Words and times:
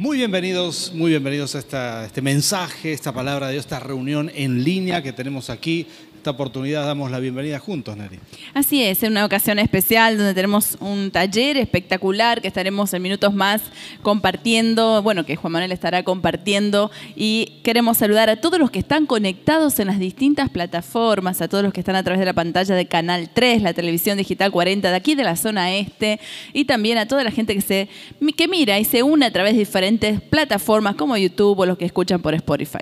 Muy 0.00 0.16
bienvenidos, 0.16 0.92
muy 0.94 1.10
bienvenidos 1.10 1.54
a 1.54 1.58
esta, 1.58 2.06
este 2.06 2.22
mensaje, 2.22 2.94
esta 2.94 3.12
palabra 3.12 3.48
de 3.48 3.52
Dios, 3.52 3.66
esta 3.66 3.80
reunión 3.80 4.32
en 4.34 4.64
línea 4.64 5.02
que 5.02 5.12
tenemos 5.12 5.50
aquí 5.50 5.86
esta 6.20 6.32
oportunidad 6.32 6.84
damos 6.84 7.10
la 7.10 7.18
bienvenida 7.18 7.58
juntos, 7.58 7.96
Neri. 7.96 8.18
Así 8.52 8.82
es, 8.82 9.02
en 9.02 9.12
una 9.12 9.24
ocasión 9.24 9.58
especial 9.58 10.18
donde 10.18 10.34
tenemos 10.34 10.76
un 10.78 11.10
taller 11.10 11.56
espectacular 11.56 12.42
que 12.42 12.48
estaremos 12.48 12.92
en 12.92 13.00
minutos 13.00 13.32
más 13.32 13.62
compartiendo, 14.02 15.02
bueno, 15.02 15.24
que 15.24 15.36
Juan 15.36 15.54
Manuel 15.54 15.72
estará 15.72 16.02
compartiendo 16.02 16.90
y 17.16 17.60
queremos 17.64 17.96
saludar 17.96 18.28
a 18.28 18.36
todos 18.36 18.60
los 18.60 18.70
que 18.70 18.80
están 18.80 19.06
conectados 19.06 19.80
en 19.80 19.86
las 19.86 19.98
distintas 19.98 20.50
plataformas, 20.50 21.40
a 21.40 21.48
todos 21.48 21.64
los 21.64 21.72
que 21.72 21.80
están 21.80 21.96
a 21.96 22.02
través 22.02 22.20
de 22.20 22.26
la 22.26 22.34
pantalla 22.34 22.74
de 22.74 22.86
Canal 22.86 23.30
3, 23.32 23.62
la 23.62 23.72
televisión 23.72 24.18
digital 24.18 24.50
40 24.50 24.90
de 24.90 24.96
aquí 24.96 25.14
de 25.14 25.24
la 25.24 25.36
zona 25.36 25.74
este 25.74 26.20
y 26.52 26.66
también 26.66 26.98
a 26.98 27.08
toda 27.08 27.24
la 27.24 27.30
gente 27.30 27.54
que 27.54 27.62
se 27.62 27.88
que 28.36 28.46
mira 28.46 28.78
y 28.78 28.84
se 28.84 29.02
une 29.02 29.24
a 29.24 29.32
través 29.32 29.54
de 29.54 29.60
diferentes 29.60 30.20
plataformas 30.20 30.96
como 30.96 31.16
YouTube 31.16 31.60
o 31.60 31.64
los 31.64 31.78
que 31.78 31.86
escuchan 31.86 32.20
por 32.20 32.34
Spotify. 32.34 32.80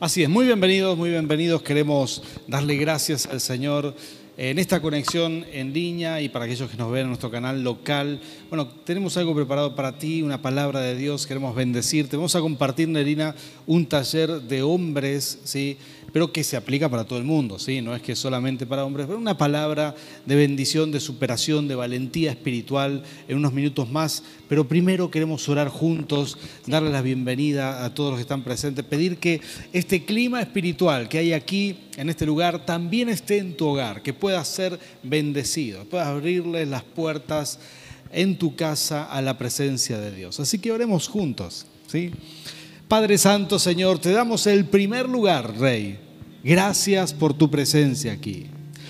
Así 0.00 0.22
es, 0.22 0.30
muy 0.30 0.46
bienvenidos, 0.46 0.96
muy 0.96 1.10
bienvenidos. 1.10 1.60
Queremos 1.60 2.22
darle 2.46 2.76
gracias 2.76 3.26
al 3.26 3.38
Señor 3.38 3.94
en 4.38 4.58
esta 4.58 4.80
conexión 4.80 5.44
en 5.52 5.74
línea 5.74 6.22
y 6.22 6.30
para 6.30 6.46
aquellos 6.46 6.70
que 6.70 6.78
nos 6.78 6.90
ven 6.90 7.02
en 7.02 7.08
nuestro 7.08 7.30
canal 7.30 7.62
local. 7.62 8.18
Bueno, 8.48 8.66
tenemos 8.66 9.18
algo 9.18 9.34
preparado 9.34 9.76
para 9.76 9.98
ti, 9.98 10.22
una 10.22 10.40
palabra 10.40 10.80
de 10.80 10.96
Dios, 10.96 11.26
queremos 11.26 11.54
bendecirte. 11.54 12.16
Vamos 12.16 12.34
a 12.34 12.40
compartir, 12.40 12.88
Nerina, 12.88 13.34
un 13.66 13.84
taller 13.84 14.40
de 14.40 14.62
hombres, 14.62 15.40
¿sí? 15.44 15.76
Pero 16.12 16.32
que 16.32 16.44
se 16.44 16.56
aplica 16.56 16.88
para 16.88 17.04
todo 17.04 17.18
el 17.18 17.24
mundo, 17.24 17.58
¿sí? 17.58 17.80
no 17.80 17.94
es 17.94 18.02
que 18.02 18.16
solamente 18.16 18.66
para 18.66 18.84
hombres, 18.84 19.06
pero 19.06 19.18
una 19.18 19.36
palabra 19.36 19.94
de 20.26 20.36
bendición, 20.36 20.90
de 20.90 21.00
superación, 21.00 21.68
de 21.68 21.74
valentía 21.74 22.30
espiritual 22.30 23.02
en 23.28 23.36
unos 23.36 23.52
minutos 23.52 23.90
más. 23.90 24.22
Pero 24.48 24.66
primero 24.66 25.10
queremos 25.10 25.48
orar 25.48 25.68
juntos, 25.68 26.38
darle 26.66 26.90
la 26.90 27.02
bienvenida 27.02 27.84
a 27.84 27.94
todos 27.94 28.10
los 28.10 28.18
que 28.18 28.22
están 28.22 28.42
presentes, 28.42 28.84
pedir 28.84 29.18
que 29.18 29.40
este 29.72 30.04
clima 30.04 30.40
espiritual 30.40 31.08
que 31.08 31.18
hay 31.18 31.32
aquí 31.32 31.76
en 31.96 32.08
este 32.10 32.26
lugar 32.26 32.64
también 32.64 33.08
esté 33.08 33.38
en 33.38 33.56
tu 33.56 33.66
hogar, 33.66 34.02
que 34.02 34.12
pueda 34.12 34.44
ser 34.44 34.78
bendecido, 35.02 35.84
puedas 35.84 36.08
abrirle 36.08 36.66
las 36.66 36.82
puertas 36.82 37.58
en 38.12 38.36
tu 38.36 38.56
casa 38.56 39.04
a 39.04 39.22
la 39.22 39.38
presencia 39.38 39.98
de 39.98 40.10
Dios. 40.10 40.40
Así 40.40 40.58
que 40.58 40.72
oremos 40.72 41.08
juntos, 41.08 41.66
¿sí? 41.86 42.10
Padre 42.90 43.18
Santo, 43.18 43.60
Señor, 43.60 44.00
te 44.00 44.10
damos 44.10 44.48
el 44.48 44.64
primer 44.64 45.08
lugar, 45.08 45.56
Rey. 45.56 45.96
Gracias 46.42 47.14
por 47.14 47.32
tu 47.32 47.48
presencia 47.48 48.10
aquí. 48.10 48.46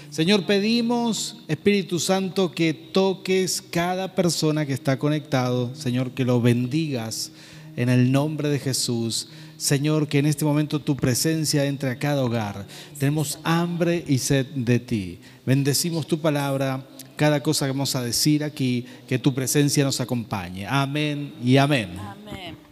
Señor, 0.08 0.46
pedimos, 0.46 1.36
Espíritu 1.48 2.00
Santo, 2.00 2.50
que 2.50 2.72
toques 2.72 3.60
cada 3.60 4.14
persona 4.14 4.64
que 4.64 4.72
está 4.72 4.98
conectado. 4.98 5.74
Señor, 5.74 6.12
que 6.12 6.24
lo 6.24 6.40
bendigas 6.40 7.30
en 7.76 7.90
el 7.90 8.10
nombre 8.10 8.48
de 8.48 8.58
Jesús. 8.58 9.28
Señor, 9.58 10.08
que 10.08 10.20
en 10.20 10.24
este 10.24 10.46
momento 10.46 10.80
tu 10.80 10.96
presencia 10.96 11.66
entre 11.66 11.90
a 11.90 11.98
cada 11.98 12.24
hogar. 12.24 12.66
Tenemos 12.98 13.38
hambre 13.44 14.02
y 14.08 14.16
sed 14.16 14.46
de 14.46 14.78
ti. 14.78 15.18
Bendecimos 15.44 16.06
tu 16.06 16.18
palabra, 16.18 16.86
cada 17.16 17.42
cosa 17.42 17.66
que 17.66 17.72
vamos 17.72 17.94
a 17.94 18.02
decir 18.02 18.44
aquí, 18.44 18.86
que 19.06 19.18
tu 19.18 19.34
presencia 19.34 19.84
nos 19.84 20.00
acompañe. 20.00 20.66
Amén 20.66 21.34
y 21.44 21.58
amén. 21.58 21.90
Amén. 21.98 22.69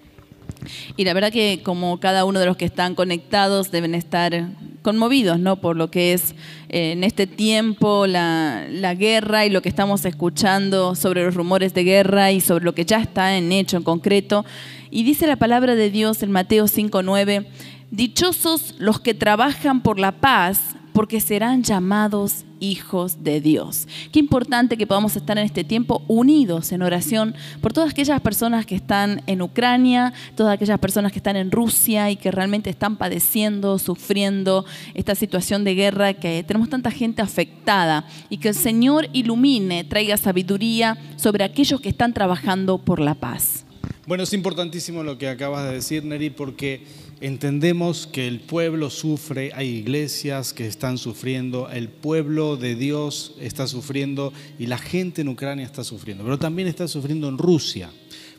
Y 0.97 1.05
la 1.05 1.15
verdad 1.15 1.33
que 1.33 1.61
como 1.63 2.01
cada 2.01 2.25
uno 2.25 2.41
de 2.41 2.47
los 2.47 2.57
que 2.57 2.65
están 2.65 2.95
conectados 2.95 3.71
deben 3.71 3.95
estar 3.95 4.49
conmovidos 4.83 5.39
¿no? 5.39 5.57
por 5.57 5.77
lo 5.77 5.91
que 5.91 6.13
es 6.13 6.35
eh, 6.69 6.93
en 6.93 7.05
este 7.05 7.27
tiempo 7.27 8.07
la, 8.07 8.67
la, 8.71 8.95
guerra 8.95 9.45
y 9.45 9.51
lo 9.51 9.61
que 9.61 9.69
estamos 9.69 10.05
escuchando 10.05 10.95
sobre 10.95 11.25
los 11.25 11.35
rumores 11.35 11.75
de 11.75 11.85
guerra 11.85 12.33
y 12.33 12.41
sobre 12.41 12.65
lo 12.65 12.75
que 12.75 12.85
ya 12.85 13.01
está 13.01 13.37
en 13.37 13.53
hecho 13.53 13.77
en 13.77 13.83
concreto. 13.83 14.45
Y 14.91 15.03
dice 15.03 15.27
la 15.27 15.37
palabra 15.37 15.75
de 15.75 15.91
Dios 15.91 16.23
en 16.23 16.33
Mateo 16.33 16.65
5.9, 16.65 17.47
dichosos 17.91 18.75
los 18.79 19.01
que 19.01 19.15
trabajan 19.15 19.83
por 19.83 19.99
la 19.99 20.13
paz 20.13 20.78
porque 20.99 21.21
serán 21.21 21.63
llamados 21.63 22.45
hijos 22.59 23.23
de 23.23 23.41
Dios. 23.41 23.87
Qué 24.11 24.19
importante 24.19 24.77
que 24.77 24.85
podamos 24.85 25.15
estar 25.15 25.39
en 25.39 25.45
este 25.45 25.63
tiempo 25.63 26.03
unidos 26.09 26.73
en 26.73 26.83
oración 26.83 27.37
por 27.61 27.73
todas 27.73 27.93
aquellas 27.93 28.21
personas 28.21 28.67
que 28.67 28.75
están 28.75 29.23
en 29.29 29.41
Ucrania, 29.41 30.13
todas 30.35 30.55
aquellas 30.55 30.81
personas 30.81 31.13
que 31.13 31.21
están 31.21 31.37
en 31.37 31.53
Rusia 31.53 32.11
y 32.11 32.17
que 32.17 32.33
realmente 32.33 32.69
están 32.69 32.97
padeciendo, 32.97 33.79
sufriendo 33.79 34.67
esta 34.95 35.15
situación 35.15 35.63
de 35.63 35.77
guerra, 35.77 36.15
que 36.15 36.43
tenemos 36.43 36.69
tanta 36.69 36.91
gente 36.91 37.23
afectada 37.23 38.05
y 38.29 38.39
que 38.39 38.49
el 38.49 38.57
Señor 38.57 39.09
ilumine, 39.13 39.85
traiga 39.85 40.17
sabiduría 40.17 40.99
sobre 41.15 41.45
aquellos 41.45 41.81
que 41.81 41.91
están 41.91 42.13
trabajando 42.13 42.79
por 42.79 42.99
la 42.99 43.15
paz. 43.15 43.65
Bueno, 44.09 44.25
es 44.25 44.33
importantísimo 44.33 45.03
lo 45.03 45.19
que 45.19 45.29
acabas 45.29 45.69
de 45.69 45.75
decir, 45.75 46.03
Neri, 46.03 46.31
porque 46.31 46.83
entendemos 47.21 48.07
que 48.07 48.29
el 48.29 48.41
pueblo 48.41 48.91
sufre, 48.91 49.53
hay 49.55 49.69
iglesias 49.69 50.53
que 50.53 50.67
están 50.67 50.99
sufriendo, 50.99 51.69
el 51.71 51.89
pueblo 51.89 52.57
de 52.57 52.75
Dios 52.75 53.35
está 53.41 53.67
sufriendo 53.67 54.33
y 54.59 54.67
la 54.67 54.79
gente 54.79 55.23
en 55.23 55.29
Ucrania 55.29 55.65
está 55.65 55.85
sufriendo, 55.85 56.25
pero 56.25 56.39
también 56.39 56.69
está 56.69 56.87
sufriendo 56.87 57.29
en 57.29 57.39
Rusia, 57.39 57.91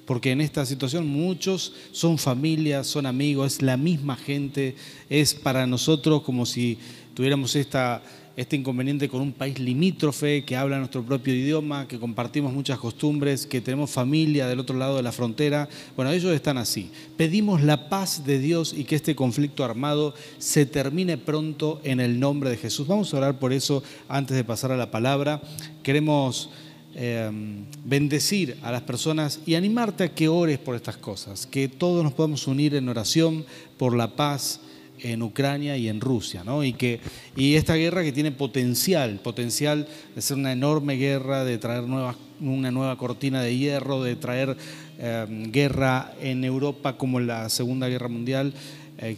porque 0.06 0.32
en 0.32 0.42
esta 0.42 0.66
situación 0.66 1.08
muchos 1.08 1.74
son 1.92 2.18
familias, 2.18 2.88
son 2.88 3.06
amigos, 3.06 3.54
es 3.54 3.62
la 3.62 3.78
misma 3.78 4.16
gente, 4.16 4.76
es 5.10 5.34
para 5.34 5.68
nosotros 5.68 6.22
como 6.24 6.46
si 6.46 6.78
tuviéramos 7.14 7.56
esta 7.56 8.02
este 8.40 8.56
inconveniente 8.56 9.10
con 9.10 9.20
un 9.20 9.34
país 9.34 9.60
limítrofe 9.60 10.46
que 10.46 10.56
habla 10.56 10.78
nuestro 10.78 11.04
propio 11.04 11.36
idioma, 11.36 11.90
que 11.90 12.00
compartimos 12.00 12.54
muchas 12.54 12.80
costumbres, 12.80 13.46
que 13.46 13.60
tenemos 13.60 13.90
familia 13.90 14.48
del 14.48 14.62
otro 14.62 14.78
lado 14.78 14.96
de 14.96 15.04
la 15.04 15.12
frontera. 15.12 15.68
Bueno, 15.98 16.10
ellos 16.12 16.32
están 16.32 16.58
así. 16.58 16.90
Pedimos 17.18 17.62
la 17.62 17.90
paz 17.90 18.26
de 18.26 18.40
Dios 18.40 18.74
y 18.74 18.86
que 18.86 18.96
este 18.96 19.14
conflicto 19.14 19.66
armado 19.66 20.14
se 20.38 20.66
termine 20.66 21.18
pronto 21.18 21.82
en 21.84 22.00
el 22.00 22.18
nombre 22.18 22.50
de 22.50 22.56
Jesús. 22.56 22.88
Vamos 22.88 23.14
a 23.14 23.18
orar 23.18 23.40
por 23.40 23.52
eso 23.52 23.84
antes 24.08 24.38
de 24.38 24.46
pasar 24.46 24.72
a 24.72 24.78
la 24.78 24.90
palabra. 24.90 25.42
Queremos... 25.84 26.50
Em, 26.96 27.66
bendecir 27.86 28.58
a 28.64 28.72
las 28.72 28.82
personas 28.82 29.42
y 29.46 29.54
animarte 29.54 30.06
a 30.06 30.16
que 30.16 30.28
ores 30.28 30.58
por 30.58 30.76
estas 30.76 30.98
cosas, 30.98 31.46
que 31.46 31.70
todos 31.70 32.04
nos 32.04 32.14
podamos 32.14 32.48
unir 32.48 32.74
en 32.74 32.90
oración 32.90 33.46
por 33.78 33.96
la 33.96 34.16
paz 34.16 34.60
en 35.04 35.22
Ucrania 35.22 35.78
y 35.78 35.88
en 35.88 36.02
Rusia, 36.02 36.44
¿no? 36.44 36.64
Y, 36.64 36.74
que, 36.74 37.00
y 37.36 37.56
esta 37.56 37.76
guerra 37.76 38.04
que 38.04 38.12
tiene 38.12 38.32
potencial, 38.32 39.20
potencial 39.24 39.88
de 40.16 40.22
ser 40.22 40.38
una 40.38 40.52
enorme 40.52 40.96
guerra, 40.96 41.44
de 41.44 41.58
traer 41.58 41.84
una 41.84 42.72
nueva 42.72 42.98
cortina 42.98 43.42
de 43.42 43.58
hierro, 43.58 44.04
de 44.04 44.16
traer 44.16 44.58
em, 44.98 45.52
guerra 45.52 46.14
en 46.22 46.44
Europa 46.44 46.98
como 46.98 47.20
la 47.20 47.50
Segunda 47.50 47.88
Guerra 47.88 48.08
Mundial, 48.08 48.54
eh, 48.98 49.16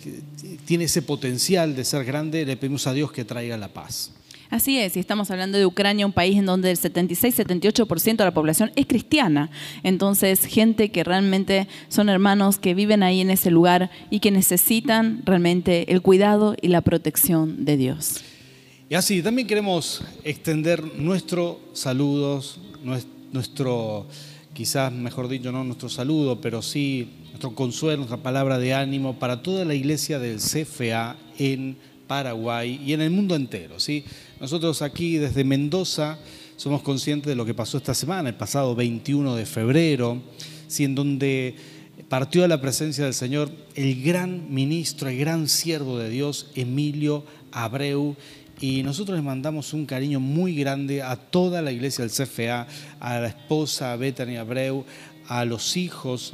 tiene 0.65 0.83
ese 0.83 1.01
potencial 1.01 1.75
de 1.75 1.83
ser 1.85 2.05
grande, 2.05 2.45
le 2.45 2.57
pedimos 2.57 2.85
a 2.87 2.93
Dios 2.93 3.11
que 3.11 3.25
traiga 3.25 3.57
la 3.57 3.69
paz. 3.69 4.11
Así 4.51 4.77
es, 4.77 4.97
y 4.97 4.99
estamos 4.99 5.31
hablando 5.31 5.57
de 5.57 5.65
Ucrania, 5.65 6.05
un 6.05 6.11
país 6.11 6.37
en 6.37 6.45
donde 6.45 6.71
el 6.71 6.77
76-78% 6.77 8.17
de 8.17 8.25
la 8.25 8.33
población 8.33 8.69
es 8.75 8.85
cristiana. 8.85 9.49
Entonces, 9.81 10.45
gente 10.45 10.91
que 10.91 11.05
realmente 11.05 11.69
son 11.87 12.09
hermanos 12.09 12.59
que 12.59 12.73
viven 12.73 13.01
ahí 13.01 13.21
en 13.21 13.29
ese 13.29 13.49
lugar 13.49 13.89
y 14.09 14.19
que 14.19 14.29
necesitan 14.29 15.21
realmente 15.23 15.93
el 15.93 16.01
cuidado 16.01 16.57
y 16.61 16.67
la 16.67 16.81
protección 16.81 17.63
de 17.63 17.77
Dios. 17.77 18.25
Y 18.89 18.95
así, 18.95 19.23
también 19.23 19.47
queremos 19.47 20.03
extender 20.25 20.83
nuestros 20.97 21.55
saludos, 21.71 22.59
nuestro, 23.31 24.05
quizás 24.53 24.91
mejor 24.91 25.29
dicho, 25.29 25.53
no 25.53 25.63
nuestro 25.63 25.87
saludo, 25.87 26.41
pero 26.41 26.61
sí 26.61 27.07
nuestro 27.29 27.55
consuelo, 27.55 27.99
nuestra 27.99 28.17
palabra 28.17 28.59
de 28.59 28.73
ánimo 28.73 29.17
para 29.17 29.41
toda 29.41 29.63
la 29.63 29.75
iglesia 29.75 30.19
del 30.19 30.39
CFA 30.39 31.15
en 31.39 31.77
Paraguay 32.05 32.81
y 32.85 32.91
en 32.91 32.99
el 32.99 33.11
mundo 33.11 33.37
entero. 33.37 33.79
¿sí? 33.79 34.03
Nosotros 34.41 34.81
aquí 34.81 35.19
desde 35.19 35.43
Mendoza 35.43 36.17
somos 36.55 36.81
conscientes 36.81 37.29
de 37.29 37.35
lo 37.35 37.45
que 37.45 37.53
pasó 37.53 37.77
esta 37.77 37.93
semana, 37.93 38.29
el 38.29 38.35
pasado 38.35 38.73
21 38.73 39.35
de 39.35 39.45
febrero, 39.45 40.19
en 40.79 40.95
donde 40.95 41.55
partió 42.09 42.43
a 42.43 42.47
la 42.47 42.59
presencia 42.59 43.03
del 43.03 43.13
Señor 43.13 43.51
el 43.75 44.01
gran 44.01 44.51
ministro, 44.51 45.09
el 45.09 45.19
gran 45.19 45.47
siervo 45.47 45.99
de 45.99 46.09
Dios, 46.09 46.49
Emilio 46.55 47.23
Abreu. 47.51 48.15
Y 48.59 48.81
nosotros 48.81 49.15
les 49.15 49.23
mandamos 49.23 49.73
un 49.73 49.85
cariño 49.85 50.19
muy 50.19 50.55
grande 50.55 51.03
a 51.03 51.17
toda 51.17 51.61
la 51.61 51.71
iglesia 51.71 52.03
del 52.03 52.11
CFA, 52.11 52.65
a 52.99 53.19
la 53.19 53.27
esposa 53.27 53.95
Bethany 53.95 54.37
Abreu, 54.37 54.85
a 55.27 55.45
los 55.45 55.77
hijos 55.77 56.33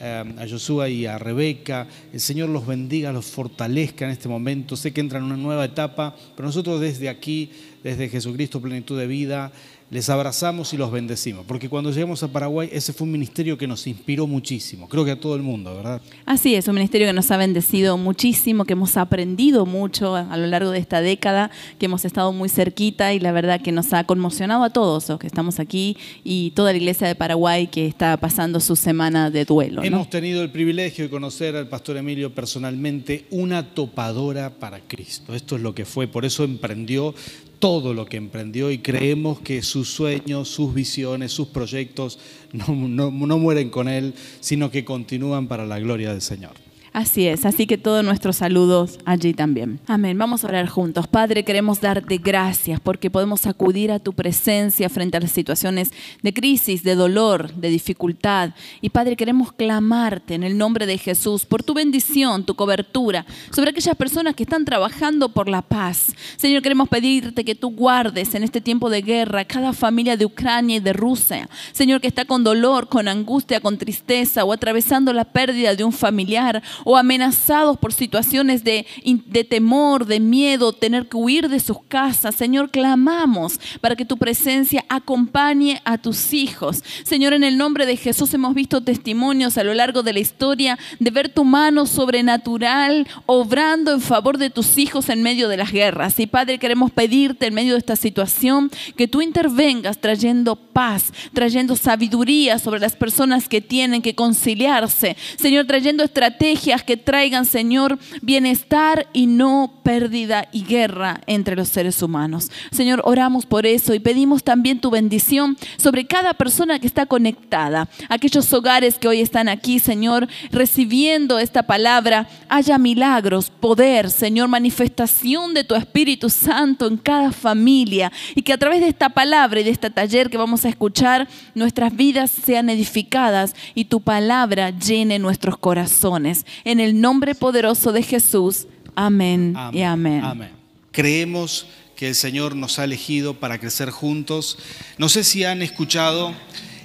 a 0.00 0.46
Josué 0.48 0.90
y 0.92 1.06
a 1.06 1.18
Rebeca. 1.18 1.86
El 2.12 2.20
Señor 2.20 2.48
los 2.48 2.66
bendiga, 2.66 3.12
los 3.12 3.26
fortalezca 3.26 4.04
en 4.04 4.12
este 4.12 4.28
momento. 4.28 4.76
Sé 4.76 4.92
que 4.92 5.00
entran 5.00 5.22
en 5.22 5.32
una 5.32 5.36
nueva 5.36 5.64
etapa, 5.64 6.14
pero 6.36 6.46
nosotros 6.46 6.80
desde 6.80 7.08
aquí, 7.08 7.50
desde 7.82 8.08
Jesucristo 8.08 8.60
Plenitud 8.60 8.98
de 8.98 9.06
Vida, 9.06 9.52
les 9.90 10.10
abrazamos 10.10 10.74
y 10.74 10.76
los 10.76 10.90
bendecimos, 10.90 11.46
porque 11.46 11.68
cuando 11.68 11.90
llegamos 11.90 12.22
a 12.22 12.28
Paraguay 12.28 12.68
ese 12.72 12.92
fue 12.92 13.06
un 13.06 13.12
ministerio 13.12 13.56
que 13.56 13.66
nos 13.66 13.86
inspiró 13.86 14.26
muchísimo, 14.26 14.88
creo 14.88 15.04
que 15.04 15.12
a 15.12 15.20
todo 15.20 15.34
el 15.34 15.42
mundo, 15.42 15.74
¿verdad? 15.74 16.02
Así 16.26 16.54
es, 16.54 16.68
un 16.68 16.74
ministerio 16.74 17.06
que 17.06 17.12
nos 17.12 17.30
ha 17.30 17.36
bendecido 17.38 17.96
muchísimo, 17.96 18.64
que 18.64 18.74
hemos 18.74 18.96
aprendido 18.96 19.64
mucho 19.64 20.14
a 20.14 20.36
lo 20.36 20.46
largo 20.46 20.70
de 20.70 20.78
esta 20.78 21.00
década, 21.00 21.50
que 21.78 21.86
hemos 21.86 22.04
estado 22.04 22.32
muy 22.32 22.48
cerquita 22.48 23.14
y 23.14 23.20
la 23.20 23.32
verdad 23.32 23.60
que 23.60 23.72
nos 23.72 23.92
ha 23.92 24.04
conmocionado 24.04 24.64
a 24.64 24.70
todos 24.70 25.08
los 25.08 25.18
que 25.18 25.26
estamos 25.26 25.58
aquí 25.58 25.96
y 26.22 26.50
toda 26.50 26.72
la 26.72 26.78
iglesia 26.78 27.06
de 27.06 27.14
Paraguay 27.14 27.68
que 27.68 27.86
está 27.86 28.16
pasando 28.18 28.60
su 28.60 28.76
semana 28.76 29.30
de 29.30 29.44
duelo. 29.44 29.82
Hemos 29.82 30.10
tenido 30.10 30.42
el 30.42 30.50
privilegio 30.50 31.04
de 31.04 31.10
conocer 31.10 31.56
al 31.56 31.68
pastor 31.68 31.96
Emilio 31.96 32.34
personalmente, 32.34 33.24
una 33.30 33.74
topadora 33.74 34.50
para 34.50 34.80
Cristo. 34.80 35.34
Esto 35.34 35.56
es 35.56 35.62
lo 35.62 35.74
que 35.74 35.84
fue, 35.84 36.06
por 36.06 36.24
eso 36.24 36.44
emprendió 36.44 37.14
todo 37.58 37.94
lo 37.94 38.06
que 38.06 38.16
emprendió 38.16 38.70
y 38.70 38.78
creemos 38.78 39.40
que 39.40 39.62
sus 39.62 39.88
sueños, 39.90 40.48
sus 40.48 40.74
visiones, 40.74 41.32
sus 41.32 41.48
proyectos 41.48 42.18
no, 42.52 42.74
no, 42.74 43.10
no 43.10 43.38
mueren 43.38 43.70
con 43.70 43.88
él, 43.88 44.14
sino 44.40 44.70
que 44.70 44.84
continúan 44.84 45.48
para 45.48 45.66
la 45.66 45.78
gloria 45.78 46.12
del 46.12 46.22
Señor. 46.22 46.67
Así 46.92 47.26
es, 47.26 47.44
así 47.44 47.66
que 47.66 47.78
todos 47.78 48.04
nuestros 48.04 48.36
saludos 48.36 48.98
allí 49.04 49.34
también. 49.34 49.78
Amén, 49.86 50.16
vamos 50.16 50.44
a 50.44 50.48
orar 50.48 50.68
juntos. 50.68 51.06
Padre, 51.06 51.44
queremos 51.44 51.80
darte 51.80 52.18
gracias 52.18 52.80
porque 52.80 53.10
podemos 53.10 53.46
acudir 53.46 53.92
a 53.92 53.98
tu 53.98 54.12
presencia 54.12 54.88
frente 54.88 55.16
a 55.16 55.20
las 55.20 55.32
situaciones 55.32 55.90
de 56.22 56.32
crisis, 56.32 56.82
de 56.82 56.94
dolor, 56.94 57.52
de 57.54 57.68
dificultad. 57.68 58.50
Y 58.80 58.90
Padre, 58.90 59.16
queremos 59.16 59.52
clamarte 59.52 60.34
en 60.34 60.42
el 60.42 60.56
nombre 60.56 60.86
de 60.86 60.98
Jesús 60.98 61.44
por 61.44 61.62
tu 61.62 61.74
bendición, 61.74 62.44
tu 62.44 62.54
cobertura 62.54 63.26
sobre 63.50 63.70
aquellas 63.70 63.96
personas 63.96 64.34
que 64.34 64.44
están 64.44 64.64
trabajando 64.64 65.28
por 65.28 65.48
la 65.48 65.62
paz. 65.62 66.14
Señor, 66.36 66.62
queremos 66.62 66.88
pedirte 66.88 67.44
que 67.44 67.54
tú 67.54 67.70
guardes 67.70 68.34
en 68.34 68.42
este 68.42 68.60
tiempo 68.60 68.90
de 68.90 69.02
guerra 69.02 69.44
cada 69.44 69.72
familia 69.72 70.16
de 70.16 70.24
Ucrania 70.24 70.76
y 70.76 70.80
de 70.80 70.92
Rusia. 70.92 71.48
Señor, 71.72 72.00
que 72.00 72.08
está 72.08 72.24
con 72.24 72.44
dolor, 72.44 72.88
con 72.88 73.08
angustia, 73.08 73.60
con 73.60 73.78
tristeza 73.78 74.44
o 74.44 74.52
atravesando 74.52 75.12
la 75.12 75.24
pérdida 75.24 75.74
de 75.74 75.84
un 75.84 75.92
familiar 75.92 76.62
o 76.84 76.96
amenazados 76.96 77.76
por 77.76 77.92
situaciones 77.92 78.64
de, 78.64 78.86
de, 79.26 79.44
temor, 79.44 80.06
de 80.06 80.20
miedo, 80.20 80.72
tener 80.72 81.08
que 81.08 81.16
huir 81.16 81.48
de 81.48 81.60
sus 81.60 81.82
casas. 81.88 82.34
Señor, 82.34 82.70
clamamos 82.70 83.60
para 83.80 83.96
que 83.96 84.04
tu 84.04 84.16
presencia 84.16 84.84
acompañe 84.88 85.80
a 85.84 85.98
tus 85.98 86.32
hijos. 86.32 86.82
Señor, 87.04 87.32
en 87.32 87.44
el 87.44 87.58
nombre 87.58 87.86
de 87.86 87.96
Jesús 87.96 88.32
hemos 88.34 88.54
visto 88.54 88.80
testimonios 88.82 89.58
a 89.58 89.64
lo 89.64 89.74
largo 89.74 90.02
de 90.02 90.12
la 90.12 90.20
historia 90.20 90.78
de 90.98 91.10
ver 91.10 91.28
tu 91.28 91.44
mano 91.44 91.86
sobrenatural 91.86 93.06
obrando 93.26 93.92
en 93.92 94.00
favor 94.00 94.38
de 94.38 94.50
tus 94.50 94.78
hijos 94.78 95.08
en 95.08 95.22
medio 95.22 95.48
de 95.48 95.56
las 95.56 95.72
guerras. 95.72 96.18
Y 96.20 96.26
Padre, 96.26 96.58
queremos 96.58 96.90
pedirte 96.90 97.46
en 97.46 97.54
medio 97.54 97.72
de 97.74 97.78
esta 97.78 97.96
situación 97.96 98.70
que 98.96 99.08
tú 99.08 99.22
intervengas 99.22 99.98
trayendo 99.98 100.56
paz, 100.56 101.12
trayendo 101.32 101.76
sabiduría 101.76 102.58
sobre 102.58 102.80
las 102.80 102.96
personas 102.96 103.48
que 103.48 103.60
tienen 103.60 104.02
que 104.02 104.14
conciliarse. 104.14 105.16
Señor, 105.36 105.66
trayendo 105.66 106.04
estrategias 106.04 106.67
que 106.76 106.96
traigan, 106.96 107.44
Señor, 107.44 107.98
bienestar 108.20 109.06
y 109.12 109.26
no 109.26 109.80
pérdida 109.82 110.48
y 110.52 110.64
guerra 110.64 111.20
entre 111.26 111.56
los 111.56 111.68
seres 111.68 112.02
humanos. 112.02 112.50
Señor, 112.70 113.00
oramos 113.04 113.46
por 113.46 113.64
eso 113.64 113.94
y 113.94 114.00
pedimos 114.00 114.44
también 114.44 114.80
tu 114.80 114.90
bendición 114.90 115.56
sobre 115.78 116.06
cada 116.06 116.34
persona 116.34 116.78
que 116.78 116.86
está 116.86 117.06
conectada. 117.06 117.88
Aquellos 118.08 118.52
hogares 118.52 118.98
que 118.98 119.08
hoy 119.08 119.20
están 119.20 119.48
aquí, 119.48 119.78
Señor, 119.78 120.28
recibiendo 120.50 121.38
esta 121.38 121.62
palabra, 121.62 122.28
haya 122.48 122.78
milagros, 122.78 123.50
poder, 123.50 124.10
Señor, 124.10 124.48
manifestación 124.48 125.54
de 125.54 125.64
tu 125.64 125.74
Espíritu 125.74 126.28
Santo 126.28 126.86
en 126.86 126.98
cada 126.98 127.32
familia 127.32 128.12
y 128.34 128.42
que 128.42 128.52
a 128.52 128.58
través 128.58 128.80
de 128.80 128.88
esta 128.88 129.08
palabra 129.08 129.60
y 129.60 129.64
de 129.64 129.70
este 129.70 129.90
taller 129.90 130.30
que 130.30 130.36
vamos 130.36 130.64
a 130.64 130.68
escuchar, 130.68 131.28
nuestras 131.54 131.94
vidas 131.96 132.30
sean 132.30 132.68
edificadas 132.68 133.54
y 133.74 133.86
tu 133.86 134.00
palabra 134.00 134.70
llene 134.70 135.18
nuestros 135.18 135.56
corazones. 135.56 136.44
En 136.64 136.80
el 136.80 137.00
nombre 137.00 137.34
poderoso 137.34 137.92
de 137.92 138.02
Jesús. 138.02 138.66
Amén, 138.94 139.54
y 139.72 139.82
amén. 139.82 140.24
Amén. 140.24 140.50
Creemos 140.90 141.66
que 141.96 142.08
el 142.08 142.14
Señor 142.14 142.54
nos 142.54 142.78
ha 142.78 142.84
elegido 142.84 143.34
para 143.34 143.58
crecer 143.58 143.90
juntos. 143.90 144.58
No 144.98 145.08
sé 145.08 145.24
si 145.24 145.44
han 145.44 145.62
escuchado 145.62 146.34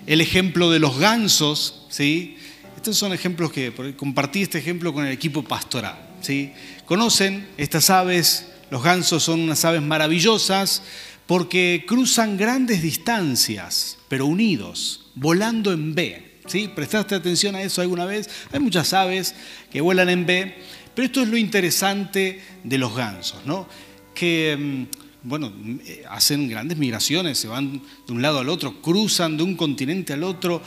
el 0.07 0.21
ejemplo 0.21 0.71
de 0.71 0.79
los 0.79 0.97
gansos, 0.97 1.85
¿sí? 1.89 2.35
Estos 2.75 2.97
son 2.97 3.13
ejemplos 3.13 3.51
que 3.51 3.73
compartí 3.95 4.41
este 4.41 4.57
ejemplo 4.57 4.93
con 4.93 5.05
el 5.05 5.13
equipo 5.13 5.43
pastoral, 5.43 5.97
¿sí? 6.21 6.51
Conocen 6.85 7.47
estas 7.57 7.89
aves, 7.89 8.47
los 8.71 8.83
gansos 8.83 9.23
son 9.23 9.39
unas 9.39 9.63
aves 9.65 9.81
maravillosas 9.81 10.81
porque 11.27 11.85
cruzan 11.87 12.35
grandes 12.35 12.81
distancias, 12.81 13.97
pero 14.09 14.25
unidos, 14.25 15.05
volando 15.15 15.71
en 15.71 15.95
B. 15.95 16.32
¿Sí? 16.47 16.69
¿Prestaste 16.73 17.15
atención 17.15 17.55
a 17.55 17.61
eso 17.61 17.81
alguna 17.81 18.05
vez? 18.05 18.29
Hay 18.51 18.59
muchas 18.59 18.93
aves 18.93 19.33
que 19.71 19.81
vuelan 19.81 20.09
en 20.09 20.25
B, 20.25 20.55
pero 20.93 21.05
esto 21.05 21.21
es 21.21 21.29
lo 21.29 21.37
interesante 21.37 22.41
de 22.63 22.77
los 22.77 22.95
gansos, 22.95 23.45
¿no? 23.45 23.67
Que, 24.13 24.55
mm, 24.57 25.27
bueno, 25.27 25.51
eh, 25.85 26.03
hacen 26.09 26.49
grandes 26.49 26.77
migraciones, 26.77 27.37
se 27.37 27.47
van 27.47 27.81
de 28.05 28.13
un 28.13 28.21
lado 28.21 28.39
al 28.39 28.49
otro, 28.49 28.81
cruzan 28.81 29.37
de 29.37 29.43
un 29.43 29.55
continente 29.55 30.13
al 30.13 30.23
otro, 30.23 30.61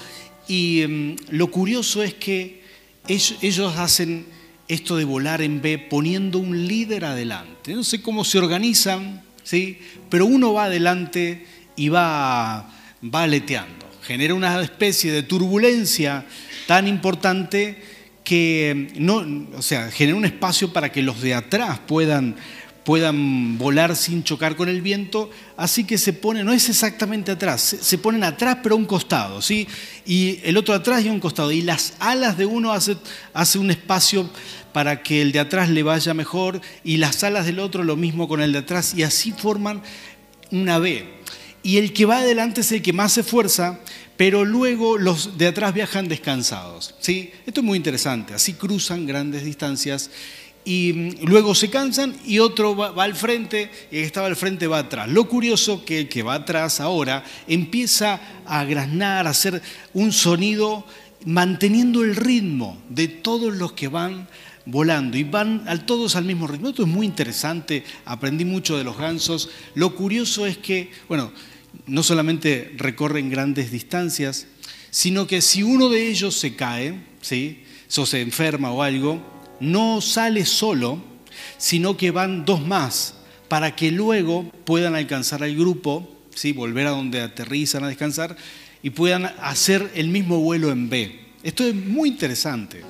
y 0.48 0.84
mm, 0.86 1.16
lo 1.30 1.50
curioso 1.50 2.02
es 2.02 2.14
que 2.14 2.64
ellos, 3.08 3.76
hacen 3.76 4.26
esto 4.66 4.96
de 4.96 5.04
volar 5.04 5.42
en 5.42 5.62
B 5.62 5.78
poniendo 5.78 6.38
un 6.38 6.66
líder 6.66 7.04
adelante. 7.04 7.74
No 7.74 7.84
sé 7.84 8.02
cómo 8.02 8.24
se 8.24 8.38
organizan, 8.38 9.22
¿sí? 9.44 9.78
pero 10.08 10.26
uno 10.26 10.54
va 10.54 10.64
adelante 10.64 11.46
y 11.76 11.88
va, 11.88 12.68
va 13.02 13.22
aleteando 13.22 13.75
genera 14.06 14.34
una 14.34 14.62
especie 14.62 15.10
de 15.10 15.24
turbulencia 15.24 16.24
tan 16.66 16.86
importante 16.86 17.82
que 18.22 18.88
no, 18.96 19.24
o 19.56 19.62
sea, 19.62 19.90
genera 19.90 20.16
un 20.16 20.24
espacio 20.24 20.72
para 20.72 20.92
que 20.92 21.02
los 21.02 21.20
de 21.20 21.34
atrás 21.34 21.80
puedan, 21.86 22.36
puedan 22.84 23.58
volar 23.58 23.96
sin 23.96 24.22
chocar 24.22 24.54
con 24.54 24.68
el 24.68 24.80
viento, 24.80 25.30
así 25.56 25.84
que 25.84 25.98
se 25.98 26.12
pone, 26.12 26.44
no 26.44 26.52
es 26.52 26.68
exactamente 26.68 27.32
atrás, 27.32 27.76
se, 27.80 27.98
ponen 27.98 28.22
atrás 28.22 28.58
pero 28.62 28.76
a 28.76 28.78
un 28.78 28.84
costado, 28.84 29.42
¿sí? 29.42 29.66
Y 30.04 30.38
el 30.44 30.56
otro 30.56 30.74
atrás 30.74 31.04
y 31.04 31.08
a 31.08 31.12
un 31.12 31.20
costado, 31.20 31.50
y 31.50 31.62
las 31.62 31.94
alas 31.98 32.38
de 32.38 32.46
uno 32.46 32.72
hace, 32.72 32.96
hace 33.34 33.58
un 33.58 33.72
espacio 33.72 34.30
para 34.72 35.02
que 35.02 35.20
el 35.20 35.32
de 35.32 35.40
atrás 35.40 35.68
le 35.68 35.82
vaya 35.82 36.14
mejor, 36.14 36.60
y 36.84 36.98
las 36.98 37.24
alas 37.24 37.46
del 37.46 37.58
otro 37.58 37.82
lo 37.82 37.96
mismo 37.96 38.28
con 38.28 38.40
el 38.40 38.52
de 38.52 38.58
atrás, 38.58 38.94
y 38.94 39.02
así 39.02 39.32
forman 39.32 39.82
una 40.52 40.78
B 40.78 41.15
y 41.66 41.78
el 41.78 41.92
que 41.92 42.04
va 42.04 42.18
adelante 42.18 42.60
es 42.60 42.70
el 42.70 42.80
que 42.80 42.92
más 42.92 43.14
se 43.14 43.22
esfuerza, 43.22 43.80
pero 44.16 44.44
luego 44.44 44.98
los 44.98 45.36
de 45.36 45.48
atrás 45.48 45.74
viajan 45.74 46.06
descansados. 46.06 46.94
¿sí? 47.00 47.32
Esto 47.44 47.58
es 47.58 47.66
muy 47.66 47.76
interesante, 47.76 48.34
así 48.34 48.52
cruzan 48.52 49.04
grandes 49.04 49.44
distancias 49.44 50.12
y 50.64 50.92
mm, 50.92 51.24
luego 51.24 51.56
se 51.56 51.68
cansan 51.68 52.14
y 52.24 52.38
otro 52.38 52.76
va, 52.76 53.02
al 53.02 53.16
frente 53.16 53.68
y 53.90 53.96
el 53.96 54.02
que 54.02 54.06
estaba 54.06 54.28
al 54.28 54.36
frente 54.36 54.68
va 54.68 54.78
atrás. 54.78 55.08
Lo 55.08 55.28
curioso 55.28 55.84
que 55.84 55.98
el 55.98 56.08
que 56.08 56.22
va 56.22 56.34
atrás 56.34 56.78
ahora 56.78 57.24
empieza 57.48 58.20
a 58.46 58.62
graznar, 58.62 59.26
a 59.26 59.30
hacer 59.30 59.60
un 59.92 60.12
sonido 60.12 60.86
manteniendo 61.24 62.04
el 62.04 62.14
ritmo 62.14 62.78
de 62.90 63.08
todos 63.08 63.52
los 63.52 63.72
que 63.72 63.88
van 63.88 64.28
volando 64.66 65.16
y 65.16 65.24
van 65.24 65.64
todos 65.84 66.14
al 66.14 66.24
mismo 66.24 66.46
ritmo. 66.46 66.68
Esto 66.68 66.82
es 66.82 66.88
muy 66.88 67.06
interesante, 67.06 67.82
aprendí 68.04 68.44
mucho 68.44 68.78
de 68.78 68.84
los 68.84 68.96
gansos. 68.96 69.48
Lo 69.74 69.96
curioso 69.96 70.46
es 70.46 70.58
que, 70.58 70.92
bueno, 71.08 71.32
no 71.86 72.02
solamente 72.02 72.72
recorren 72.76 73.30
grandes 73.30 73.70
distancias, 73.70 74.46
sino 74.90 75.26
que 75.26 75.42
si 75.42 75.62
uno 75.62 75.88
de 75.88 76.08
ellos 76.08 76.34
se 76.36 76.54
cae, 76.56 77.00
¿sí? 77.20 77.62
o 77.96 78.06
se 78.06 78.20
enferma 78.20 78.72
o 78.72 78.82
algo, 78.82 79.20
no 79.60 80.00
sale 80.00 80.44
solo, 80.46 81.02
sino 81.58 81.96
que 81.96 82.10
van 82.10 82.44
dos 82.44 82.66
más 82.66 83.14
para 83.48 83.76
que 83.76 83.90
luego 83.90 84.50
puedan 84.64 84.94
alcanzar 84.94 85.42
al 85.42 85.54
grupo, 85.54 86.08
¿sí? 86.34 86.52
volver 86.52 86.86
a 86.86 86.90
donde 86.90 87.20
aterrizan 87.20 87.84
a 87.84 87.88
descansar 87.88 88.36
y 88.82 88.90
puedan 88.90 89.26
hacer 89.26 89.90
el 89.94 90.08
mismo 90.08 90.40
vuelo 90.40 90.70
en 90.70 90.88
B. 90.88 91.20
Esto 91.42 91.64
es 91.64 91.74
muy 91.74 92.08
interesante. 92.08 92.82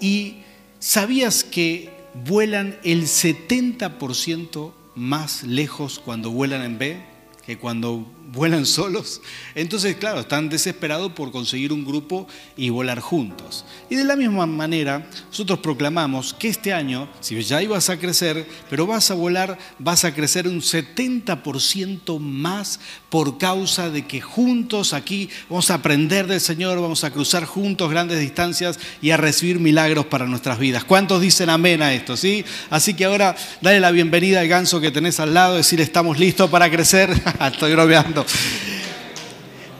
¿Y 0.00 0.36
sabías 0.78 1.44
que 1.44 1.90
vuelan 2.26 2.76
el 2.84 3.04
70% 3.04 4.72
más 4.94 5.44
lejos 5.44 5.98
cuando 5.98 6.30
vuelan 6.30 6.62
en 6.62 6.78
B 6.78 7.12
que 7.46 7.58
cuando 7.58 8.06
vuelan 8.32 8.64
solos. 8.64 9.20
Entonces, 9.54 9.96
claro, 9.96 10.20
están 10.20 10.48
desesperados 10.48 11.12
por 11.12 11.30
conseguir 11.30 11.72
un 11.72 11.84
grupo 11.84 12.26
y 12.56 12.70
volar 12.70 13.00
juntos. 13.00 13.64
Y 13.90 13.96
de 13.96 14.04
la 14.04 14.16
misma 14.16 14.46
manera, 14.46 15.06
nosotros 15.28 15.58
proclamamos 15.58 16.32
que 16.32 16.48
este 16.48 16.72
año, 16.72 17.08
si 17.20 17.40
ya 17.42 17.62
ibas 17.62 17.90
a 17.90 17.98
crecer, 17.98 18.46
pero 18.70 18.86
vas 18.86 19.10
a 19.10 19.14
volar, 19.14 19.58
vas 19.78 20.04
a 20.04 20.14
crecer 20.14 20.48
un 20.48 20.60
70% 20.60 22.18
más 22.18 22.80
por 23.10 23.36
causa 23.36 23.90
de 23.90 24.06
que 24.06 24.22
juntos 24.22 24.94
aquí 24.94 25.28
vamos 25.50 25.70
a 25.70 25.74
aprender 25.74 26.26
del 26.26 26.40
Señor, 26.40 26.80
vamos 26.80 27.04
a 27.04 27.10
cruzar 27.10 27.44
juntos 27.44 27.90
grandes 27.90 28.18
distancias 28.18 28.78
y 29.02 29.10
a 29.10 29.18
recibir 29.18 29.60
milagros 29.60 30.06
para 30.06 30.26
nuestras 30.26 30.58
vidas. 30.58 30.84
¿Cuántos 30.84 31.20
dicen 31.20 31.50
amén 31.50 31.82
a 31.82 31.92
esto? 31.92 32.16
¿sí? 32.16 32.44
Así 32.70 32.94
que 32.94 33.04
ahora 33.04 33.36
dale 33.60 33.80
la 33.80 33.90
bienvenida 33.90 34.40
al 34.40 34.48
ganso 34.48 34.80
que 34.80 34.90
tenés 34.90 35.20
al 35.20 35.34
lado, 35.34 35.56
decir 35.56 35.82
estamos 35.82 36.18
listos 36.18 36.48
para 36.48 36.70
crecer. 36.70 37.10
Estoy 37.40 37.72
bromeando. 37.72 38.21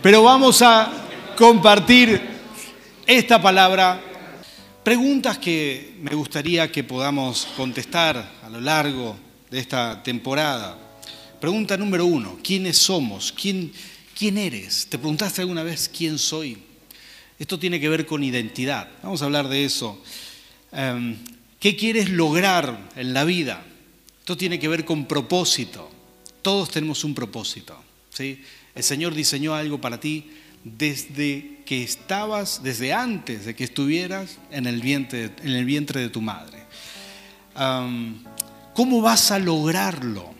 Pero 0.02 0.22
vamos 0.22 0.62
a 0.62 0.90
compartir 1.36 2.20
esta 3.06 3.40
palabra. 3.40 4.00
Preguntas 4.82 5.38
que 5.38 5.94
me 6.00 6.14
gustaría 6.14 6.70
que 6.70 6.82
podamos 6.82 7.46
contestar 7.56 8.40
a 8.42 8.48
lo 8.48 8.60
largo 8.60 9.16
de 9.50 9.60
esta 9.60 10.02
temporada. 10.02 10.76
Pregunta 11.40 11.76
número 11.76 12.06
uno, 12.06 12.38
¿quiénes 12.42 12.78
somos? 12.78 13.32
¿Quién, 13.32 13.72
eres? 14.38 14.86
¿Te 14.88 14.98
preguntaste 14.98 15.40
alguna 15.40 15.62
vez 15.62 15.88
quién 15.88 16.18
soy? 16.18 16.58
Esto 17.38 17.58
tiene 17.58 17.80
que 17.80 17.88
ver 17.88 18.06
con 18.06 18.22
identidad. 18.22 18.88
Vamos 19.02 19.22
a 19.22 19.24
hablar 19.26 19.48
de 19.48 19.64
eso. 19.64 20.00
Em, 20.72 21.16
¿Qué 21.58 21.76
quieres 21.76 22.10
lograr 22.10 22.90
en 22.96 23.14
la 23.14 23.24
vida? 23.24 23.64
Esto 24.18 24.36
tiene 24.36 24.58
que 24.58 24.68
ver 24.68 24.84
con 24.84 25.06
propósito. 25.06 25.90
Todos 26.42 26.70
tenemos 26.70 27.04
un 27.04 27.14
propósito. 27.14 27.76
El 28.18 28.82
Señor 28.82 29.14
diseñó 29.14 29.54
algo 29.54 29.80
para 29.80 30.00
ti 30.00 30.30
desde 30.64 31.62
que 31.64 31.82
estabas, 31.82 32.62
desde 32.62 32.92
antes 32.92 33.44
de 33.44 33.54
que 33.54 33.64
estuvieras 33.64 34.38
en 34.50 34.66
el 34.66 34.80
vientre, 34.80 35.30
en 35.42 35.50
el 35.50 35.64
vientre 35.64 36.00
de 36.00 36.08
tu 36.08 36.20
madre. 36.20 36.64
¿Cómo 38.74 39.00
vas 39.00 39.30
a 39.30 39.38
lograrlo? 39.38 40.34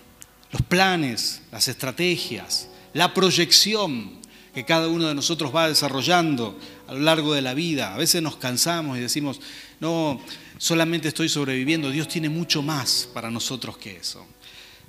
Los 0.51 0.63
planes, 0.63 1.43
las 1.51 1.69
estrategias, 1.69 2.69
la 2.93 3.15
proyección 3.15 4.21
que 4.55 4.65
cada 4.65 4.89
uno 4.89 5.09
de 5.09 5.15
nosotros 5.15 5.55
va 5.55 5.69
desarrollando 5.69 6.59
a 6.87 6.93
lo 6.93 7.01
largo 7.01 7.33
de 7.33 7.41
la 7.41 7.55
vida. 7.55 7.95
A 7.95 7.97
veces 7.97 8.23
nos 8.23 8.37
cansamos 8.37 8.99
y 8.99 9.01
decimos, 9.01 9.41
no, 9.81 10.21
solamente 10.59 11.09
estoy 11.09 11.31
sobreviviendo, 11.31 11.91
Dios 11.91 12.07
tiene 12.07 12.29
mucho 12.29 12.61
más 12.61 13.09
para 13.15 13.31
nosotros 13.31 13.79
que 13.79 13.97
eso. 13.97 14.27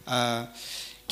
Ah, 0.05 0.51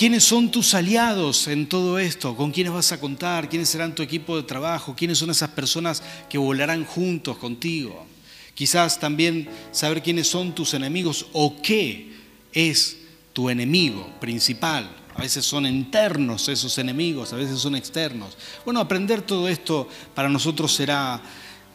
¿Quiénes 0.02 0.24
son 0.24 0.50
tus 0.50 0.74
aliados 0.74 1.48
en 1.48 1.70
todo 1.70 2.00
esto? 2.00 2.36
¿Con 2.36 2.50
quiénes 2.50 2.74
vas 2.74 2.92
a 2.92 3.00
contar? 3.00 3.48
¿Quiénes 3.48 3.70
serán 3.70 3.94
tu 3.94 4.02
equipo 4.02 4.36
de 4.36 4.42
trabajo? 4.42 4.96
¿Quiénes 4.98 5.20
son 5.20 5.30
esas 5.30 5.52
personas 5.52 6.02
que 6.28 6.40
volarán 6.40 6.86
juntos 6.86 7.38
contigo? 7.38 8.08
Quizás 8.56 9.00
también 9.00 9.48
saber 9.72 10.02
quiénes 10.02 10.28
son 10.28 10.56
tus 10.56 10.74
enemigos 10.74 11.28
o 11.34 11.62
qué 11.62 12.14
es 12.52 12.98
tu 13.32 13.48
enemigo 13.52 14.10
principal. 14.20 14.90
A 15.14 15.22
veces 15.22 15.46
son 15.46 15.68
internos 15.68 16.50
esos 16.50 16.76
enemigos, 16.80 17.32
a 17.32 17.36
veces 17.36 17.60
son 17.60 17.76
externos. 17.76 18.36
Bueno, 18.66 18.80
aprender 18.80 19.22
todo 19.22 19.48
esto 19.48 19.88
para 20.16 20.30
nosotros 20.30 20.74
será, 20.74 21.22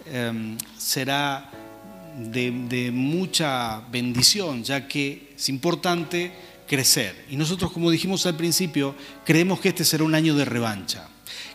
em, 0.05 0.59
será 0.77 1.49
de, 2.19 2.51
de 2.51 2.91
mucha 2.91 3.83
bendición, 3.89 4.65
ya 4.65 4.89
que 4.89 5.33
es 5.37 5.49
importante 5.49 6.56
crecer. 6.67 7.25
Y 7.31 7.37
nosotros, 7.37 7.73
como 7.73 7.91
dijimos 7.91 8.27
al 8.27 8.37
principio, 8.37 8.95
creemos 9.25 9.61
que 9.61 9.69
este 9.69 9.85
será 9.85 10.05
un 10.05 10.15
año 10.15 10.35
de 10.35 10.45
revancha. 10.45 11.09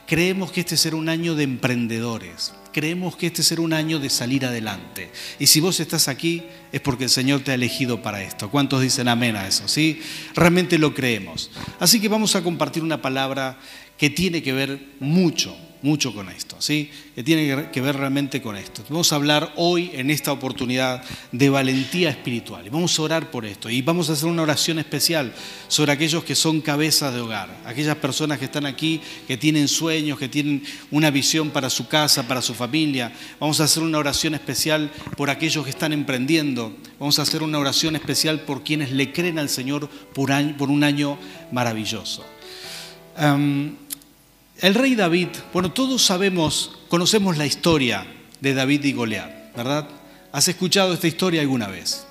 Creemos 0.07 0.51
que 0.51 0.61
este 0.61 0.75
será 0.75 0.97
un 0.97 1.09
año 1.09 1.35
de 1.35 1.43
emprendedores. 1.43 2.53
Creemos 2.73 3.15
que 3.15 3.27
este 3.27 3.43
será 3.43 3.61
un 3.61 3.73
año 3.73 3.99
de 3.99 4.09
salir 4.09 4.45
adelante. 4.45 5.11
Y 5.39 5.47
si 5.47 5.59
vos 5.59 5.79
estás 5.79 6.07
aquí 6.07 6.43
es 6.71 6.81
porque 6.81 7.05
el 7.05 7.09
Señor 7.09 7.41
te 7.41 7.51
ha 7.51 7.55
elegido 7.55 8.01
para 8.01 8.21
esto. 8.21 8.49
¿Cuántos 8.49 8.81
dicen 8.81 9.07
amén 9.07 9.35
a 9.35 9.47
eso? 9.47 9.67
¿Sí? 9.67 10.01
Realmente 10.35 10.77
lo 10.77 10.93
creemos. 10.93 11.49
Así 11.79 12.01
que 12.01 12.09
vamos 12.09 12.35
a 12.35 12.43
compartir 12.43 12.83
una 12.83 13.01
palabra 13.01 13.59
que 13.97 14.09
tiene 14.09 14.43
que 14.43 14.53
ver 14.53 14.81
mucho 14.99 15.55
mucho 15.81 16.13
con 16.13 16.29
esto, 16.29 16.55
¿sí? 16.59 16.91
que 17.15 17.23
tiene 17.23 17.69
que 17.71 17.81
ver 17.81 17.95
realmente 17.97 18.41
con 18.41 18.55
esto. 18.55 18.83
Vamos 18.89 19.11
a 19.11 19.15
hablar 19.15 19.53
hoy 19.55 19.91
en 19.93 20.09
esta 20.09 20.31
oportunidad 20.31 21.03
de 21.31 21.49
valentía 21.49 22.09
espiritual 22.09 22.65
y 22.65 22.69
vamos 22.69 22.97
a 22.97 23.01
orar 23.01 23.31
por 23.31 23.45
esto 23.45 23.69
y 23.69 23.81
vamos 23.81 24.09
a 24.09 24.13
hacer 24.13 24.27
una 24.27 24.43
oración 24.43 24.79
especial 24.79 25.33
sobre 25.67 25.91
aquellos 25.91 26.23
que 26.23 26.35
son 26.35 26.61
cabezas 26.61 27.13
de 27.13 27.21
hogar, 27.21 27.61
aquellas 27.65 27.95
personas 27.95 28.39
que 28.39 28.45
están 28.45 28.65
aquí, 28.65 29.01
que 29.27 29.37
tienen 29.37 29.67
sueños, 29.67 30.19
que 30.19 30.29
tienen 30.29 30.63
una 30.91 31.09
visión 31.09 31.49
para 31.49 31.69
su 31.69 31.87
casa, 31.87 32.27
para 32.27 32.41
su 32.41 32.53
familia. 32.53 33.11
Vamos 33.39 33.59
a 33.59 33.65
hacer 33.65 33.83
una 33.83 33.97
oración 33.97 34.33
especial 34.33 34.91
por 35.17 35.29
aquellos 35.29 35.63
que 35.63 35.71
están 35.71 35.93
emprendiendo. 35.93 36.75
Vamos 36.99 37.17
a 37.19 37.23
hacer 37.23 37.43
una 37.43 37.59
oración 37.59 37.95
especial 37.95 38.41
por 38.41 38.63
quienes 38.63 38.91
le 38.91 39.11
creen 39.11 39.39
al 39.39 39.49
Señor 39.49 39.89
por, 40.13 40.31
por 40.57 40.69
un 40.69 40.83
año 40.83 41.17
maravilloso. 41.51 42.25
El 44.61 44.75
rey 44.75 44.93
David, 44.93 45.29
bueno, 45.53 45.71
todos 45.71 46.03
sabemos, 46.05 46.77
conocemos 46.87 47.35
la 47.35 47.47
historia 47.47 48.05
de 48.41 48.53
David 48.53 48.83
y 48.83 48.93
Goliat, 48.93 49.55
¿verdad? 49.55 49.89
¿Has 50.31 50.47
escuchado 50.49 50.93
esta 50.93 51.07
historia 51.07 51.41
alguna 51.41 51.65
vez? 51.65 52.05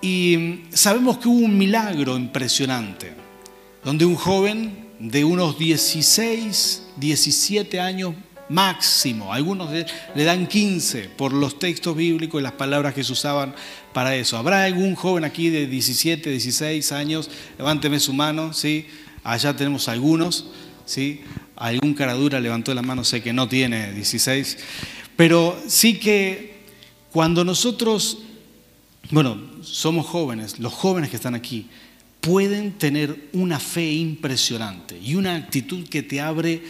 Y 0.00 0.60
sabemos 0.72 1.18
que 1.18 1.26
hubo 1.26 1.44
un 1.44 1.58
milagro 1.58 2.16
impresionante, 2.16 3.14
donde 3.82 4.04
un 4.04 4.14
joven 4.14 4.90
de 5.00 5.24
unos 5.24 5.58
16, 5.58 6.90
17 6.98 7.80
años 7.80 8.14
máximo, 8.48 9.32
algunos 9.32 9.70
le 9.72 10.24
dan 10.24 10.46
15 10.46 11.08
por 11.16 11.32
los 11.32 11.58
textos 11.58 11.96
bíblicos 11.96 12.40
y 12.40 12.44
las 12.44 12.52
palabras 12.52 12.94
que 12.94 13.02
se 13.02 13.10
usaban 13.10 13.56
para 13.92 14.14
eso. 14.14 14.36
¿Habrá 14.36 14.62
algún 14.62 14.94
joven 14.94 15.24
aquí 15.24 15.48
de 15.48 15.66
17, 15.66 16.30
16 16.30 16.92
años? 16.92 17.28
Levánteme 17.58 17.98
su 17.98 18.12
mano, 18.12 18.52
¿sí? 18.52 18.86
Allá 19.24 19.56
tenemos 19.56 19.88
algunos. 19.88 20.46
¿Sí? 20.86 21.22
Algún 21.56 21.94
caradura 21.94 22.40
levantó 22.40 22.74
la 22.74 22.82
mano, 22.82 23.04
sé 23.04 23.22
que 23.22 23.32
no 23.32 23.48
tiene 23.48 23.92
16, 23.92 24.58
pero 25.16 25.60
sí 25.66 25.98
que 25.98 26.54
cuando 27.12 27.44
nosotros, 27.44 28.18
bueno, 29.10 29.40
somos 29.62 30.06
jóvenes, 30.06 30.58
los 30.58 30.72
jóvenes 30.72 31.10
que 31.10 31.16
están 31.16 31.34
aquí, 31.34 31.68
pueden 32.20 32.72
tener 32.72 33.28
una 33.32 33.60
fe 33.60 33.92
impresionante 33.92 34.98
y 34.98 35.14
una 35.14 35.36
actitud 35.36 35.88
que 35.88 36.02
te 36.02 36.20
abre 36.20 36.62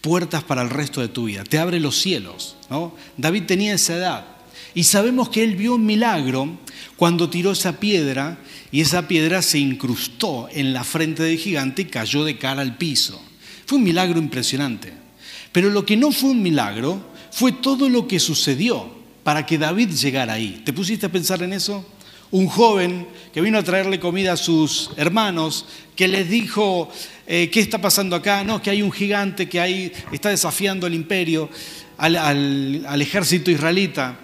puertas 0.00 0.42
para 0.42 0.62
el 0.62 0.70
resto 0.70 1.00
de 1.00 1.08
tu 1.08 1.26
vida, 1.26 1.44
te 1.44 1.58
abre 1.58 1.78
los 1.78 1.96
cielos. 1.96 2.56
¿no? 2.70 2.94
David 3.16 3.44
tenía 3.44 3.74
esa 3.74 3.96
edad 3.96 4.26
y 4.74 4.84
sabemos 4.84 5.28
que 5.28 5.44
él 5.44 5.54
vio 5.54 5.74
un 5.74 5.84
milagro 5.86 6.58
cuando 6.96 7.28
tiró 7.28 7.52
esa 7.52 7.78
piedra 7.78 8.38
y 8.70 8.80
esa 8.80 9.06
piedra 9.06 9.42
se 9.42 9.58
incrustó 9.58 10.48
en 10.50 10.72
la 10.72 10.82
frente 10.82 11.22
del 11.22 11.38
gigante 11.38 11.82
y 11.82 11.86
cayó 11.86 12.24
de 12.24 12.38
cara 12.38 12.62
al 12.62 12.76
piso. 12.76 13.22
Fue 13.66 13.78
un 13.78 13.84
milagro 13.84 14.18
impresionante. 14.18 14.92
Pero 15.52 15.70
lo 15.70 15.84
que 15.84 15.96
no 15.96 16.12
fue 16.12 16.30
un 16.30 16.42
milagro 16.42 17.00
fue 17.30 17.52
todo 17.52 17.88
lo 17.88 18.08
que 18.08 18.18
sucedió 18.18 18.90
para 19.22 19.46
que 19.46 19.58
David 19.58 19.90
llegara 19.90 20.34
ahí. 20.34 20.62
¿Te 20.64 20.72
pusiste 20.72 21.06
a 21.06 21.12
pensar 21.12 21.42
en 21.42 21.52
eso? 21.52 21.84
Un 22.30 22.46
joven 22.46 23.06
que 23.32 23.40
vino 23.40 23.58
a 23.58 23.62
traerle 23.62 24.00
comida 24.00 24.32
a 24.32 24.36
sus 24.36 24.90
hermanos, 24.96 25.66
que 25.94 26.08
les 26.08 26.28
dijo, 26.28 26.90
eh, 27.26 27.50
¿qué 27.52 27.60
está 27.60 27.78
pasando 27.78 28.16
acá? 28.16 28.42
No, 28.42 28.62
que 28.62 28.70
hay 28.70 28.82
un 28.82 28.90
gigante 28.90 29.48
que 29.48 29.60
ahí 29.60 29.92
está 30.10 30.30
desafiando 30.30 30.86
al 30.86 30.94
imperio, 30.94 31.50
al, 31.98 32.16
al 32.16 33.02
ejército 33.02 33.50
israelita. 33.50 34.18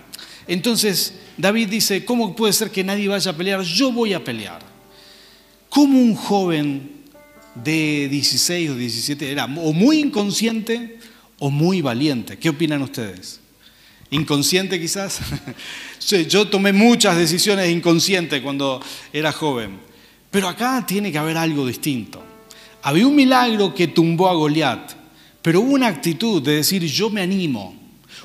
Entonces 0.46 1.14
David 1.36 1.68
dice, 1.68 2.04
¿cómo 2.04 2.34
puede 2.34 2.54
ser 2.54 2.70
que 2.70 2.82
nadie 2.82 3.08
vaya 3.08 3.30
a 3.30 3.36
pelear? 3.36 3.62
Yo 3.62 3.92
voy 3.92 4.14
a 4.14 4.24
pelear. 4.24 4.60
¿Cómo 5.68 5.98
un 5.98 6.14
joven 6.14 6.97
de 7.62 8.08
16 8.08 8.70
o 8.70 8.74
17 8.74 9.30
era 9.30 9.44
o 9.44 9.72
muy 9.72 9.98
inconsciente 9.98 10.98
o 11.38 11.50
muy 11.50 11.80
valiente. 11.80 12.38
¿Qué 12.38 12.48
opinan 12.48 12.82
ustedes? 12.82 13.40
¿Inconsciente 14.10 14.80
quizás? 14.80 15.20
Yo 16.28 16.48
tomé 16.48 16.72
muchas 16.72 17.16
decisiones 17.16 17.70
inconscientes 17.70 18.40
cuando 18.40 18.80
era 19.12 19.32
joven, 19.32 19.78
pero 20.30 20.48
acá 20.48 20.84
tiene 20.86 21.12
que 21.12 21.18
haber 21.18 21.36
algo 21.36 21.66
distinto. 21.66 22.22
Había 22.82 23.06
un 23.06 23.14
milagro 23.14 23.74
que 23.74 23.88
tumbó 23.88 24.28
a 24.28 24.34
Goliat, 24.34 24.92
pero 25.42 25.60
hubo 25.60 25.72
una 25.72 25.88
actitud 25.88 26.42
de 26.42 26.56
decir 26.56 26.84
yo 26.84 27.10
me 27.10 27.20
animo, 27.20 27.74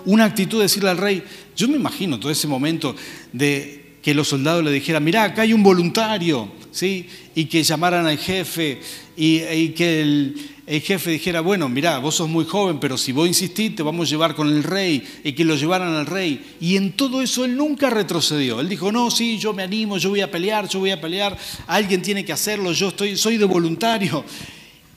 una 0.05 0.25
actitud 0.25 0.59
de 0.59 0.63
decirle 0.63 0.89
al 0.89 0.97
rey, 0.97 1.23
yo 1.55 1.67
me 1.67 1.75
imagino 1.75 2.19
todo 2.19 2.31
ese 2.31 2.47
momento 2.47 2.95
de 3.31 3.97
que 4.01 4.13
los 4.13 4.27
soldados 4.27 4.63
le 4.63 4.71
dijeran, 4.71 5.03
mira, 5.03 5.23
acá 5.23 5.43
hay 5.43 5.53
un 5.53 5.63
voluntario, 5.63 6.51
¿sí? 6.73 7.07
y 7.35 7.45
que 7.45 7.63
llamaran 7.63 8.07
al 8.07 8.17
jefe 8.17 8.81
y, 9.15 9.69
que 9.69 10.01
el, 10.01 10.81
jefe 10.81 11.11
dijera, 11.11 11.41
bueno, 11.41 11.69
mira, 11.69 11.99
vos 11.99 12.15
sos 12.15 12.27
muy 12.27 12.45
joven, 12.45 12.79
pero 12.79 12.97
si 12.97 13.11
vos 13.11 13.27
insistís, 13.27 13.75
te 13.75 13.83
vamos 13.83 14.07
a 14.07 14.09
llevar 14.09 14.33
con 14.35 14.47
el 14.49 14.63
rey, 14.63 15.07
y 15.23 15.33
que 15.33 15.45
lo 15.45 15.55
llevaran 15.55 15.93
al 15.93 16.07
rey. 16.07 16.55
Y 16.59 16.77
en 16.77 16.93
todo 16.93 17.21
eso 17.21 17.45
él 17.45 17.55
nunca 17.55 17.91
retrocedió. 17.91 18.59
Él 18.59 18.69
dijo, 18.69 18.91
no, 18.91 19.11
sí, 19.11 19.37
yo 19.37 19.53
me 19.53 19.61
animo, 19.61 19.97
yo 19.99 20.09
voy 20.09 20.21
a 20.21 20.31
pelear, 20.31 20.67
yo 20.67 20.79
voy 20.79 20.89
a 20.89 20.99
pelear, 20.99 21.37
alguien 21.67 22.01
tiene 22.01 22.25
que 22.25 22.33
hacerlo, 22.33 22.71
yo 22.71 22.87
estoy, 22.87 23.15
soy 23.15 23.37
de 23.37 23.45
voluntario. 23.45 24.25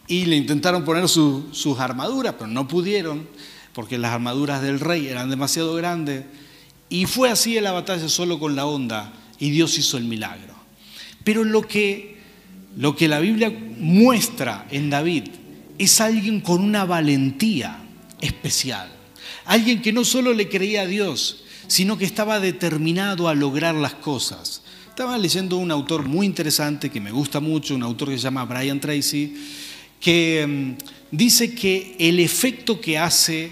Y 0.09 0.25
le 0.25 0.37
intentaron 0.37 0.85
poner 0.85 1.09
sus 1.09 1.79
armaduras, 1.79 2.35
pero 2.39 2.47
no 2.47 2.67
pudieron, 2.67 3.29
porque 3.75 3.99
las 3.99 4.13
armaduras 4.13 4.63
del 4.63 4.81
rey 4.81 5.09
eran 5.09 5.29
demasiado 5.29 5.75
grandes. 5.75 6.25
Y 6.89 7.05
fue 7.05 7.29
así 7.29 7.59
en 7.59 7.65
la 7.65 7.73
batalla 7.73 8.09
solo 8.09 8.39
con 8.39 8.57
la 8.57 8.65
onda 8.65 9.13
y 9.39 9.51
Dios 9.51 9.77
hizo 9.77 9.99
el 9.99 10.05
milagro. 10.05 10.56
Pero 11.27 11.43
lo 11.43 11.63
que, 11.63 12.19
lo 12.77 12.95
que 12.95 13.09
la 13.09 13.19
Biblia 13.19 13.51
muestra 13.51 14.69
en 14.71 14.91
David 14.91 15.25
es 15.77 16.01
alguien 16.01 16.41
con 16.41 16.63
una 16.63 16.85
valentía 16.85 17.81
especial. 18.21 18.89
Alguien 19.45 19.83
que 19.83 19.93
no 19.93 20.05
solo 20.05 20.33
le 20.33 20.49
creía 20.49 20.83
a 20.83 20.87
Dios, 20.87 21.43
sino 21.67 21.99
que 21.99 22.05
estaba 22.05 22.39
determinado 22.39 23.29
a 23.29 23.35
lograr 23.35 23.75
las 23.75 23.95
cosas. 23.95 24.63
Estaba 24.89 25.19
leyendo 25.19 25.57
un 25.57 25.73
autor 25.73 26.07
muy 26.07 26.27
interesante 26.27 26.91
que 26.91 27.01
me 27.01 27.11
gusta 27.11 27.41
mucho, 27.41 27.75
un 27.75 27.83
autor 27.83 28.11
que 28.11 28.19
se 28.19 28.23
llama 28.23 28.45
Brian 28.45 28.79
Tracy, 28.79 29.35
que 30.01 30.47
mm, 30.47 31.17
dice 31.17 31.57
que 31.57 31.97
el 31.99 32.21
efecto 32.21 32.81
que 32.81 32.99
hace 32.99 33.51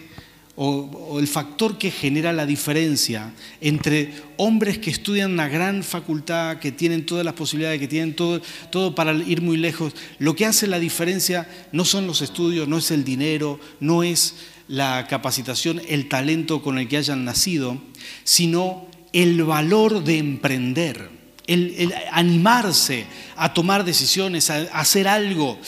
o, 0.56 1.18
el 1.18 1.26
factor 1.26 1.78
que 1.78 1.90
genera 1.90 2.32
la 2.32 2.46
diferencia 2.46 3.32
entre 3.60 4.12
hombres 4.36 4.78
que 4.78 4.90
estudian 4.90 5.32
una 5.32 5.48
gran 5.48 5.82
facultad, 5.82 6.58
que 6.58 6.72
tienen 6.72 7.06
todas 7.06 7.24
las 7.24 7.34
posibilidades, 7.34 7.80
que 7.80 7.88
tienen 7.88 8.14
todo, 8.14 8.40
todo 8.70 8.94
para 8.94 9.12
ir 9.14 9.42
muy 9.42 9.56
lejos, 9.56 9.94
lo 10.18 10.34
que 10.36 10.46
hace 10.46 10.66
la 10.66 10.78
diferencia 10.78 11.48
no 11.72 11.84
son 11.84 12.06
los 12.06 12.22
estudios, 12.22 12.68
no 12.68 12.78
es 12.78 12.90
el 12.90 13.04
dinero, 13.04 13.58
no 13.80 14.02
es 14.02 14.36
la 14.68 15.06
capacitación, 15.08 15.80
el 15.88 16.08
talento 16.08 16.62
con 16.62 16.78
el 16.78 16.88
que 16.88 16.96
hayan 16.96 17.24
nacido, 17.24 17.78
sino 18.22 18.86
el 19.12 19.42
valor 19.44 20.04
de 20.04 20.18
emprender, 20.18 21.10
el, 21.46 21.92
animarse 22.10 23.06
a 23.36 23.52
tomar 23.52 23.84
decisiones, 23.84 24.50
a 24.50 24.62
hacer 24.72 25.08
algo 25.08 25.58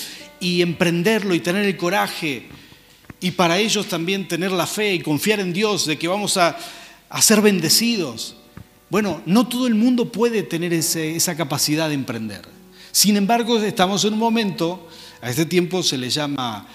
y 0.40 0.62
emprenderlo 0.62 1.34
y 1.34 1.40
tener 1.40 1.64
el 1.64 1.76
coraje 1.76 2.48
y 3.20 3.30
para 3.32 3.58
ellos 3.58 3.86
también 3.86 4.28
tener 4.28 4.52
la 4.52 4.66
fe 4.66 4.94
y 4.94 5.00
confiar 5.00 5.40
en 5.40 5.52
Dios 5.52 5.86
de 5.86 5.98
que 5.98 6.08
vamos 6.08 6.36
a, 6.36 6.56
ser 7.20 7.40
bendecidos. 7.40 8.36
Bueno, 8.90 9.22
no 9.26 9.48
todo 9.48 9.66
el 9.66 9.74
mundo 9.74 10.12
puede 10.12 10.42
tener 10.42 10.72
esa 10.72 11.36
capacidad 11.36 11.88
de 11.88 11.94
emprender. 11.94 12.42
Sin 12.92 13.16
embargo, 13.16 13.58
estamos 13.58 14.04
en 14.04 14.14
un 14.14 14.18
momento, 14.18 14.88
a 15.20 15.30
este 15.30 15.46
tiempo 15.46 15.82
se 15.82 15.98
le 15.98 16.10
llama 16.10 16.66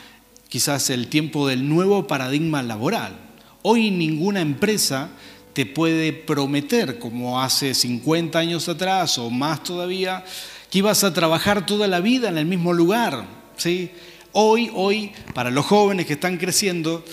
quizás 0.49 0.89
el 0.89 1.07
tiempo 1.07 1.47
del 1.47 1.67
nuevo 1.67 2.07
paradigma 2.07 2.63
laboral. 2.63 3.17
Hoy 3.61 3.91
ninguna 3.91 4.41
empresa 4.41 5.09
te 5.53 5.65
puede 5.65 6.13
prometer, 6.13 6.97
como 6.97 7.41
hace 7.41 7.73
50 7.73 8.39
años 8.39 8.67
atrás 8.67 9.17
o 9.17 9.29
más 9.29 9.63
todavía, 9.63 10.23
que 10.69 10.79
ibas 10.79 11.03
a 11.03 11.13
trabajar 11.13 11.65
toda 11.65 11.87
la 11.87 11.99
vida 11.99 12.29
en 12.29 12.37
el 12.37 12.45
mismo 12.45 12.73
lugar. 12.73 13.25
¿sí? 13.57 13.91
Hoy, 14.33 14.71
hoy, 14.73 15.11
para 15.33 15.51
los 15.51 15.65
jóvenes 15.65 16.05
que 16.05 16.13
están 16.13 16.37
creciendo, 16.37 17.03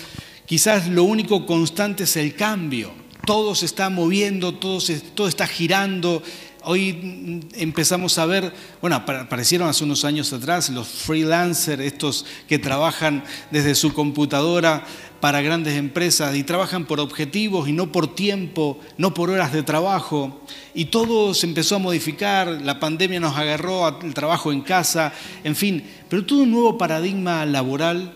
quizás 0.46 0.86
lo 0.86 1.02
único 1.02 1.46
constante 1.46 2.04
es 2.04 2.16
el 2.16 2.36
cambio. 2.36 2.92
Todo 3.26 3.56
se 3.56 3.66
está 3.66 3.90
moviendo, 3.90 4.54
todo, 4.54 4.78
todo 5.14 5.26
está 5.26 5.48
girando. 5.48 6.22
Hoy 6.62 7.40
empezamos 7.54 8.18
a 8.18 8.26
ver, 8.26 8.52
bueno, 8.80 8.94
aparecieron 8.94 9.68
hace 9.68 9.82
unos 9.82 10.04
años 10.04 10.32
atrás 10.32 10.70
los 10.70 10.86
freelancers, 10.86 11.82
estos 11.82 12.24
que 12.46 12.60
trabajan 12.60 13.24
desde 13.50 13.74
su 13.74 13.92
computadora 13.92 14.84
para 15.20 15.40
grandes 15.40 15.76
empresas 15.76 16.36
y 16.36 16.44
trabajan 16.44 16.86
por 16.86 17.00
objetivos 17.00 17.68
y 17.68 17.72
no 17.72 17.90
por 17.90 18.14
tiempo, 18.14 18.78
no 18.96 19.14
por 19.14 19.30
horas 19.30 19.52
de 19.52 19.62
trabajo. 19.62 20.40
Y 20.74 20.86
todo 20.86 21.34
se 21.34 21.46
empezó 21.46 21.76
a 21.76 21.80
modificar, 21.80 22.48
la 22.62 22.78
pandemia 22.78 23.20
nos 23.20 23.36
agarró 23.36 23.86
al 23.86 24.14
trabajo 24.14 24.52
en 24.52 24.62
casa, 24.62 25.12
en 25.44 25.56
fin, 25.56 25.84
pero 26.08 26.24
todo 26.24 26.42
un 26.42 26.50
nuevo 26.50 26.78
paradigma 26.78 27.44
laboral 27.46 28.14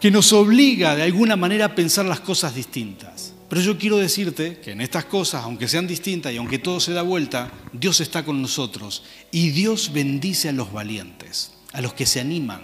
que 0.00 0.10
nos 0.10 0.32
obliga 0.32 0.96
de 0.96 1.02
alguna 1.02 1.36
manera 1.36 1.66
a 1.66 1.74
pensar 1.74 2.06
las 2.06 2.20
cosas 2.20 2.54
distintas. 2.54 3.34
Pero 3.50 3.62
yo 3.62 3.78
quiero 3.78 3.96
decirte 3.96 4.58
que 4.60 4.70
en 4.72 4.80
estas 4.80 5.06
cosas, 5.06 5.42
aunque 5.42 5.66
sean 5.66 5.88
distintas 5.88 6.32
y 6.32 6.36
aunque 6.36 6.60
todo 6.60 6.78
se 6.78 6.92
da 6.92 7.02
vuelta, 7.02 7.50
Dios 7.72 8.00
está 8.00 8.24
con 8.24 8.40
nosotros 8.40 9.02
y 9.32 9.50
Dios 9.50 9.92
bendice 9.92 10.48
a 10.48 10.52
los 10.52 10.72
valientes, 10.72 11.52
a 11.72 11.80
los 11.80 11.92
que 11.92 12.06
se 12.06 12.20
animan, 12.20 12.62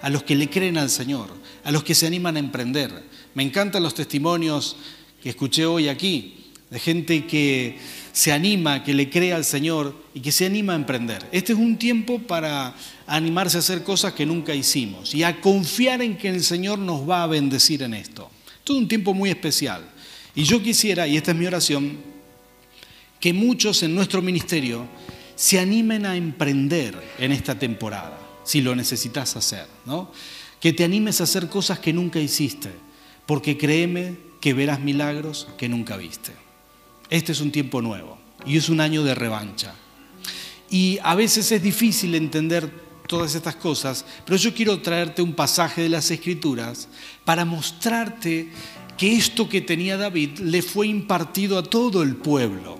a 0.00 0.10
los 0.10 0.22
que 0.22 0.36
le 0.36 0.48
creen 0.48 0.78
al 0.78 0.90
Señor, 0.90 1.28
a 1.68 1.70
los 1.70 1.84
que 1.84 1.94
se 1.94 2.06
animan 2.06 2.36
a 2.36 2.38
emprender. 2.38 2.90
Me 3.34 3.42
encantan 3.42 3.82
los 3.82 3.94
testimonios 3.94 4.74
que 5.22 5.28
escuché 5.28 5.66
hoy 5.66 5.88
aquí 5.88 6.46
de 6.70 6.78
gente 6.78 7.26
que 7.26 7.76
se 8.10 8.32
anima, 8.32 8.82
que 8.82 8.94
le 8.94 9.10
cree 9.10 9.34
al 9.34 9.44
Señor 9.44 9.94
y 10.14 10.20
que 10.20 10.32
se 10.32 10.46
anima 10.46 10.72
a 10.72 10.76
emprender. 10.76 11.26
Este 11.30 11.52
es 11.52 11.58
un 11.58 11.76
tiempo 11.76 12.20
para 12.20 12.74
animarse 13.06 13.58
a 13.58 13.60
hacer 13.60 13.82
cosas 13.82 14.14
que 14.14 14.24
nunca 14.24 14.54
hicimos 14.54 15.14
y 15.14 15.24
a 15.24 15.42
confiar 15.42 16.00
en 16.00 16.16
que 16.16 16.30
el 16.30 16.42
Señor 16.42 16.78
nos 16.78 17.06
va 17.06 17.22
a 17.22 17.26
bendecir 17.26 17.82
en 17.82 17.92
esto. 17.92 18.30
Todo 18.64 18.78
un 18.78 18.88
tiempo 18.88 19.12
muy 19.12 19.28
especial. 19.28 19.82
Y 20.34 20.44
yo 20.44 20.62
quisiera, 20.62 21.06
y 21.06 21.18
esta 21.18 21.32
es 21.32 21.36
mi 21.36 21.44
oración, 21.44 21.98
que 23.20 23.34
muchos 23.34 23.82
en 23.82 23.94
nuestro 23.94 24.22
ministerio 24.22 24.88
se 25.36 25.58
animen 25.58 26.06
a 26.06 26.16
emprender 26.16 26.98
en 27.18 27.30
esta 27.30 27.58
temporada 27.58 28.18
si 28.42 28.62
lo 28.62 28.74
necesitas 28.74 29.36
hacer, 29.36 29.66
¿no? 29.84 30.10
Que 30.60 30.72
te 30.72 30.84
animes 30.84 31.20
a 31.20 31.24
hacer 31.24 31.48
cosas 31.48 31.78
que 31.78 31.92
nunca 31.92 32.18
hiciste, 32.18 32.70
porque 33.26 33.56
créeme 33.56 34.16
que 34.40 34.54
verás 34.54 34.80
milagros 34.80 35.48
que 35.56 35.68
nunca 35.68 35.96
viste. 35.96 36.32
Este 37.10 37.32
es 37.32 37.40
un 37.40 37.52
tiempo 37.52 37.80
nuevo 37.80 38.18
y 38.46 38.56
es 38.56 38.68
un 38.68 38.80
año 38.80 39.02
de 39.02 39.14
revancha. 39.14 39.74
Y 40.70 40.98
a 41.02 41.14
veces 41.14 41.50
es 41.52 41.62
difícil 41.62 42.14
entender 42.14 42.70
todas 43.06 43.34
estas 43.34 43.56
cosas, 43.56 44.04
pero 44.24 44.36
yo 44.36 44.52
quiero 44.52 44.80
traerte 44.80 45.22
un 45.22 45.32
pasaje 45.32 45.82
de 45.82 45.88
las 45.88 46.10
Escrituras 46.10 46.88
para 47.24 47.44
mostrarte 47.44 48.50
que 48.98 49.16
esto 49.16 49.48
que 49.48 49.62
tenía 49.62 49.96
David 49.96 50.40
le 50.40 50.60
fue 50.60 50.88
impartido 50.88 51.58
a 51.58 51.62
todo 51.62 52.02
el 52.02 52.16
pueblo. 52.16 52.78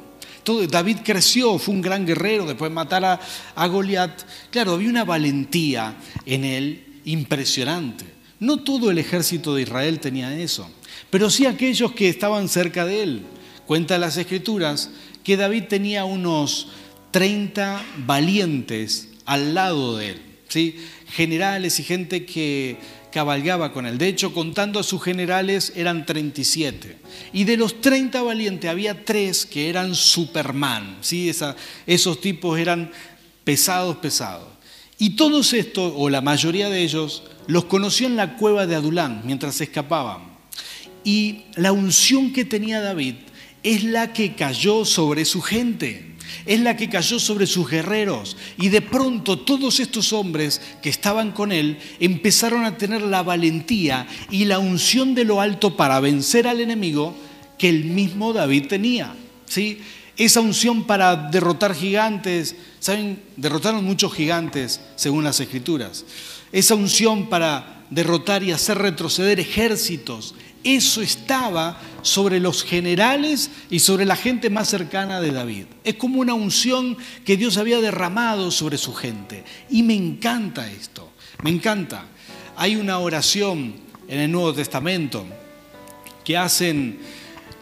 David 0.70 0.98
creció, 1.05 1.59
fue 1.59 1.74
un 1.74 1.83
gran 1.83 2.07
guerrero, 2.07 2.46
después 2.46 2.70
de 2.70 2.74
matar 2.74 3.05
a, 3.05 3.20
a 3.55 3.66
Goliat. 3.66 4.22
Claro, 4.50 4.72
había 4.72 4.88
una 4.88 5.05
valentía 5.05 5.94
en 6.24 6.44
él 6.44 6.88
impresionante. 7.09 8.05
No 8.38 8.59
todo 8.59 8.90
el 8.90 8.99
ejército 8.99 9.55
de 9.55 9.62
Israel 9.62 9.99
tenía 9.99 10.38
eso, 10.38 10.71
pero 11.11 11.31
sí 11.31 11.47
aquellos 11.47 11.92
que 11.92 12.09
estaban 12.09 12.49
cerca 12.49 12.85
de 12.85 13.03
él. 13.03 13.23
Cuenta 13.66 13.99
las 13.99 14.16
escrituras 14.16 14.90
que 15.25 15.37
David 15.37 15.64
tenía 15.64 16.05
unos 16.05 16.68
30 17.11 17.83
valientes 18.07 19.09
al 19.25 19.55
lado 19.55 19.97
de 19.97 20.11
él, 20.11 20.23
¿sí? 20.49 20.77
generales 21.09 21.81
y 21.81 21.85
gente 21.85 22.25
que 22.25 22.77
cabalgaba 23.11 23.73
con 23.73 23.87
él. 23.87 23.99
De 23.99 24.09
hecho, 24.09 24.33
contando 24.33 24.79
a 24.79 24.83
sus 24.83 25.03
generales, 25.03 25.73
eran 25.75 26.07
37. 26.07 26.99
Y 27.33 27.44
de 27.44 27.57
los 27.57 27.81
30 27.81 28.23
valientes 28.23 28.71
había 28.71 29.05
tres 29.05 29.47
que 29.47 29.68
eran 29.68 29.94
Superman. 29.94 30.99
¿sí? 31.01 31.31
esos 31.87 32.21
tipos 32.21 32.59
eran 32.59 32.90
pesados, 33.44 33.97
pesados. 33.97 34.58
Y 34.98 35.11
todos 35.11 35.52
estos, 35.52 35.92
o 35.96 36.11
la 36.11 36.20
mayoría 36.20 36.68
de 36.68 36.82
ellos, 36.82 37.22
los 37.46 37.64
conoció 37.64 38.06
en 38.06 38.16
la 38.16 38.37
cueva 38.37 38.66
de 38.66 38.74
Adulán 38.74 39.22
mientras 39.24 39.61
escapaban. 39.61 40.22
Y 41.04 41.44
la 41.54 41.72
unción 41.72 42.32
que 42.32 42.44
tenía 42.44 42.80
David 42.80 43.14
es 43.62 43.84
la 43.84 44.12
que 44.12 44.34
cayó 44.34 44.84
sobre 44.84 45.24
su 45.24 45.40
gente 45.40 46.08
es 46.46 46.61
la 46.61 46.76
que 46.76 46.88
cayó 46.88 47.18
sobre 47.18 47.46
sus 47.46 47.68
guerreros. 47.68 48.37
Y 48.58 48.68
de 48.70 48.80
pronto 48.80 49.38
todos 49.38 49.80
estos 49.80 50.12
hombres 50.12 50.61
que 50.82 50.88
estaban 50.88 51.32
con 51.32 51.52
él 51.52 51.78
empezaron 52.00 52.64
a 52.64 52.78
tener 52.78 53.02
la 53.02 53.22
valentía 53.22 54.06
y 54.30 54.46
la 54.46 54.58
unción 54.58 55.14
de 55.14 55.24
lo 55.24 55.40
alto 55.40 55.76
para 55.76 56.00
vencer 56.00 56.46
al 56.46 56.61
enemigo 56.61 57.14
que 57.58 57.68
el 57.68 57.84
mismo 57.84 58.32
David 58.32 58.66
tenía. 58.66 59.14
¿sí? 59.46 59.80
Esa 60.18 60.40
unción 60.40 60.85
para 60.85 61.16
derrotar 61.16 61.74
gigantes, 61.74 62.57
¿saben? 62.81 63.22
Derrotaron 63.37 63.85
muchos 63.85 64.12
gigantes 64.12 64.81
según 64.96 65.24
las 65.24 65.40
escrituras. 65.40 66.04
Esa 66.52 66.74
unción 66.74 67.28
para 67.28 67.85
derrotar 67.88 68.42
y 68.42 68.52
hacer 68.52 68.78
retroceder 68.78 69.40
ejércitos, 69.40 70.35
eso 70.64 71.02
estaba 71.02 71.81
sobre 72.02 72.40
los 72.40 72.64
generales 72.64 73.50
y 73.70 73.78
sobre 73.78 74.04
la 74.04 74.16
gente 74.16 74.50
más 74.50 74.68
cercana 74.68 75.20
de 75.20 75.31
David. 75.31 75.66
Es 75.85 75.94
como 75.94 76.20
una 76.20 76.35
unción 76.35 76.96
que 77.24 77.37
Dios 77.37 77.57
había 77.57 77.81
derramado 77.81 78.50
sobre 78.50 78.76
su 78.76 78.92
gente. 78.94 79.44
Y 79.70 79.83
me 79.85 79.94
encanta 79.94 80.70
esto, 80.70 81.11
me 81.42 81.50
encanta. 81.50 82.07
Hay 82.57 82.74
una 82.74 82.98
oración 82.98 83.74
en 84.09 84.18
el 84.18 84.33
Nuevo 84.33 84.52
Testamento 84.52 85.24
que 86.24 86.37
hacen, 86.37 86.98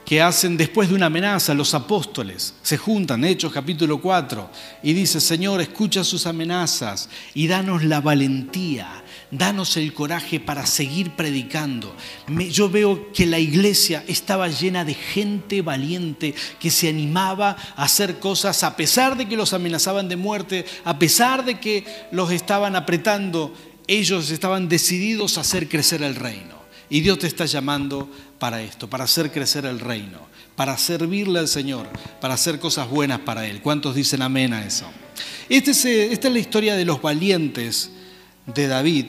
que 0.06 0.22
hacen 0.22 0.56
después 0.56 0.88
de 0.88 0.94
una 0.94 1.06
amenaza 1.06 1.52
los 1.52 1.74
apóstoles. 1.74 2.54
Se 2.62 2.78
juntan, 2.78 3.24
Hechos 3.24 3.52
capítulo 3.52 4.00
4, 4.00 4.50
y 4.84 4.92
dice, 4.92 5.20
Señor, 5.20 5.60
escucha 5.60 6.04
sus 6.04 6.26
amenazas 6.26 7.10
y 7.34 7.48
danos 7.48 7.84
la 7.84 8.00
valentía 8.00 9.02
danos 9.30 9.76
el 9.76 9.92
coraje 9.92 10.40
para 10.40 10.66
seguir 10.66 11.10
predicando. 11.12 11.94
yo 12.50 12.70
veo 12.70 13.12
que 13.12 13.26
la 13.26 13.38
iglesia 13.38 14.04
estaba 14.06 14.48
llena 14.48 14.84
de 14.84 14.94
gente 14.94 15.62
valiente 15.62 16.34
que 16.60 16.70
se 16.70 16.88
animaba 16.88 17.56
a 17.76 17.84
hacer 17.84 18.18
cosas 18.18 18.62
a 18.62 18.76
pesar 18.76 19.16
de 19.16 19.28
que 19.28 19.36
los 19.36 19.52
amenazaban 19.52 20.08
de 20.08 20.16
muerte, 20.16 20.64
a 20.84 20.98
pesar 20.98 21.44
de 21.44 21.58
que 21.58 21.84
los 22.12 22.30
estaban 22.30 22.76
apretando, 22.76 23.52
ellos 23.86 24.30
estaban 24.30 24.68
decididos 24.68 25.38
a 25.38 25.42
hacer 25.42 25.68
crecer 25.68 26.02
el 26.02 26.14
reino. 26.14 26.55
Y 26.88 27.00
Dios 27.00 27.18
te 27.18 27.26
está 27.26 27.46
llamando 27.46 28.08
para 28.38 28.62
esto, 28.62 28.88
para 28.88 29.04
hacer 29.04 29.32
crecer 29.32 29.64
el 29.66 29.80
reino, 29.80 30.20
para 30.54 30.78
servirle 30.78 31.40
al 31.40 31.48
Señor, 31.48 31.88
para 32.20 32.34
hacer 32.34 32.60
cosas 32.60 32.88
buenas 32.88 33.20
para 33.20 33.46
Él. 33.46 33.60
¿Cuántos 33.60 33.94
dicen 33.94 34.22
amén 34.22 34.52
a 34.52 34.64
eso? 34.64 34.86
Este 35.48 35.72
eh, 35.72 36.12
esta 36.12 36.28
es 36.28 36.34
la 36.34 36.40
historia 36.40 36.76
de 36.76 36.84
los 36.84 37.02
valientes 37.02 37.90
de 38.46 38.68
David. 38.68 39.06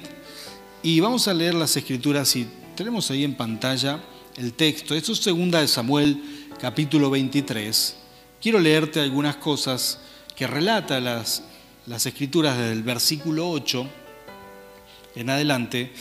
Y 0.82 1.00
vamos 1.00 1.28
a 1.28 1.34
leer 1.34 1.54
las 1.54 1.76
escrituras 1.78 2.36
y 2.36 2.48
tenemos 2.76 3.12
ahí 3.12 3.24
en 3.24 3.36
pantalla 3.36 4.00
el 4.38 4.54
texto. 4.54 4.96
Esto 4.96 5.12
es 5.12 5.20
segunda 5.20 5.62
de 5.62 5.68
Samuel, 5.68 6.22
capítulo 6.60 7.10
23. 7.10 7.96
Quiero 8.42 8.60
leerte 8.60 9.00
algunas 9.00 9.36
cosas 9.38 10.00
que 10.36 10.48
relata 10.48 11.00
las, 11.00 11.44
las 11.88 12.06
escrituras 12.06 12.58
desde 12.58 12.74
el 12.74 12.84
versículo 12.84 13.50
8. 13.50 13.88
En 15.18 15.30
adelante, 15.30 15.92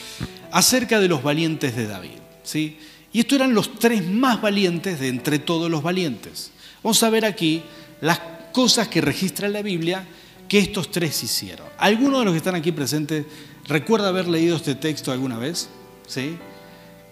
acerca 0.52 1.00
de 1.00 1.08
los 1.08 1.22
valientes 1.22 1.76
de 1.76 1.86
David. 1.86 2.18
¿sí? 2.42 2.78
Y 3.12 3.20
estos 3.20 3.36
eran 3.36 3.54
los 3.54 3.78
tres 3.78 4.06
más 4.06 4.40
valientes 4.40 5.00
de 5.00 5.08
entre 5.08 5.38
todos 5.38 5.70
los 5.70 5.82
valientes. 5.82 6.52
Vamos 6.82 7.02
a 7.02 7.10
ver 7.10 7.24
aquí 7.24 7.62
las 8.00 8.20
cosas 8.52 8.88
que 8.88 9.00
registra 9.00 9.48
la 9.48 9.62
Biblia 9.62 10.06
que 10.48 10.58
estos 10.58 10.90
tres 10.90 11.22
hicieron. 11.22 11.66
¿Alguno 11.78 12.20
de 12.20 12.24
los 12.26 12.32
que 12.32 12.38
están 12.38 12.54
aquí 12.54 12.72
presentes 12.72 13.26
recuerda 13.66 14.08
haber 14.08 14.28
leído 14.28 14.56
este 14.56 14.74
texto 14.74 15.12
alguna 15.12 15.38
vez? 15.38 15.68
¿Sí? 16.06 16.36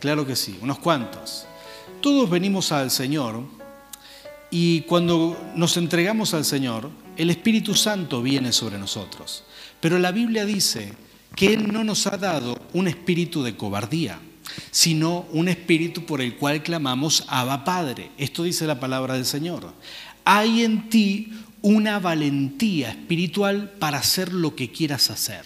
Claro 0.01 0.27
que 0.27 0.37
sí, 0.37 0.59
unos 0.61 0.79
cuantos. 0.79 1.47
Todos 2.01 2.29
venimos 2.29 2.71
al 2.71 2.91
Señor 2.91 3.43
y 4.51 4.83
cuando 4.83 5.53
nos 5.57 5.77
entregamos 5.77 6.35
al 6.35 6.45
Señor, 6.45 6.91
el 7.17 7.31
Espíritu 7.31 7.75
Santo 7.75 8.23
viene 8.23 8.53
sobre 8.53 8.79
nosotros. 8.79 9.45
Pero 9.81 9.99
la 9.99 10.13
Biblia 10.13 10.45
dice 10.45 10.93
que 11.37 11.55
Él 11.55 11.73
no 11.73 11.85
nos 11.85 12.07
ha 12.07 12.17
dado 12.17 12.61
un 12.73 12.89
espíritu 12.89 13.43
de 13.43 13.57
cobardía, 13.57 14.19
sino 14.71 15.27
un 15.33 15.49
espíritu 15.49 16.05
por 16.07 16.21
el 16.21 16.37
cual 16.37 16.63
clamamos 16.63 17.25
Abba 17.29 17.65
Padre. 17.65 18.11
Esto 18.19 18.45
dice 18.45 18.67
la 18.67 18.81
palabra 18.81 19.15
del 19.15 19.27
Señor 19.27 19.73
hay 20.25 20.63
en 20.63 20.89
ti 20.89 21.33
una 21.63 21.99
valentía 21.99 22.91
espiritual 22.91 23.71
para 23.79 23.99
hacer 23.99 24.33
lo 24.33 24.55
que 24.55 24.71
quieras 24.71 25.11
hacer. 25.11 25.43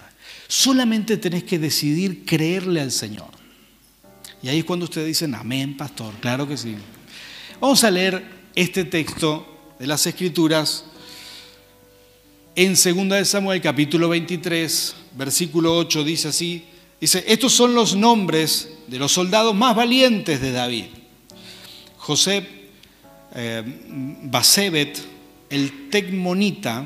Solamente 0.46 1.16
tenés 1.16 1.44
que 1.44 1.58
decidir 1.58 2.24
creerle 2.24 2.80
al 2.80 2.92
Señor. 2.92 3.28
Y 4.42 4.48
ahí 4.48 4.60
es 4.60 4.64
cuando 4.64 4.84
ustedes 4.84 5.08
dicen, 5.08 5.34
amén, 5.34 5.76
pastor, 5.76 6.14
claro 6.20 6.46
que 6.46 6.56
sí. 6.56 6.76
Vamos 7.60 7.82
a 7.84 7.90
leer 7.90 8.24
este 8.54 8.84
texto 8.84 9.74
de 9.78 9.86
las 9.86 10.06
Escrituras 10.06 10.84
en 12.60 12.74
2 12.74 13.28
Samuel 13.28 13.60
capítulo 13.60 14.08
23, 14.08 14.96
versículo 15.16 15.76
8, 15.76 16.02
dice 16.02 16.26
así, 16.26 16.64
dice, 17.00 17.22
estos 17.28 17.52
son 17.52 17.72
los 17.72 17.94
nombres 17.94 18.68
de 18.88 18.98
los 18.98 19.12
soldados 19.12 19.54
más 19.54 19.76
valientes 19.76 20.40
de 20.40 20.50
David. 20.50 20.86
José 21.98 22.44
eh, 23.36 23.62
Basebet, 24.24 24.98
el 25.48 25.88
Tecmonita, 25.88 26.84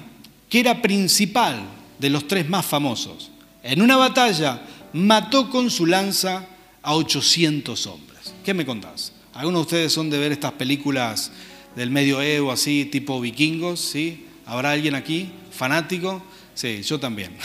que 0.50 0.60
era 0.60 0.82
principal 0.82 1.62
de 1.98 2.10
los 2.10 2.28
tres 2.28 2.46
más 2.50 2.66
famosos. 2.66 3.30
En 3.62 3.80
una 3.80 3.96
batalla 3.96 4.60
mató 4.92 5.48
con 5.48 5.70
su 5.70 5.86
lanza 5.86 6.44
a 6.82 6.94
800 6.94 7.86
hombres. 7.86 8.34
¿Qué 8.44 8.52
me 8.52 8.66
contás? 8.66 9.14
Algunos 9.32 9.60
de 9.60 9.62
ustedes 9.62 9.92
son 9.94 10.10
de 10.10 10.18
ver 10.18 10.32
estas 10.32 10.52
películas 10.52 11.32
del 11.74 11.90
medioevo 11.90 12.52
así, 12.52 12.84
tipo 12.84 13.18
vikingos, 13.22 13.80
¿sí? 13.80 14.26
¿Habrá 14.44 14.72
alguien 14.72 14.94
aquí 14.94 15.32
fanático? 15.52 16.22
Sí, 16.54 16.82
yo 16.82 16.98
también. 16.98 17.36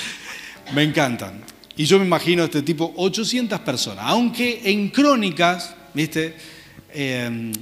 me 0.74 0.82
encantan. 0.82 1.42
Y 1.76 1.84
yo 1.84 1.98
me 1.98 2.06
imagino 2.06 2.44
este 2.44 2.62
tipo 2.62 2.92
800 2.96 3.60
personas, 3.60 4.04
aunque 4.06 4.62
en 4.64 4.88
crónicas, 4.88 5.74
¿viste? 5.94 6.34
Eh, 6.92 7.52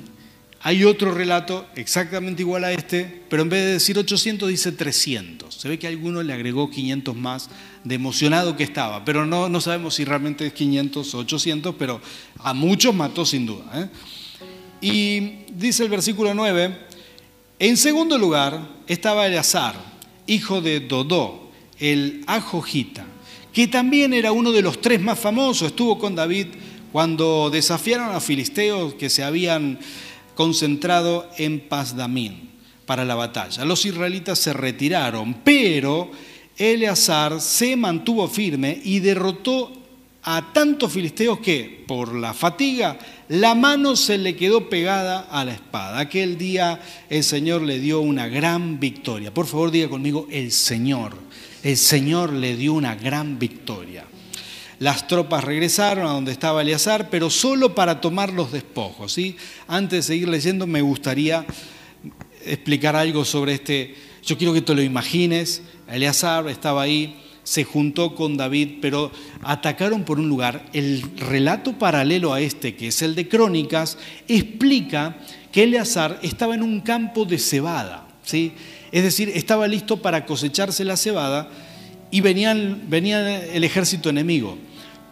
hay 0.66 0.82
otro 0.84 1.12
relato 1.12 1.66
exactamente 1.74 2.40
igual 2.40 2.64
a 2.64 2.72
este, 2.72 3.22
pero 3.28 3.42
en 3.42 3.50
vez 3.50 3.64
de 3.64 3.72
decir 3.72 3.98
800 3.98 4.48
dice 4.48 4.72
300. 4.72 5.54
Se 5.54 5.68
ve 5.68 5.78
que 5.78 5.86
a 5.86 5.90
alguno 5.90 6.22
le 6.22 6.32
agregó 6.32 6.70
500 6.70 7.14
más 7.14 7.50
de 7.84 7.96
emocionado 7.96 8.56
que 8.56 8.64
estaba, 8.64 9.04
pero 9.04 9.26
no, 9.26 9.50
no 9.50 9.60
sabemos 9.60 9.96
si 9.96 10.06
realmente 10.06 10.46
es 10.46 10.54
500 10.54 11.14
o 11.14 11.18
800, 11.18 11.74
pero 11.78 12.00
a 12.38 12.54
muchos 12.54 12.94
mató 12.94 13.26
sin 13.26 13.44
duda. 13.44 13.64
¿eh? 13.74 13.88
Y 14.80 15.52
dice 15.52 15.82
el 15.82 15.90
versículo 15.90 16.32
9, 16.32 16.83
en 17.66 17.78
segundo 17.78 18.18
lugar 18.18 18.60
estaba 18.86 19.26
Eleazar, 19.26 19.74
hijo 20.26 20.60
de 20.60 20.80
Dodó, 20.80 21.48
el 21.78 22.22
Ajojita, 22.26 23.06
que 23.54 23.68
también 23.68 24.12
era 24.12 24.32
uno 24.32 24.52
de 24.52 24.60
los 24.60 24.82
tres 24.82 25.00
más 25.00 25.18
famosos, 25.18 25.68
estuvo 25.68 25.98
con 25.98 26.14
David 26.14 26.48
cuando 26.92 27.48
desafiaron 27.48 28.14
a 28.14 28.20
filisteos 28.20 28.92
que 28.92 29.08
se 29.08 29.24
habían 29.24 29.78
concentrado 30.34 31.26
en 31.38 31.60
Pazdamín 31.60 32.50
para 32.84 33.06
la 33.06 33.14
batalla. 33.14 33.64
Los 33.64 33.86
israelitas 33.86 34.38
se 34.38 34.52
retiraron, 34.52 35.32
pero 35.42 36.10
Eleazar 36.58 37.40
se 37.40 37.76
mantuvo 37.76 38.28
firme 38.28 38.78
y 38.84 39.00
derrotó 39.00 39.72
a 40.24 40.52
tantos 40.52 40.90
filisteos 40.90 41.38
que, 41.38 41.84
por 41.86 42.14
la 42.14 42.32
fatiga, 42.32 42.98
la 43.28 43.54
mano 43.54 43.94
se 43.94 44.16
le 44.16 44.36
quedó 44.36 44.70
pegada 44.70 45.20
a 45.30 45.44
la 45.44 45.52
espada. 45.52 45.98
Aquel 45.98 46.38
día 46.38 46.80
el 47.10 47.22
Señor 47.22 47.60
le 47.62 47.78
dio 47.78 48.00
una 48.00 48.28
gran 48.28 48.80
victoria. 48.80 49.32
Por 49.34 49.46
favor, 49.46 49.70
diga 49.70 49.88
conmigo, 49.88 50.26
el 50.30 50.50
Señor. 50.50 51.14
El 51.62 51.76
Señor 51.76 52.32
le 52.32 52.56
dio 52.56 52.72
una 52.72 52.94
gran 52.94 53.38
victoria. 53.38 54.04
Las 54.78 55.06
tropas 55.06 55.44
regresaron 55.44 56.06
a 56.06 56.12
donde 56.12 56.32
estaba 56.32 56.62
Eleazar, 56.62 57.10
pero 57.10 57.28
solo 57.30 57.74
para 57.74 58.00
tomar 58.00 58.32
los 58.32 58.50
despojos. 58.50 59.12
¿sí? 59.12 59.36
Antes 59.68 60.06
de 60.06 60.14
seguir 60.14 60.28
leyendo, 60.28 60.66
me 60.66 60.80
gustaría 60.80 61.44
explicar 62.44 62.96
algo 62.96 63.24
sobre 63.24 63.54
este. 63.54 63.94
Yo 64.24 64.38
quiero 64.38 64.54
que 64.54 64.62
te 64.62 64.74
lo 64.74 64.82
imagines. 64.82 65.62
Eleazar 65.86 66.48
estaba 66.48 66.82
ahí, 66.82 67.14
se 67.44 67.64
juntó 67.64 68.14
con 68.14 68.36
David, 68.36 68.78
pero 68.80 69.12
atacaron 69.42 70.04
por 70.04 70.18
un 70.18 70.28
lugar. 70.28 70.64
El 70.72 71.02
relato 71.16 71.74
paralelo 71.74 72.32
a 72.32 72.40
este, 72.40 72.74
que 72.74 72.88
es 72.88 73.02
el 73.02 73.14
de 73.14 73.28
Crónicas, 73.28 73.98
explica 74.26 75.18
que 75.52 75.62
Eleazar 75.62 76.18
estaba 76.22 76.54
en 76.54 76.62
un 76.62 76.80
campo 76.80 77.26
de 77.26 77.38
cebada. 77.38 78.08
¿sí? 78.24 78.52
Es 78.90 79.04
decir, 79.04 79.30
estaba 79.34 79.68
listo 79.68 80.00
para 80.00 80.24
cosecharse 80.26 80.84
la 80.84 80.96
cebada 80.96 81.48
y 82.10 82.22
venían, 82.22 82.84
venía 82.88 83.44
el 83.44 83.62
ejército 83.62 84.08
enemigo. 84.08 84.58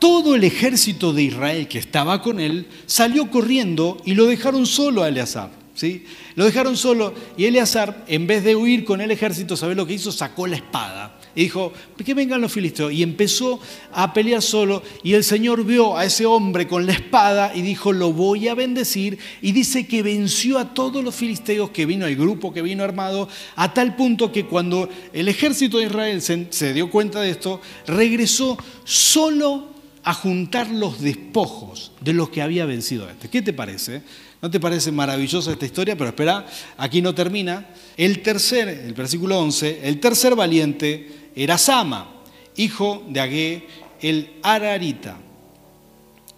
Todo 0.01 0.35
el 0.35 0.43
ejército 0.43 1.13
de 1.13 1.23
Israel 1.23 1.69
que 1.69 1.79
estaba 1.79 2.23
con 2.23 2.41
él 2.41 2.67
salió 2.87 3.31
corriendo 3.31 4.01
y 4.05 4.15
lo 4.15 4.27
dejaron 4.27 4.67
solo 4.67 5.03
a 5.03 5.09
Eleazar. 5.09 5.51
¿sí? 5.75 6.07
Lo 6.35 6.47
dejaron 6.47 6.77
solo 6.77 7.15
y 7.37 7.45
Eleazar, 7.45 8.05
en 8.09 8.27
vez 8.27 8.43
de 8.43 8.57
huir 8.57 8.85
con 8.85 9.01
el 9.01 9.11
ejército, 9.11 9.57
¿sabe 9.57 9.75
lo 9.75 9.87
que 9.87 9.95
hizo? 9.95 10.11
Sacó 10.11 10.47
la 10.47 10.57
espada 10.57 11.19
y 11.35 11.43
dijo, 11.45 11.73
que 12.05 12.15
vengan 12.15 12.41
los 12.41 12.53
filisteos. 12.53 12.93
Y 12.93 13.03
empezó 13.03 13.61
a 13.93 14.13
pelear 14.13 14.43
solo 14.43 14.83
y 15.03 15.15
el 15.15 15.25
Señor 15.25 15.65
vio 15.65 15.97
a 15.97 16.05
ese 16.05 16.27
hombre 16.27 16.67
con 16.67 16.87
la 16.87 16.93
espada 16.93 17.53
y 17.55 17.63
dijo, 17.63 17.93
lo 17.93 18.13
voy 18.13 18.49
a 18.49 18.55
bendecir. 18.55 19.19
Y 19.41 19.53
dice 19.53 19.87
que 19.87 20.03
venció 20.03 20.59
a 20.59 20.75
todos 20.75 21.03
los 21.03 21.15
filisteos 21.15 21.71
que 21.71 21.87
vino, 21.87 22.07
el 22.07 22.17
grupo 22.17 22.53
que 22.53 22.63
vino 22.63 22.85
armado, 22.85 23.29
a 23.57 23.73
tal 23.73 23.97
punto 23.97 24.33
que 24.33 24.47
cuando 24.47 24.89
el 25.13 25.29
ejército 25.29 25.79
de 25.79 25.87
Israel 25.87 26.23
se, 26.23 26.49
se 26.51 26.73
dio 26.73 26.91
cuenta 26.91 27.21
de 27.21 27.31
esto, 27.31 27.61
regresó 27.87 28.59
solo 28.85 29.73
a 30.05 30.15
juntar 30.15 30.69
los 30.69 31.01
despojos 31.01 31.93
de 32.01 32.13
los 32.13 32.29
que 32.31 32.43
había 32.43 32.67
vencido 32.67 33.07
a 33.07 33.13
este. 33.13 33.29
¿Qué 33.29 33.43
te 33.43 33.53
parece? 33.53 34.03
¿No 34.41 34.51
te 34.51 34.59
parece 34.59 34.91
maravillosa 34.91 35.53
esta 35.53 35.65
historia? 35.67 35.97
Pero 35.97 36.11
espera, 36.11 36.45
aquí 36.77 37.01
no 37.01 37.15
termina. 37.15 37.69
El 37.97 38.23
tercer, 38.23 38.69
el 38.69 38.93
versículo 38.95 39.39
11, 39.39 39.81
el 39.85 40.01
tercer 40.01 40.35
valiente 40.35 41.22
era 41.35 41.59
Sama, 41.59 42.09
hijo 42.57 43.03
de 43.09 43.21
Agé 43.21 43.67
el 44.01 44.31
Ararita. 44.43 45.17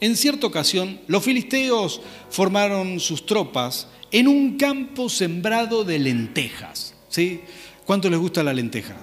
En 0.01 0.17
cierta 0.17 0.47
ocasión, 0.47 1.01
los 1.07 1.25
filisteos 1.25 2.01
formaron 2.31 3.01
sus 3.01 3.25
tropas 3.25 3.89
en 4.11 4.29
un 4.29 4.57
campo 4.59 5.09
sembrado 5.09 5.85
de 5.85 5.99
lentejas. 5.99 6.95
¿sí? 7.09 7.41
¿Cuánto 7.85 8.11
les 8.11 8.19
gusta 8.19 8.43
la 8.43 8.53
lenteja? 8.53 8.95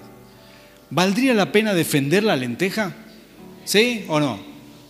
¿Valdría 0.90 1.34
la 1.34 1.50
pena 1.50 1.74
defender 1.74 2.22
la 2.22 2.36
lenteja? 2.36 2.94
¿Sí 3.64 4.04
o 4.08 4.20
no? 4.20 4.38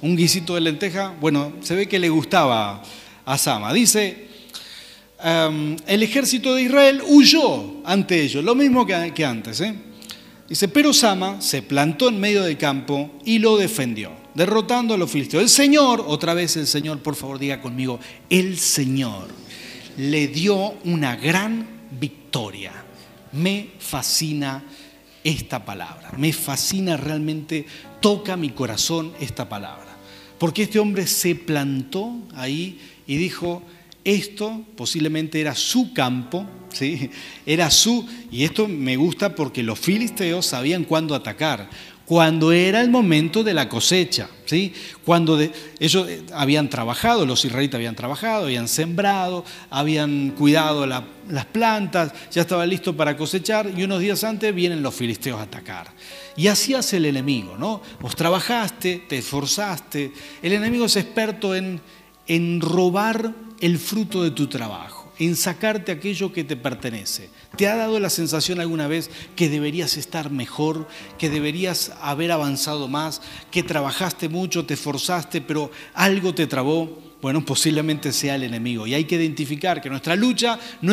Un 0.03 0.17
guisito 0.17 0.55
de 0.55 0.61
lenteja, 0.61 1.15
bueno, 1.21 1.53
se 1.63 1.75
ve 1.75 1.89
que 1.89 1.99
le 1.99 2.09
gustaba 2.09 2.83
a 3.25 3.39
Sama. 3.39 3.73
Dice, 3.73 4.27
em, 5.23 5.77
el 5.87 6.03
ejército 6.03 6.55
de 6.55 6.63
Israel 6.63 7.03
huyó 7.07 7.83
ante 7.85 8.21
ellos, 8.21 8.45
lo 8.45 8.55
mismo 8.55 8.85
que, 8.85 9.13
que 9.15 9.25
antes. 9.25 9.61
¿eh? 9.61 9.75
Dice, 10.53 10.69
pero 10.69 10.93
Sama 10.93 11.41
se 11.41 11.63
plantó 11.63 12.11
en 12.11 12.21
medio 12.21 12.43
del 12.43 12.59
campo 12.59 13.11
y 13.25 13.39
lo 13.39 13.57
defendió, 13.57 14.13
derrotando 14.35 14.93
a 14.93 14.99
los 14.99 15.11
filisteos. 15.11 15.43
El 15.43 15.49
Señor, 15.49 16.05
otra 16.07 16.35
vez 16.35 16.59
el 16.59 16.67
Señor, 16.67 16.99
por 16.99 17.17
favor 17.17 17.39
diga 17.39 17.63
conmigo, 17.63 17.99
el 18.29 18.59
Señor 18.59 19.29
le 19.97 20.29
dio 20.29 20.75
una 20.85 21.17
gran 21.17 21.67
victoria. 21.99 22.71
Me 23.33 23.71
fascina 23.79 24.63
esta 25.25 25.65
palabra, 25.65 26.13
me 26.19 26.35
fascina 26.35 26.99
realmente, 26.99 27.65
toca 28.01 28.37
mi 28.37 28.51
corazón 28.51 29.15
esta 29.21 29.49
palabra. 29.49 29.97
Porque 30.37 30.65
este 30.65 30.79
hombre 30.79 31.07
se 31.07 31.35
plantó 31.35 32.13
ahí 32.35 32.79
y 33.07 33.17
dijo, 33.17 33.63
esto 34.05 34.65
posiblemente 34.77 35.41
era 35.41 35.55
su 35.55 35.93
campo, 35.93 36.47
¿sí? 36.73 37.11
era 37.47 37.71
su, 37.71 38.07
y 38.31 38.45
esto 38.45 38.69
me 38.69 38.97
gusta 38.97 39.35
porque 39.35 39.63
los 39.63 39.79
filisteos 39.79 40.47
sabían 40.47 40.85
cuándo 40.85 41.15
atacar. 41.15 41.69
cuando 42.05 42.53
era 42.53 42.81
el 42.81 42.91
momento 42.91 43.43
de 43.45 43.55
la 43.55 43.69
cosecha, 43.69 44.29
¿sí? 44.45 44.75
Cuando 45.05 45.41
ellos 45.79 46.09
eh, 46.09 46.23
habían 46.35 46.69
trabajado, 46.69 47.25
los 47.25 47.45
israelitas 47.45 47.77
habían 47.77 47.95
trabajado, 47.95 48.45
habían 48.45 48.69
sembrado, 48.69 49.45
habían 49.71 50.31
cuidado 50.37 50.85
las 50.85 51.47
plantas, 51.53 52.13
ya 52.31 52.43
estaba 52.43 52.67
listo 52.67 52.95
para 52.95 53.17
cosechar 53.17 53.71
y 53.75 53.85
unos 53.85 54.01
días 54.01 54.25
antes 54.25 54.55
vienen 54.55 54.83
los 54.83 54.95
filisteos 54.95 55.39
a 55.39 55.45
atacar. 55.45 55.93
Y 56.37 56.49
así 56.49 56.75
hace 56.75 56.97
el 56.97 57.07
enemigo, 57.07 57.57
¿no? 57.57 57.81
Vos 58.01 58.17
trabajaste, 58.17 59.05
te 59.09 59.19
esforzaste, 59.19 60.13
el 60.43 60.53
enemigo 60.53 60.87
es 60.87 60.97
experto 60.97 61.55
en, 61.55 61.81
en 62.27 62.61
robar 62.61 63.33
el 63.63 63.79
fruto 63.79 64.23
de 64.23 64.33
tu 64.33 64.49
trabajo 64.49 65.13
en 65.19 65.37
sacarte 65.37 65.93
aquello 65.93 66.33
que 66.33 66.43
te 66.43 66.57
pertenece. 66.57 67.31
¿Te 67.57 67.69
ha 67.69 67.77
dado 67.77 68.01
la 68.01 68.11
sensación 68.11 68.59
alguna 68.59 68.89
vez 68.89 69.09
que 69.37 69.49
deberías 69.49 69.97
estar 69.97 70.31
mejor, 70.31 70.89
que 71.17 71.31
deberías 71.31 71.93
haber 72.01 72.33
avanzado 72.33 72.89
más, 72.89 73.23
que 73.53 73.63
trabajaste 73.63 74.29
mucho, 74.29 74.67
te 74.67 74.75
esforzaste, 74.75 75.41
pero 75.41 75.71
algo 75.95 76.35
te 76.35 76.49
trabó? 76.49 77.12
Bueno, 77.23 77.45
posiblemente 77.45 78.13
sea 78.13 78.35
el 78.35 78.43
enemigo. 78.43 78.85
Y 78.85 78.95
hay 78.95 79.05
que 79.05 79.15
identificar 79.15 79.81
que 79.81 79.89
nuestra 79.89 80.17
lucha 80.17 80.59
no 80.81 80.93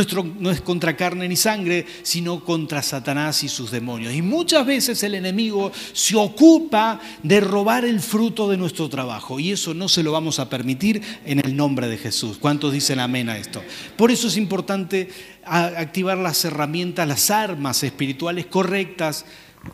es 0.51 0.61
contra 0.61 0.95
carne 0.95 1.27
ni 1.27 1.35
sangre, 1.35 1.87
sino 2.03 2.45
contra 2.45 2.83
Satanás 2.83 3.43
y 3.43 3.49
sus 3.49 3.71
demonios. 3.71 4.13
Y 4.13 4.21
muchas 4.21 4.63
veces 4.63 5.01
el 5.01 5.15
enemigo 5.15 5.71
se 5.91 6.15
ocupa 6.15 7.01
de 7.23 7.39
robar 7.39 7.83
el 7.83 7.99
fruto 7.99 8.47
de 8.47 8.57
nuestro 8.57 8.87
trabajo. 8.89 9.39
Y 9.39 9.53
eso 9.53 9.73
no 9.73 9.89
se 9.89 10.03
lo 10.03 10.11
vamos 10.11 10.37
a 10.37 10.51
permitir 10.51 11.01
en 11.25 11.39
el 11.39 11.55
nombre 11.55 11.87
de 11.87 11.97
Jesús. 11.97 12.37
¿Cuántos 12.37 12.73
dicen 12.73 12.99
amén 12.99 13.27
a 13.27 13.35
esto? 13.35 13.63
Por 13.97 14.11
eso 14.11 14.27
es 14.27 14.37
importante 14.37 15.09
activar 15.43 16.19
las 16.19 16.45
herramientas, 16.45 17.07
las 17.07 17.31
armas 17.31 17.81
espirituales 17.81 18.45
correctas 18.45 19.25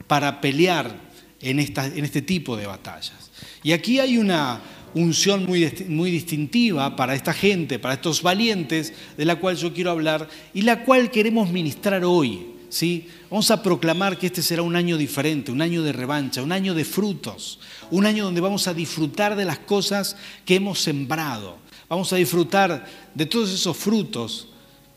para 0.08 0.40
pelear 0.40 1.02
en, 1.42 1.60
en 1.60 2.06
este 2.06 2.22
tipo 2.22 2.56
de 2.56 2.66
batallas. 2.66 3.30
Y 3.62 3.74
aquí 3.74 4.00
hay 4.00 4.18
una 4.18 4.62
unción 4.96 5.46
muy, 5.46 5.72
muy 5.90 6.10
distintiva 6.10 6.96
para 6.96 7.14
esta 7.14 7.34
gente, 7.34 7.78
para 7.78 7.96
estos 7.96 8.22
valientes, 8.22 8.94
de 9.18 9.26
la 9.26 9.36
cual 9.36 9.58
yo 9.58 9.74
quiero 9.74 9.92
hablar 9.92 10.28
y 10.54 10.62
la 10.62 10.84
cual 10.84 11.12
queremos 11.12 11.52
ministrar 11.52 12.04
hoy. 12.04 12.48
¿sí? 12.70 13.08
Vamos 13.30 13.52
a 13.52 13.62
proclamar 13.62 14.18
que 14.18 14.28
este 14.28 14.42
será 14.42 14.62
un 14.62 14.76
año 14.76 14.98
diferente, 14.98 15.52
un 15.52 15.62
año 15.62 15.84
de 15.84 15.92
revancha, 15.92 16.42
un 16.42 16.52
año 16.52 16.74
de 16.74 16.86
frutos, 16.86 17.60
un 17.92 18.06
año 18.06 18.24
donde 18.24 18.42
vamos 18.42 18.68
a 18.68 18.74
disfrutar 18.74 19.36
de 19.36 19.46
las 19.46 19.60
cosas 19.60 20.16
que 20.46 20.56
hemos 20.56 20.80
sembrado. 20.80 21.58
Vamos 21.90 22.12
a 22.14 22.16
disfrutar 22.16 22.86
de 23.14 23.26
todos 23.26 23.52
esos 23.52 23.78
frutos 23.78 24.48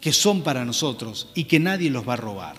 que 0.00 0.12
son 0.12 0.42
para 0.42 0.64
nosotros 0.64 1.28
y 1.34 1.44
que 1.44 1.58
nadie 1.58 1.90
los 1.90 2.08
va 2.08 2.14
a 2.14 2.16
robar. 2.16 2.56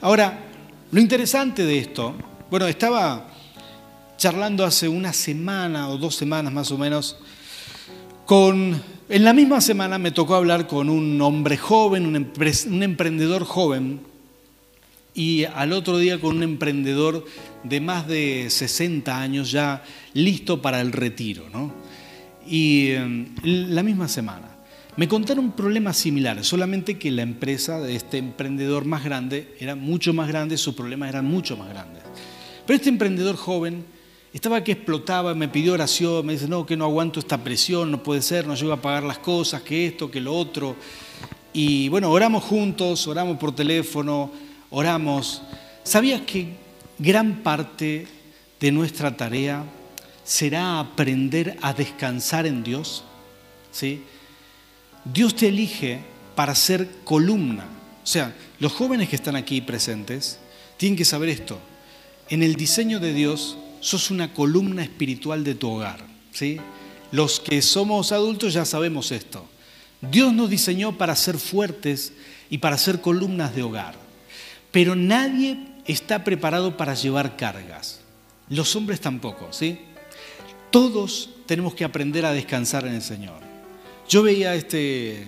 Ahora, 0.00 0.46
lo 0.90 1.00
interesante 1.00 1.64
de 1.64 1.78
esto, 1.78 2.14
bueno, 2.50 2.66
estaba 2.66 3.30
charlando 4.18 4.64
hace 4.64 4.88
una 4.88 5.12
semana 5.12 5.88
o 5.88 5.96
dos 5.96 6.16
semanas 6.16 6.52
más 6.52 6.70
o 6.72 6.76
menos 6.76 7.16
con... 8.26 8.98
En 9.08 9.24
la 9.24 9.32
misma 9.32 9.62
semana 9.62 9.96
me 9.96 10.10
tocó 10.10 10.34
hablar 10.34 10.66
con 10.66 10.90
un 10.90 11.18
hombre 11.22 11.56
joven, 11.56 12.04
un, 12.04 12.82
emprendedor 12.82 13.44
joven, 13.44 14.00
y 15.14 15.44
al 15.44 15.72
otro 15.72 15.96
día 15.96 16.20
con 16.20 16.36
un 16.36 16.42
emprendedor 16.42 17.24
de 17.64 17.80
más 17.80 18.06
de 18.06 18.48
60 18.50 19.18
años 19.18 19.50
ya 19.50 19.82
listo 20.12 20.60
para 20.60 20.82
el 20.82 20.92
retiro. 20.92 21.44
¿no? 21.50 21.72
Y 22.46 22.90
em, 22.90 23.28
la 23.44 23.82
misma 23.82 24.08
semana. 24.08 24.56
Me 24.96 25.08
contaron 25.08 25.52
problemas 25.52 25.96
similares, 25.96 26.46
solamente 26.46 26.98
que 26.98 27.10
la 27.10 27.22
empresa 27.22 27.80
de 27.80 27.96
este 27.96 28.18
emprendedor 28.18 28.84
más 28.84 29.04
grande 29.04 29.54
era 29.58 29.74
mucho 29.74 30.12
más 30.12 30.28
grande, 30.28 30.58
sus 30.58 30.74
problemas 30.74 31.08
eran 31.08 31.24
mucho 31.24 31.56
más 31.56 31.70
grandes. 31.70 32.02
Pero 32.66 32.76
este 32.76 32.90
emprendedor 32.90 33.36
joven 33.36 33.84
estaba 34.32 34.62
que 34.62 34.72
explotaba, 34.72 35.34
me 35.34 35.48
pidió 35.48 35.72
oración, 35.72 36.26
me 36.26 36.34
dice, 36.34 36.48
no, 36.48 36.66
que 36.66 36.76
no 36.76 36.84
aguanto 36.84 37.18
esta 37.18 37.42
presión, 37.42 37.90
no 37.90 38.02
puede 38.02 38.22
ser, 38.22 38.46
no 38.46 38.54
llego 38.54 38.72
a 38.72 38.82
pagar 38.82 39.02
las 39.02 39.18
cosas, 39.18 39.62
que 39.62 39.86
esto, 39.86 40.10
que 40.10 40.20
lo 40.20 40.34
otro. 40.34 40.76
Y 41.52 41.88
bueno, 41.88 42.10
oramos 42.10 42.44
juntos, 42.44 43.06
oramos 43.06 43.38
por 43.38 43.54
teléfono, 43.54 44.30
oramos. 44.70 45.42
¿Sabías 45.82 46.20
que 46.22 46.48
gran 46.98 47.42
parte 47.42 48.06
de 48.60 48.72
nuestra 48.72 49.16
tarea 49.16 49.64
será 50.24 50.78
aprender 50.78 51.56
a 51.62 51.72
descansar 51.72 52.46
en 52.46 52.62
Dios? 52.62 53.04
¿Sí? 53.72 54.02
Dios 55.04 55.34
te 55.34 55.48
elige 55.48 56.00
para 56.34 56.54
ser 56.54 56.88
columna. 57.04 57.64
O 58.04 58.06
sea, 58.06 58.34
los 58.60 58.72
jóvenes 58.72 59.08
que 59.08 59.16
están 59.16 59.36
aquí 59.36 59.60
presentes 59.60 60.38
tienen 60.76 60.96
que 60.96 61.04
saber 61.04 61.30
esto. 61.30 61.58
En 62.28 62.42
el 62.42 62.56
diseño 62.56 63.00
de 63.00 63.14
Dios, 63.14 63.56
sos 63.80 64.10
una 64.10 64.32
columna 64.32 64.82
espiritual 64.82 65.44
de 65.44 65.54
tu 65.54 65.70
hogar. 65.70 66.00
¿sí? 66.32 66.58
Los 67.10 67.40
que 67.40 67.62
somos 67.62 68.12
adultos 68.12 68.54
ya 68.54 68.64
sabemos 68.64 69.12
esto. 69.12 69.46
Dios 70.00 70.32
nos 70.32 70.50
diseñó 70.50 70.96
para 70.96 71.16
ser 71.16 71.38
fuertes 71.38 72.12
y 72.50 72.58
para 72.58 72.78
ser 72.78 73.00
columnas 73.00 73.54
de 73.54 73.62
hogar. 73.62 73.94
Pero 74.70 74.94
nadie 74.94 75.58
está 75.86 76.24
preparado 76.24 76.76
para 76.76 76.94
llevar 76.94 77.36
cargas. 77.36 78.00
Los 78.48 78.76
hombres 78.76 79.00
tampoco, 79.00 79.48
¿sí? 79.52 79.80
Todos 80.70 81.30
tenemos 81.46 81.74
que 81.74 81.84
aprender 81.84 82.26
a 82.26 82.32
descansar 82.32 82.86
en 82.86 82.94
el 82.94 83.02
Señor. 83.02 83.40
Yo 84.08 84.22
veía 84.22 84.54
este 84.54 85.26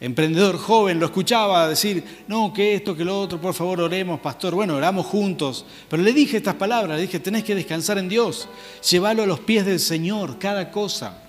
emprendedor 0.00 0.58
joven, 0.58 1.00
lo 1.00 1.06
escuchaba 1.06 1.68
decir, 1.68 2.04
no, 2.28 2.52
que 2.52 2.74
esto, 2.74 2.96
que 2.96 3.04
lo 3.04 3.20
otro, 3.20 3.40
por 3.40 3.54
favor 3.54 3.80
oremos, 3.80 4.20
pastor. 4.20 4.54
Bueno, 4.54 4.76
oramos 4.76 5.06
juntos. 5.06 5.64
Pero 5.88 6.02
le 6.02 6.12
dije 6.12 6.36
estas 6.36 6.54
palabras, 6.54 6.96
le 6.96 7.02
dije, 7.02 7.18
tenés 7.18 7.44
que 7.44 7.54
descansar 7.54 7.98
en 7.98 8.08
Dios, 8.08 8.48
llévalo 8.88 9.22
a 9.22 9.26
los 9.26 9.40
pies 9.40 9.66
del 9.66 9.80
Señor, 9.80 10.38
cada 10.38 10.70
cosa. 10.70 11.22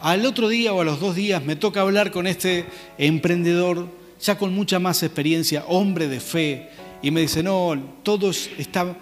Al 0.00 0.24
otro 0.24 0.48
día 0.48 0.72
o 0.72 0.80
a 0.80 0.84
los 0.84 0.98
dos 0.98 1.14
días 1.14 1.44
me 1.44 1.56
toca 1.56 1.82
hablar 1.82 2.10
con 2.10 2.26
este 2.26 2.64
emprendedor, 2.96 3.88
ya 4.20 4.38
con 4.38 4.54
mucha 4.54 4.78
más 4.78 5.02
experiencia, 5.02 5.64
hombre 5.68 6.08
de 6.08 6.20
fe, 6.20 6.70
y 7.02 7.10
me 7.10 7.20
dice, 7.20 7.42
no, 7.42 7.78
todo 8.02 8.30
está, 8.30 8.96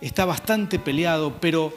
está 0.00 0.24
bastante 0.24 0.78
peleado, 0.78 1.38
pero 1.40 1.74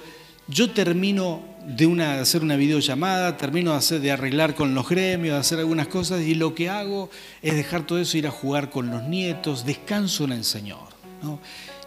yo 0.48 0.72
termino 0.72 1.51
de, 1.66 1.86
una, 1.86 2.20
hacer 2.20 2.44
una 2.44 2.56
videollamada, 2.56 3.38
termino 3.38 3.72
de, 3.72 3.78
hacer, 3.78 4.02
de 4.02 4.12
arreglar 4.12 4.56
con 4.56 4.74
los 4.74 4.88
gremios, 4.88 5.34
de 5.34 5.40
hacer 5.40 5.60
algunas 5.60 5.88
cosas 5.88 6.22
y 6.22 6.36
lo 6.36 6.56
que 6.56 6.70
hago 6.70 7.10
es 7.42 7.56
dejar 7.56 7.86
todo 7.86 8.00
eso, 8.00 8.18
ir 8.18 8.28
a 8.28 8.32
jugar 8.32 8.70
con 8.70 8.90
los 8.90 9.04
nietos, 9.04 9.66
descanso 9.66 10.24
en 10.24 10.34
el 10.34 10.44
Señor. 10.44 10.90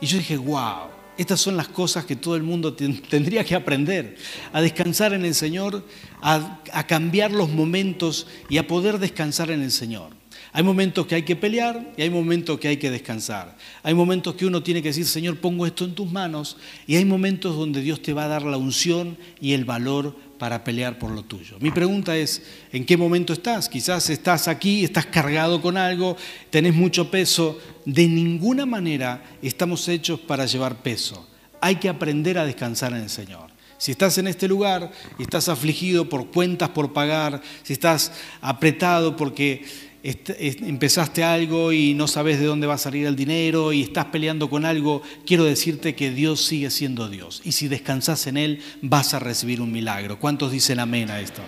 Y 0.00 0.06
yo 0.06 0.18
dije, 0.18 0.36
wow, 0.36 0.88
estas 1.18 1.40
son 1.40 1.56
las 1.56 1.68
cosas 1.68 2.04
que 2.04 2.16
todo 2.16 2.36
el 2.36 2.42
mundo 2.42 2.74
tendría 2.74 3.44
que 3.44 3.54
aprender, 3.54 4.16
a 4.52 4.60
descansar 4.60 5.12
en 5.12 5.24
el 5.24 5.34
Señor, 5.34 5.84
a 6.20 6.86
cambiar 6.86 7.32
los 7.32 7.50
momentos 7.50 8.26
y 8.48 8.58
a 8.58 8.66
poder 8.66 8.98
descansar 8.98 9.50
en 9.50 9.62
el 9.62 9.70
Señor. 9.70 10.23
Hay 10.56 10.62
momentos 10.62 11.08
que 11.08 11.16
hay 11.16 11.24
que 11.24 11.34
pelear 11.34 11.84
y 11.96 12.02
hay 12.02 12.10
momentos 12.10 12.60
que 12.60 12.68
hay 12.68 12.76
que 12.76 12.88
descansar. 12.88 13.56
Hay 13.82 13.92
momentos 13.92 14.36
que 14.36 14.46
uno 14.46 14.62
tiene 14.62 14.82
que 14.82 14.90
decir, 14.90 15.04
Señor, 15.04 15.38
pongo 15.38 15.66
esto 15.66 15.84
en 15.84 15.96
tus 15.96 16.12
manos. 16.12 16.56
Y 16.86 16.94
hay 16.94 17.04
momentos 17.04 17.56
donde 17.56 17.80
Dios 17.80 18.00
te 18.00 18.12
va 18.12 18.26
a 18.26 18.28
dar 18.28 18.42
la 18.44 18.56
unción 18.56 19.18
y 19.40 19.54
el 19.54 19.64
valor 19.64 20.14
para 20.38 20.62
pelear 20.62 20.96
por 20.96 21.10
lo 21.10 21.24
tuyo. 21.24 21.56
Mi 21.58 21.72
pregunta 21.72 22.16
es, 22.16 22.40
¿en 22.70 22.86
qué 22.86 22.96
momento 22.96 23.32
estás? 23.32 23.68
Quizás 23.68 24.08
estás 24.10 24.46
aquí, 24.46 24.84
estás 24.84 25.06
cargado 25.06 25.60
con 25.60 25.76
algo, 25.76 26.16
tenés 26.50 26.72
mucho 26.72 27.10
peso. 27.10 27.58
De 27.84 28.06
ninguna 28.06 28.64
manera 28.64 29.24
estamos 29.42 29.88
hechos 29.88 30.20
para 30.20 30.46
llevar 30.46 30.84
peso. 30.84 31.28
Hay 31.60 31.76
que 31.76 31.88
aprender 31.88 32.38
a 32.38 32.46
descansar 32.46 32.92
en 32.92 33.02
el 33.02 33.10
Señor. 33.10 33.50
Si 33.76 33.90
estás 33.90 34.18
en 34.18 34.28
este 34.28 34.46
lugar 34.46 34.92
y 35.18 35.24
estás 35.24 35.48
afligido 35.48 36.08
por 36.08 36.30
cuentas 36.30 36.68
por 36.68 36.92
pagar, 36.92 37.42
si 37.64 37.72
estás 37.72 38.12
apretado 38.40 39.16
porque 39.16 39.64
empezaste 40.04 41.24
algo 41.24 41.72
y 41.72 41.94
no 41.94 42.06
sabes 42.06 42.38
de 42.38 42.46
dónde 42.46 42.66
va 42.66 42.74
a 42.74 42.78
salir 42.78 43.06
el 43.06 43.16
dinero 43.16 43.72
y 43.72 43.82
estás 43.82 44.06
peleando 44.06 44.50
con 44.50 44.64
algo, 44.64 45.02
quiero 45.24 45.44
decirte 45.44 45.94
que 45.94 46.10
Dios 46.10 46.44
sigue 46.44 46.70
siendo 46.70 47.08
Dios. 47.08 47.40
Y 47.44 47.52
si 47.52 47.68
descansas 47.68 48.26
en 48.26 48.36
Él, 48.36 48.60
vas 48.82 49.14
a 49.14 49.18
recibir 49.18 49.60
un 49.60 49.72
milagro. 49.72 50.18
¿Cuántos 50.18 50.52
dicen 50.52 50.78
amén 50.78 51.10
a 51.10 51.20
esto? 51.20 51.40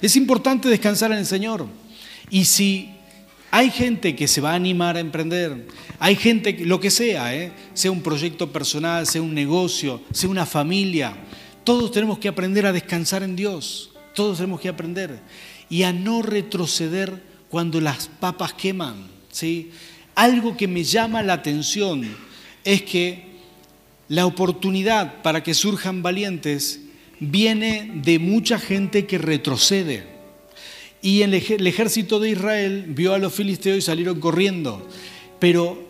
Es 0.00 0.14
importante 0.16 0.68
descansar 0.68 1.10
en 1.12 1.18
el 1.18 1.26
Señor. 1.26 1.66
Y 2.30 2.44
si 2.44 2.90
hay 3.50 3.70
gente 3.70 4.14
que 4.14 4.28
se 4.28 4.40
va 4.40 4.52
a 4.52 4.56
animar 4.56 4.96
a 4.96 5.00
emprender, 5.00 5.66
hay 5.98 6.14
gente, 6.14 6.56
lo 6.60 6.78
que 6.78 6.90
sea, 6.90 7.34
¿eh? 7.34 7.52
sea 7.74 7.90
un 7.90 8.02
proyecto 8.02 8.52
personal, 8.52 9.06
sea 9.06 9.22
un 9.22 9.34
negocio, 9.34 10.00
sea 10.12 10.30
una 10.30 10.46
familia, 10.46 11.16
todos 11.64 11.90
tenemos 11.90 12.18
que 12.18 12.28
aprender 12.28 12.66
a 12.66 12.72
descansar 12.72 13.22
en 13.22 13.34
Dios. 13.34 13.90
Todos 14.14 14.36
tenemos 14.36 14.60
que 14.60 14.68
aprender 14.68 15.20
y 15.68 15.82
a 15.82 15.92
no 15.92 16.22
retroceder 16.22 17.33
cuando 17.54 17.80
las 17.80 18.08
papas 18.08 18.52
queman. 18.52 19.06
¿sí? 19.30 19.70
Algo 20.16 20.56
que 20.56 20.66
me 20.66 20.82
llama 20.82 21.22
la 21.22 21.34
atención 21.34 22.04
es 22.64 22.82
que 22.82 23.26
la 24.08 24.26
oportunidad 24.26 25.22
para 25.22 25.44
que 25.44 25.54
surjan 25.54 26.02
valientes 26.02 26.80
viene 27.20 27.92
de 28.02 28.18
mucha 28.18 28.58
gente 28.58 29.06
que 29.06 29.18
retrocede. 29.18 30.02
Y 31.00 31.22
el 31.22 31.32
ejército 31.32 32.18
de 32.18 32.30
Israel 32.30 32.86
vio 32.88 33.14
a 33.14 33.18
los 33.18 33.32
filisteos 33.32 33.78
y 33.78 33.82
salieron 33.82 34.18
corriendo. 34.18 34.88
Pero 35.38 35.80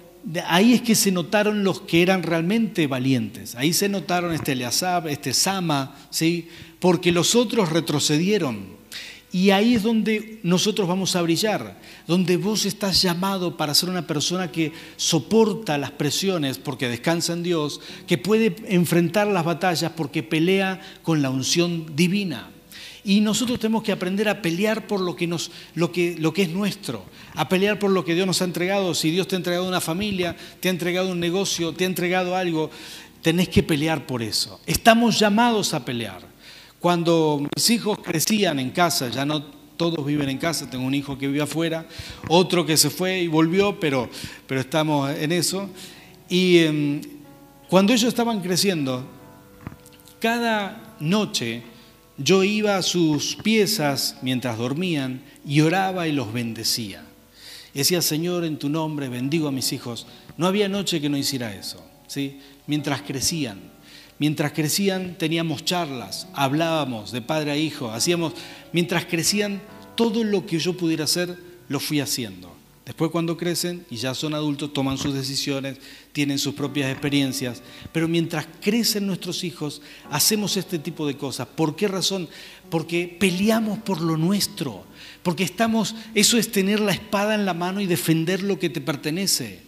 ahí 0.46 0.74
es 0.74 0.82
que 0.82 0.94
se 0.94 1.12
notaron 1.12 1.64
los 1.64 1.80
que 1.80 2.02
eran 2.02 2.24
realmente 2.24 2.86
valientes. 2.86 3.54
Ahí 3.54 3.72
se 3.72 3.88
notaron 3.88 4.34
este 4.34 4.52
Eleazar, 4.52 5.08
este 5.08 5.32
Sama, 5.32 5.96
¿sí? 6.10 6.46
porque 6.78 7.10
los 7.10 7.34
otros 7.34 7.70
retrocedieron. 7.70 8.83
Y 9.34 9.50
ahí 9.50 9.74
es 9.74 9.82
donde 9.82 10.38
nosotros 10.44 10.86
vamos 10.86 11.16
a 11.16 11.22
brillar, 11.22 11.76
donde 12.06 12.36
vos 12.36 12.66
estás 12.66 13.02
llamado 13.02 13.56
para 13.56 13.74
ser 13.74 13.88
una 13.88 14.06
persona 14.06 14.52
que 14.52 14.70
soporta 14.96 15.76
las 15.76 15.90
presiones 15.90 16.58
porque 16.58 16.88
descansa 16.88 17.32
en 17.32 17.42
Dios, 17.42 17.80
que 18.06 18.16
puede 18.16 18.54
enfrentar 18.68 19.26
las 19.26 19.44
batallas 19.44 19.90
porque 19.96 20.22
pelea 20.22 20.80
con 21.02 21.20
la 21.20 21.30
unción 21.30 21.96
divina. 21.96 22.48
Y 23.02 23.22
nosotros 23.22 23.58
tenemos 23.58 23.82
que 23.82 23.90
aprender 23.90 24.28
a 24.28 24.40
pelear 24.40 24.86
por 24.86 25.00
lo 25.00 25.16
que, 25.16 25.26
nos, 25.26 25.50
lo, 25.74 25.90
que, 25.90 26.14
lo 26.16 26.32
es 26.36 26.50
nuestro, 26.50 27.04
a 27.34 27.48
pelear 27.48 27.80
por 27.80 27.90
lo 27.90 28.04
que 28.04 28.14
Dios 28.14 28.28
nos 28.28 28.40
ha 28.40 28.44
entregado. 28.44 28.94
Si 28.94 29.10
Dios 29.10 29.26
te 29.26 29.34
ha 29.34 29.38
entregado 29.38 29.66
una 29.66 29.80
familia, 29.80 30.36
te 30.60 30.68
ha 30.68 30.70
entregado 30.70 31.10
un 31.10 31.18
negocio, 31.18 31.72
te 31.72 31.82
ha 31.82 31.88
entregado 31.88 32.36
algo, 32.36 32.70
tenés 33.20 33.48
que 33.48 33.64
pelear 33.64 34.06
por 34.06 34.22
eso. 34.22 34.60
Estamos 34.64 35.18
llamados 35.18 35.74
a 35.74 35.84
pelear. 35.84 36.33
Cuando 36.84 37.40
mis 37.56 37.70
hijos 37.70 37.98
crecían 38.00 38.58
en 38.58 38.68
casa, 38.68 39.08
ya 39.08 39.24
no 39.24 39.42
todos 39.42 40.04
viven 40.04 40.28
en 40.28 40.36
casa, 40.36 40.68
tengo 40.68 40.84
un 40.84 40.94
hijo 40.94 41.16
que 41.16 41.28
vive 41.28 41.40
afuera, 41.40 41.86
otro 42.28 42.66
que 42.66 42.76
se 42.76 42.90
fue 42.90 43.22
y 43.22 43.26
volvió, 43.26 43.80
pero, 43.80 44.10
pero 44.46 44.60
estamos 44.60 45.10
en 45.16 45.32
eso. 45.32 45.70
Y 46.28 46.58
em, 46.58 47.00
cuando 47.70 47.94
ellos 47.94 48.08
estaban 48.08 48.42
creciendo, 48.42 49.02
cada 50.20 50.94
noche 51.00 51.62
yo 52.18 52.44
iba 52.44 52.76
a 52.76 52.82
sus 52.82 53.36
piezas 53.36 54.18
mientras 54.20 54.58
dormían 54.58 55.22
y 55.46 55.62
oraba 55.62 56.06
y 56.06 56.12
los 56.12 56.34
bendecía. 56.34 57.02
decía, 57.72 58.02
Señor, 58.02 58.44
en 58.44 58.58
tu 58.58 58.68
nombre 58.68 59.08
bendigo 59.08 59.48
a 59.48 59.52
mis 59.52 59.72
hijos. 59.72 60.06
No 60.36 60.46
había 60.46 60.68
noche 60.68 61.00
que 61.00 61.08
no 61.08 61.16
hiciera 61.16 61.54
eso. 61.54 61.82
¿sí? 62.08 62.40
Mientras 62.66 63.00
crecían, 63.00 63.72
mientras 64.18 64.52
crecían 64.52 65.16
teníamos 65.18 65.64
charlas, 65.64 66.28
hablábamos 66.32 67.12
de 67.12 67.22
padre 67.22 67.52
a 67.52 67.56
hijo, 67.56 67.90
hacíamos, 67.90 68.34
mientras 68.72 69.06
crecían 69.06 69.62
todo 69.96 70.24
lo 70.24 70.46
que 70.46 70.58
yo 70.58 70.76
pudiera 70.76 71.04
hacer, 71.04 71.36
lo 71.68 71.80
fui 71.80 72.00
haciendo. 72.00 72.54
Después 72.84 73.10
cuando 73.10 73.38
crecen 73.38 73.86
y 73.88 73.96
ya 73.96 74.14
son 74.14 74.34
adultos, 74.34 74.74
toman 74.74 74.98
sus 74.98 75.14
decisiones, 75.14 75.78
tienen 76.12 76.38
sus 76.38 76.54
propias 76.54 76.90
experiencias. 76.90 77.62
Pero 77.92 78.08
mientras 78.08 78.46
crecen 78.60 79.06
nuestros 79.06 79.42
hijos, 79.42 79.80
hacemos 80.10 80.58
este 80.58 80.78
tipo 80.78 81.06
de 81.06 81.16
cosas. 81.16 81.48
¿Por 81.48 81.76
qué 81.76 81.88
razón? 81.88 82.28
Porque 82.68 83.16
peleamos 83.18 83.78
por 83.78 84.02
lo 84.02 84.18
nuestro. 84.18 84.84
Porque 85.22 85.44
estamos, 85.44 85.94
eso 86.14 86.36
es 86.36 86.52
tener 86.52 86.78
la 86.80 86.92
espada 86.92 87.34
en 87.34 87.46
la 87.46 87.54
mano 87.54 87.80
y 87.80 87.86
defender 87.86 88.42
lo 88.42 88.58
que 88.58 88.68
te 88.68 88.82
pertenece. 88.82 89.62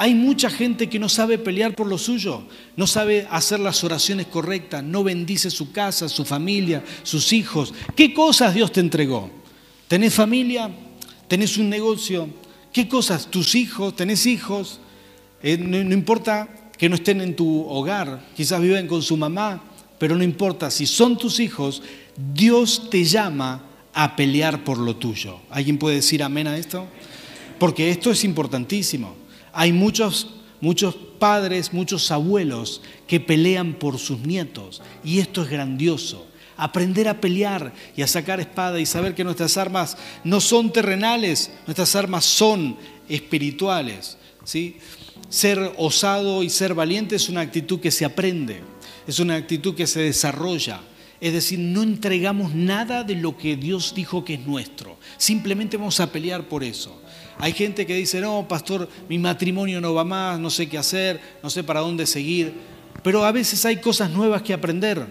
Hay 0.00 0.14
mucha 0.14 0.48
gente 0.48 0.88
que 0.88 0.98
no 0.98 1.10
sabe 1.10 1.36
pelear 1.36 1.74
por 1.74 1.86
lo 1.86 1.98
suyo, 1.98 2.44
no 2.74 2.86
sabe 2.86 3.28
hacer 3.30 3.60
las 3.60 3.84
oraciones 3.84 4.28
correctas, 4.28 4.82
no 4.82 5.04
bendice 5.04 5.50
su 5.50 5.72
casa, 5.72 6.08
su 6.08 6.24
familia, 6.24 6.82
sus 7.02 7.34
hijos. 7.34 7.74
¿Qué 7.94 8.14
cosas 8.14 8.54
Dios 8.54 8.72
te 8.72 8.80
entregó? 8.80 9.30
¿Tenés 9.88 10.14
familia? 10.14 10.70
¿Tenés 11.28 11.58
un 11.58 11.68
negocio? 11.68 12.30
¿Qué 12.72 12.88
cosas? 12.88 13.26
¿Tus 13.26 13.54
hijos? 13.54 13.94
¿Tenés 13.94 14.24
hijos? 14.24 14.80
Eh, 15.42 15.58
no, 15.58 15.76
importa 15.76 16.48
que 16.78 16.88
no 16.88 16.94
estén 16.94 17.20
en 17.20 17.36
tu 17.36 17.68
hogar, 17.68 18.26
quizás 18.34 18.58
viven 18.62 18.86
con 18.86 19.02
su 19.02 19.18
mamá, 19.18 19.62
pero 19.98 20.16
no 20.16 20.24
importa, 20.24 20.70
si 20.70 20.86
son 20.86 21.18
tus 21.18 21.40
hijos, 21.40 21.82
Dios 22.32 22.88
te 22.88 23.04
llama 23.04 23.66
a 23.92 24.16
pelear 24.16 24.64
por 24.64 24.78
lo 24.78 24.96
tuyo. 24.96 25.40
¿Alguien 25.50 25.76
puede 25.76 25.96
decir 25.96 26.22
amén 26.22 26.46
a 26.46 26.56
esto? 26.56 26.86
Porque 27.58 27.90
esto 27.90 28.10
es 28.10 28.24
importantísimo. 28.24 29.19
Hay 29.52 29.72
muchos, 29.72 30.28
muchos 30.60 30.94
padres, 31.18 31.72
muchos 31.72 32.10
abuelos 32.10 32.82
que 33.06 33.20
pelean 33.20 33.74
por 33.74 33.98
sus 33.98 34.20
nietos 34.20 34.82
y 35.04 35.18
esto 35.18 35.42
es 35.42 35.50
grandioso 35.50 36.26
aprender 36.60 37.08
a 37.08 37.18
pelear 37.18 37.72
y 37.96 38.02
a 38.02 38.06
sacar 38.06 38.38
espada 38.38 38.78
y 38.78 38.84
saber 38.84 39.14
que 39.14 39.24
nuestras 39.24 39.56
armas 39.56 39.96
no 40.24 40.42
son 40.42 40.70
terrenales, 40.70 41.50
nuestras 41.66 41.96
armas 41.96 42.26
son 42.26 42.76
espirituales. 43.08 44.18
¿sí? 44.44 44.76
Ser 45.30 45.72
osado 45.78 46.42
y 46.42 46.50
ser 46.50 46.74
valiente 46.74 47.16
es 47.16 47.30
una 47.30 47.40
actitud 47.40 47.80
que 47.80 47.90
se 47.90 48.04
aprende, 48.04 48.60
es 49.06 49.18
una 49.20 49.36
actitud 49.36 49.74
que 49.74 49.86
se 49.86 50.00
desarrolla. 50.00 50.80
Es 51.18 51.32
decir, 51.32 51.58
no 51.58 51.82
entregamos 51.82 52.54
nada 52.54 53.04
de 53.04 53.14
lo 53.14 53.36
que 53.36 53.56
Dios 53.56 53.94
dijo 53.94 54.24
que 54.24 54.34
es 54.34 54.46
nuestro. 54.46 54.98
Simplemente 55.16 55.76
vamos 55.76 56.00
a 56.00 56.12
pelear 56.12 56.48
por 56.48 56.62
eso. 56.62 57.00
Hay 57.40 57.52
gente 57.52 57.86
que 57.86 57.94
dice, 57.94 58.20
no, 58.20 58.46
pastor, 58.46 58.88
mi 59.08 59.18
matrimonio 59.18 59.80
no 59.80 59.94
va 59.94 60.04
más, 60.04 60.38
no 60.38 60.50
sé 60.50 60.68
qué 60.68 60.78
hacer, 60.78 61.20
no 61.42 61.50
sé 61.50 61.64
para 61.64 61.80
dónde 61.80 62.06
seguir. 62.06 62.52
Pero 63.02 63.24
a 63.24 63.32
veces 63.32 63.64
hay 63.64 63.76
cosas 63.76 64.10
nuevas 64.10 64.42
que 64.42 64.52
aprender 64.52 65.06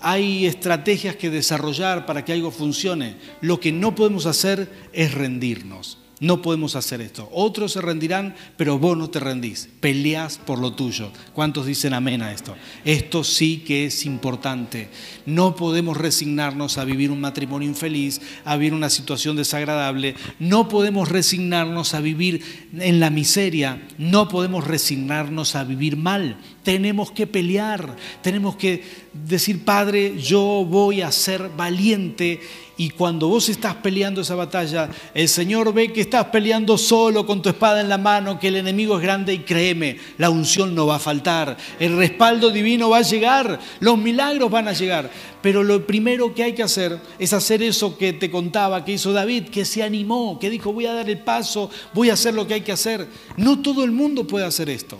hay 0.00 0.46
estrategias 0.46 1.16
que 1.16 1.30
desarrollar 1.30 2.06
para 2.06 2.24
que 2.24 2.32
algo 2.32 2.50
funcione. 2.50 3.16
Lo 3.40 3.58
que 3.60 3.72
no 3.72 3.94
podemos 3.94 4.26
hacer 4.26 4.70
es 4.92 5.12
rendirnos. 5.12 5.98
No 6.20 6.42
podemos 6.42 6.74
hacer 6.74 7.00
esto. 7.00 7.28
Otros 7.32 7.72
se 7.72 7.80
rendirán, 7.80 8.34
pero 8.56 8.78
vos 8.78 8.98
no 8.98 9.08
te 9.08 9.20
rendís. 9.20 9.68
Peleás 9.80 10.38
por 10.38 10.58
lo 10.58 10.72
tuyo. 10.72 11.12
¿Cuántos 11.32 11.66
dicen 11.66 11.94
amén 11.94 12.22
a 12.22 12.32
esto? 12.32 12.56
Esto 12.84 13.22
sí 13.22 13.58
que 13.64 13.86
es 13.86 14.04
importante. 14.04 14.88
No 15.26 15.54
podemos 15.54 15.96
resignarnos 15.96 16.76
a 16.76 16.84
vivir 16.84 17.12
un 17.12 17.20
matrimonio 17.20 17.68
infeliz, 17.68 18.20
a 18.44 18.56
vivir 18.56 18.74
una 18.74 18.90
situación 18.90 19.36
desagradable. 19.36 20.16
No 20.40 20.68
podemos 20.68 21.08
resignarnos 21.08 21.94
a 21.94 22.00
vivir 22.00 22.68
en 22.76 22.98
la 22.98 23.10
miseria. 23.10 23.86
No 23.96 24.28
podemos 24.28 24.66
resignarnos 24.66 25.54
a 25.54 25.62
vivir 25.62 25.96
mal. 25.96 26.36
Tenemos 26.68 27.10
que 27.10 27.26
pelear. 27.26 27.96
Tenemos 28.20 28.54
que 28.56 28.84
decir, 29.14 29.64
Padre, 29.64 30.20
yo 30.20 30.66
voy 30.68 31.00
a 31.00 31.10
ser 31.10 31.48
valiente 31.56 32.42
y 32.76 32.90
cuando 32.90 33.26
vos 33.26 33.48
estás 33.48 33.76
peleando 33.76 34.20
esa 34.20 34.34
batalla, 34.34 34.90
el 35.14 35.30
Señor 35.30 35.72
ve 35.72 35.94
que 35.94 36.02
estás 36.02 36.26
peleando 36.26 36.76
solo 36.76 37.24
con 37.24 37.40
tu 37.40 37.48
espada 37.48 37.80
en 37.80 37.88
la 37.88 37.96
mano, 37.96 38.38
que 38.38 38.48
el 38.48 38.56
enemigo 38.56 38.98
es 38.98 39.02
grande 39.02 39.32
y 39.32 39.38
créeme, 39.38 39.96
la 40.18 40.28
unción 40.28 40.74
no 40.74 40.86
va 40.86 40.96
a 40.96 40.98
faltar, 40.98 41.56
el 41.80 41.96
respaldo 41.96 42.50
divino 42.50 42.90
va 42.90 42.98
a 42.98 43.02
llegar, 43.02 43.58
los 43.80 43.96
milagros 43.96 44.50
van 44.50 44.68
a 44.68 44.74
llegar. 44.74 45.10
Pero 45.40 45.64
lo 45.64 45.86
primero 45.86 46.34
que 46.34 46.42
hay 46.42 46.52
que 46.52 46.64
hacer 46.64 47.00
es 47.18 47.32
hacer 47.32 47.62
eso 47.62 47.96
que 47.96 48.12
te 48.12 48.30
contaba, 48.30 48.84
que 48.84 48.92
hizo 48.92 49.14
David, 49.14 49.44
que 49.44 49.64
se 49.64 49.82
animó, 49.82 50.38
que 50.38 50.50
dijo, 50.50 50.74
voy 50.74 50.84
a 50.84 50.92
dar 50.92 51.08
el 51.08 51.20
paso, 51.20 51.70
voy 51.94 52.10
a 52.10 52.12
hacer 52.12 52.34
lo 52.34 52.46
que 52.46 52.52
hay 52.52 52.60
que 52.60 52.72
hacer. 52.72 53.08
No 53.38 53.62
todo 53.62 53.84
el 53.84 53.90
mundo 53.90 54.26
puede 54.26 54.44
hacer 54.44 54.68
esto. 54.68 54.98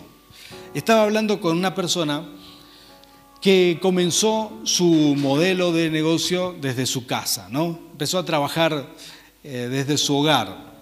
Estaba 0.73 1.01
hablando 1.01 1.41
con 1.41 1.57
una 1.57 1.73
persona 1.73 2.29
que 3.41 3.79
comenzó 3.81 4.51
su 4.65 5.15
modelo 5.17 5.71
de 5.71 5.89
negocio 5.89 6.55
desde 6.61 6.85
su 6.85 7.07
casa, 7.07 7.47
¿no? 7.49 7.79
Empezó 7.91 8.19
a 8.19 8.25
trabajar 8.25 8.87
eh, 9.43 9.67
desde 9.71 9.97
su 9.97 10.15
hogar. 10.15 10.77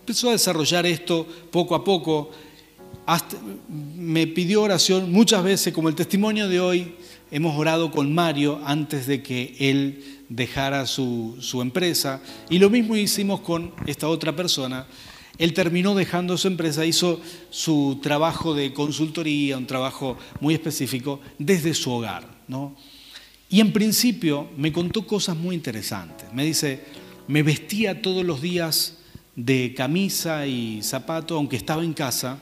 Empezó 0.00 0.30
a 0.30 0.32
desarrollar 0.32 0.84
esto 0.84 1.28
poco 1.52 1.76
a 1.76 1.84
poco. 1.84 2.32
me 3.96 4.26
pidió 4.26 4.62
oración 4.62 5.12
muchas 5.12 5.44
veces, 5.44 5.72
como 5.72 5.88
el 5.88 5.94
testimonio 5.94 6.48
de 6.48 6.58
hoy, 6.58 6.96
hemos 7.30 7.56
orado 7.56 7.92
con 7.92 8.12
Mario 8.12 8.60
antes 8.64 9.06
de 9.06 9.22
que 9.22 9.54
él 9.60 10.24
dejara 10.28 10.86
su, 10.86 11.36
su 11.38 11.62
empresa. 11.62 12.20
Y 12.50 12.58
lo 12.58 12.68
mismo 12.68 12.96
hicimos 12.96 13.42
con 13.42 13.72
esta 13.86 14.08
otra 14.08 14.34
persona 14.34 14.86
él 15.38 15.52
terminó 15.52 15.94
dejando 15.94 16.38
su 16.38 16.48
empresa, 16.48 16.86
hizo 16.86 17.20
su 17.50 17.98
trabajo 18.02 18.54
de 18.54 18.72
consultoría, 18.72 19.58
un 19.58 19.66
trabajo 19.66 20.16
muy 20.40 20.54
específico, 20.54 21.20
desde 21.38 21.74
su 21.74 21.90
hogar. 21.90 22.26
¿no? 22.46 22.76
Y 23.48 23.60
en 23.60 23.72
principio 23.72 24.48
me 24.56 24.72
contó 24.72 25.06
cosas 25.06 25.36
muy 25.36 25.54
interesantes. 25.54 26.32
Me 26.32 26.44
dice, 26.44 26.84
me 27.26 27.42
vestía 27.42 28.00
todos 28.00 28.24
los 28.24 28.40
días 28.40 28.98
de 29.36 29.74
camisa 29.76 30.46
y 30.46 30.82
zapato, 30.82 31.36
aunque 31.36 31.56
estaba 31.56 31.82
en 31.82 31.94
casa, 31.94 32.38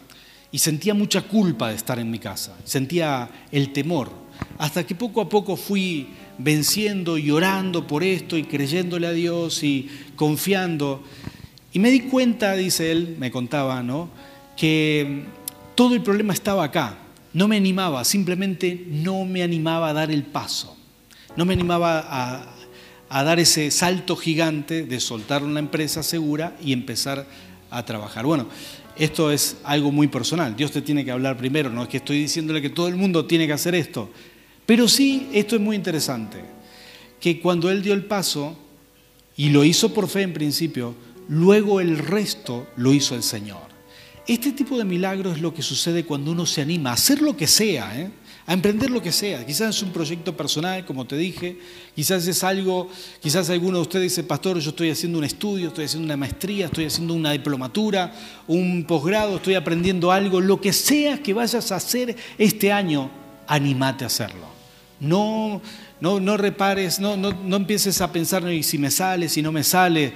y 0.51 0.59
sentía 0.59 0.93
mucha 0.93 1.23
culpa 1.23 1.71
de 1.71 1.77
estar 1.77 1.99
en 1.99 2.11
mi 2.11 2.19
casa, 2.19 2.55
sentía 2.65 3.47
el 3.51 3.73
temor, 3.73 4.13
hasta 4.59 4.87
que 4.87 4.95
poco 4.95 5.23
a 5.23 5.29
poco 5.29 5.57
fui 5.57 6.09
venciendo 6.39 7.17
y 7.17 7.31
orando 7.31 7.87
por 7.87 8.05
esto 8.05 8.37
y 8.37 8.45
creyéndole 8.45 9.07
a 9.07 9.13
Dios 9.13 9.63
y 9.63 9.89
confiando. 10.17 11.03
Y 11.73 11.79
me 11.79 11.91
di 11.91 12.01
cuenta, 12.01 12.55
dice 12.55 12.93
él, 12.93 13.17
me 13.19 13.31
contaba, 13.31 13.83
¿no? 13.83 14.11
Que 14.57 15.25
todo 15.75 15.95
el 15.95 16.03
problema 16.03 16.33
estaba 16.33 16.65
acá. 16.65 16.99
No 17.33 17.49
me 17.49 17.57
animaba, 17.57 18.05
simplemente 18.05 18.85
no 18.89 19.25
me 19.25 19.43
animaba 19.43 19.89
a 19.89 19.93
dar 19.93 20.11
el 20.11 20.23
paso. 20.23 20.77
No 21.37 21.47
me 21.47 21.55
animaba 21.55 22.05
a, 22.07 22.55
a 23.09 23.25
dar 23.25 23.41
ese 23.41 23.71
salto 23.71 24.17
gigante 24.17 24.85
de 24.85 25.01
soltar 25.01 25.43
una 25.43 25.61
empresa 25.61 26.03
segura 26.03 26.57
y 26.63 26.73
empezar 26.75 27.27
a 27.71 27.85
trabajar. 27.87 28.27
Bueno, 28.27 28.49
esto 28.97 29.31
es 29.31 29.57
algo 29.65 29.91
muy 29.91 30.09
personal. 30.09 30.55
Dios 30.55 30.73
te 30.73 30.83
tiene 30.83 31.05
que 31.05 31.11
hablar 31.11 31.39
primero, 31.39 31.71
no 31.71 31.83
es 31.83 31.89
que 31.89 31.97
estoy 31.97 32.21
diciéndole 32.21 32.61
que 32.61 32.71
todo 32.71 32.89
el 32.89 32.97
mundo 32.97 33.25
tiene 33.25 33.47
que 33.47 33.55
hacer 33.55 33.75
esto. 33.75 34.11
Pero 34.67 34.89
sí, 34.89 35.29
esto 35.33 35.57
es 35.57 35.63
muy 35.63 35.77
interesante, 35.77 36.39
que 37.19 37.41
cuando 37.41 37.71
Él 37.71 37.83
dio 37.83 37.95
el 37.95 38.05
paso, 38.05 38.57
y 39.37 39.49
lo 39.49 39.65
hizo 39.65 39.93
por 39.95 40.09
fe 40.09 40.23
en 40.23 40.33
principio, 40.33 40.95
Luego 41.29 41.81
el 41.81 41.99
resto 41.99 42.67
lo 42.77 42.93
hizo 42.93 43.15
el 43.15 43.23
Señor. 43.23 43.73
Este 44.27 44.53
tipo 44.53 44.79
de 44.79 44.85
milagro 44.85 45.33
es 45.33 45.41
lo 45.41 45.53
que 45.53 45.63
sucede 45.63 46.05
cuando 46.05 46.31
uno 46.31 46.47
se 46.47 46.63
anima 46.63 46.91
a 46.91 46.95
hacer 46.95 47.21
lo 47.21 47.37
que 47.37 47.47
sea, 47.47 48.01
¿eh? 48.01 48.11
a 48.47 48.53
emprender 48.53 48.91
lo 48.91 49.03
que 49.03 49.13
sea. 49.13 49.45
Quizás 49.45 49.77
es 49.77 49.83
un 49.83 49.91
proyecto 49.91 50.37
personal, 50.37 50.85
como 50.85 51.07
te 51.07 51.17
dije, 51.17 51.59
quizás 51.95 52.27
es 52.27 52.43
algo, 52.43 52.89
quizás 53.21 53.51
alguno 53.51 53.79
de 53.79 53.83
ustedes 53.83 54.05
dice, 54.05 54.25
pastor, 54.25 54.59
yo 54.59 54.71
estoy 54.71 54.91
haciendo 54.91 55.19
un 55.19 55.25
estudio, 55.25 55.69
estoy 55.69 55.85
haciendo 55.85 56.07
una 56.07 56.17
maestría, 56.17 56.67
estoy 56.67 56.87
haciendo 56.87 57.15
una 57.15 57.33
diplomatura, 57.33 58.13
un 58.47 58.85
posgrado, 58.85 59.37
estoy 59.37 59.55
aprendiendo 59.55 60.11
algo, 60.11 60.41
lo 60.41 60.61
que 60.61 60.73
sea 60.73 61.23
que 61.23 61.33
vayas 61.33 61.71
a 61.73 61.77
hacer 61.77 62.17
este 62.39 62.73
año, 62.73 63.11
animate 63.47 64.05
a 64.05 64.09
hacerlo. 64.09 64.53
No, 64.99 65.61
no, 66.01 66.21
no 66.21 66.37
repares, 66.37 67.01
no, 67.01 67.17
no, 67.17 67.33
no 67.33 67.57
empieces 67.57 68.01
a 68.01 68.13
pensar, 68.13 68.49
¿y 68.53 68.63
si 68.63 68.79
me 68.79 68.91
sale, 68.91 69.29
si 69.29 69.43
no 69.43 69.51
me 69.51 69.65
sale? 69.65 70.13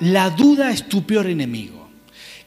La 0.00 0.30
duda 0.30 0.70
es 0.70 0.88
tu 0.88 1.04
peor 1.04 1.26
enemigo. 1.26 1.88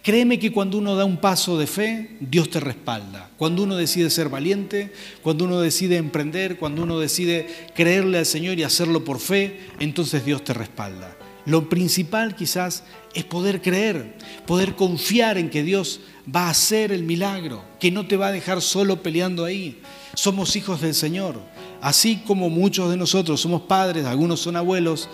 Créeme 0.01 0.39
que 0.39 0.53
cuando 0.53 0.77
uno 0.77 0.95
da 0.95 1.03
un 1.03 1.17
paso 1.17 1.57
de 1.59 1.67
fe, 1.67 2.17
Dios 2.21 2.49
te 2.49 2.61
respalda. 2.61 3.29
Cuando 3.37 3.63
uno 3.63 3.75
decide 3.75 4.09
ser 4.09 4.29
valiente, 4.29 4.93
cuando 5.21 5.45
uno 5.45 5.59
decide 5.59 5.97
emprender, 5.97 6.57
cuando 6.57 6.81
uno 6.83 6.97
decide 6.97 7.69
creerle 7.75 8.17
al 8.19 8.25
Señor 8.25 8.57
y 8.57 8.63
hacerlo 8.63 9.03
por 9.03 9.19
fe, 9.19 9.59
entonces 9.79 10.25
Dios 10.25 10.43
te 10.43 10.53
respalda. 10.53 11.15
Lo 11.45 11.69
principal 11.69 12.35
quizás 12.35 12.83
es 13.13 13.25
poder 13.25 13.61
creer, 13.61 14.15
poder 14.47 14.75
confiar 14.75 15.37
en 15.37 15.49
que 15.49 15.61
Dios 15.61 15.99
va 16.33 16.47
a 16.47 16.51
hacer 16.51 16.91
el 16.91 17.03
milagro, 17.03 17.63
que 17.79 17.91
no 17.91 18.07
te 18.07 18.15
va 18.15 18.27
a 18.27 18.31
dejar 18.31 18.61
solo 18.61 19.03
peleando 19.03 19.43
ahí. 19.43 19.81
Somos 20.15 20.55
hijos 20.55 20.81
del 20.81 20.95
Señor. 20.95 21.41
Así 21.81 22.23
como 22.25 22.49
muchos 22.49 22.89
de 22.89 22.97
nosotros 22.97 23.41
somos 23.41 23.63
padres, 23.63 24.05
algunos 24.05 24.39
son 24.39 24.55
abuelos, 24.55 25.09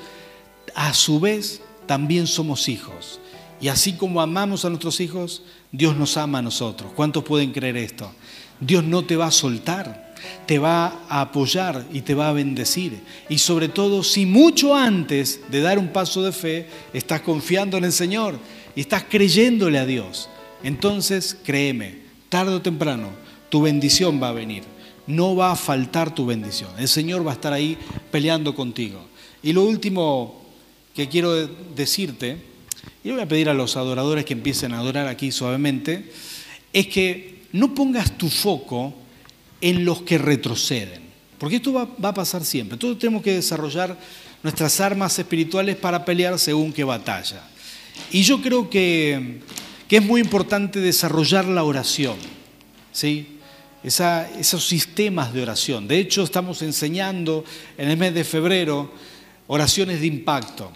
a 0.75 0.93
su 0.93 1.19
vez 1.19 1.61
también 1.87 2.27
somos 2.27 2.69
hijos. 2.69 3.19
Y 3.59 3.69
así 3.69 3.93
como 3.93 4.21
amamos 4.21 4.65
a 4.65 4.69
nuestros 4.69 4.99
hijos, 4.99 5.41
Dios 5.71 5.95
nos 5.95 6.17
ama 6.17 6.39
a 6.39 6.43
nosotros. 6.43 6.91
¿Cuántos 6.95 7.23
pueden 7.23 7.51
creer 7.51 7.77
esto? 7.77 8.11
Dios 8.59 8.83
no 8.83 9.03
te 9.03 9.15
va 9.15 9.27
a 9.27 9.31
soltar, 9.31 10.15
te 10.45 10.59
va 10.59 11.01
a 11.09 11.21
apoyar 11.21 11.85
y 11.91 12.01
te 12.01 12.13
va 12.13 12.29
a 12.29 12.33
bendecir. 12.33 12.99
Y 13.29 13.39
sobre 13.39 13.67
todo, 13.67 14.03
si 14.03 14.25
mucho 14.25 14.75
antes 14.75 15.41
de 15.49 15.61
dar 15.61 15.79
un 15.79 15.89
paso 15.89 16.21
de 16.23 16.31
fe, 16.31 16.67
estás 16.93 17.21
confiando 17.21 17.77
en 17.77 17.85
el 17.85 17.91
Señor 17.91 18.37
y 18.75 18.81
estás 18.81 19.05
creyéndole 19.09 19.79
a 19.79 19.85
Dios, 19.85 20.29
entonces 20.63 21.37
créeme, 21.43 21.99
tarde 22.29 22.53
o 22.53 22.61
temprano, 22.61 23.09
tu 23.49 23.61
bendición 23.61 24.21
va 24.21 24.29
a 24.29 24.33
venir. 24.33 24.63
No 25.07 25.35
va 25.35 25.51
a 25.51 25.55
faltar 25.55 26.13
tu 26.13 26.25
bendición. 26.25 26.69
El 26.77 26.89
Señor 26.89 27.25
va 27.25 27.31
a 27.31 27.35
estar 27.35 27.53
ahí 27.53 27.77
peleando 28.11 28.53
contigo. 28.53 28.99
Y 29.41 29.53
lo 29.53 29.63
último 29.63 30.46
que 30.97 31.07
quiero 31.07 31.45
decirte 31.75 32.37
y 33.03 33.11
voy 33.11 33.21
a 33.21 33.27
pedir 33.27 33.49
a 33.49 33.53
los 33.53 33.77
adoradores 33.77 34.25
que 34.25 34.33
empiecen 34.33 34.73
a 34.73 34.79
adorar 34.79 35.07
aquí 35.07 35.31
suavemente, 35.31 36.11
es 36.73 36.87
que 36.87 37.43
no 37.51 37.75
pongas 37.75 38.17
tu 38.17 38.29
foco 38.29 38.95
en 39.61 39.85
los 39.85 40.01
que 40.01 40.17
retroceden, 40.17 41.03
porque 41.37 41.57
esto 41.57 41.71
va, 41.71 42.09
a 42.09 42.13
pasar 42.15 42.43
siempre. 42.43 42.79
Todos 42.79 42.97
tenemos 42.97 43.21
que 43.21 43.33
desarrollar 43.33 43.95
nuestras 44.41 44.79
armas 44.79 45.19
espirituales 45.19 45.75
para 45.75 46.03
pelear 46.03 46.39
según 46.39 46.73
qué 46.73 46.83
batalla. 46.83 47.43
Y 48.09 48.23
yo 48.23 48.41
creo 48.41 48.67
que, 48.67 49.41
es 49.87 50.03
muy 50.03 50.19
importante 50.19 50.79
desarrollar 50.79 51.45
la 51.45 51.63
oración, 51.63 52.15
¿sí? 52.91 53.37
esos 53.83 54.67
sistemas 54.67 55.31
de 55.31 55.43
oración. 55.43 55.87
De 55.87 55.99
hecho, 55.99 56.23
estamos 56.23 56.63
enseñando 56.63 57.45
en 57.77 57.87
el 57.87 57.97
mes 57.97 58.15
de 58.15 58.23
febrero 58.23 58.91
oraciones 59.45 60.01
de 60.01 60.07
impacto. 60.07 60.71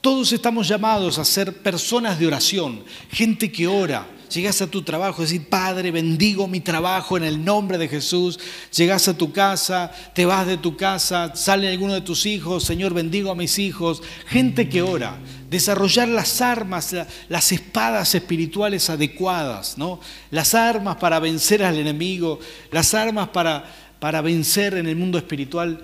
Todos 0.00 0.32
estamos 0.32 0.68
llamados 0.68 1.18
a 1.18 1.24
ser 1.24 1.52
personas 1.62 2.18
de 2.18 2.26
oración, 2.26 2.84
gente 3.10 3.50
que 3.50 3.66
ora. 3.66 4.06
Llegas 4.32 4.60
a 4.60 4.66
tu 4.66 4.82
trabajo, 4.82 5.22
decir, 5.22 5.48
Padre, 5.48 5.92
bendigo 5.92 6.48
mi 6.48 6.60
trabajo 6.60 7.16
en 7.16 7.22
el 7.22 7.44
nombre 7.44 7.78
de 7.78 7.88
Jesús. 7.88 8.40
Llegas 8.74 9.06
a 9.06 9.16
tu 9.16 9.32
casa, 9.32 9.92
te 10.14 10.26
vas 10.26 10.46
de 10.46 10.56
tu 10.56 10.76
casa, 10.76 11.34
sale 11.36 11.68
alguno 11.68 11.94
de 11.94 12.00
tus 12.00 12.26
hijos, 12.26 12.64
Señor, 12.64 12.92
bendigo 12.92 13.30
a 13.30 13.36
mis 13.36 13.58
hijos. 13.58 14.02
Gente 14.26 14.68
que 14.68 14.82
ora. 14.82 15.16
Desarrollar 15.48 16.08
las 16.08 16.40
armas, 16.40 16.94
las 17.28 17.52
espadas 17.52 18.16
espirituales 18.16 18.90
adecuadas, 18.90 19.78
¿no? 19.78 20.00
Las 20.32 20.54
armas 20.54 20.96
para 20.96 21.20
vencer 21.20 21.62
al 21.62 21.78
enemigo, 21.78 22.40
las 22.72 22.94
armas 22.94 23.28
para, 23.28 23.64
para 24.00 24.22
vencer 24.22 24.74
en 24.74 24.88
el 24.88 24.96
mundo 24.96 25.18
espiritual. 25.18 25.80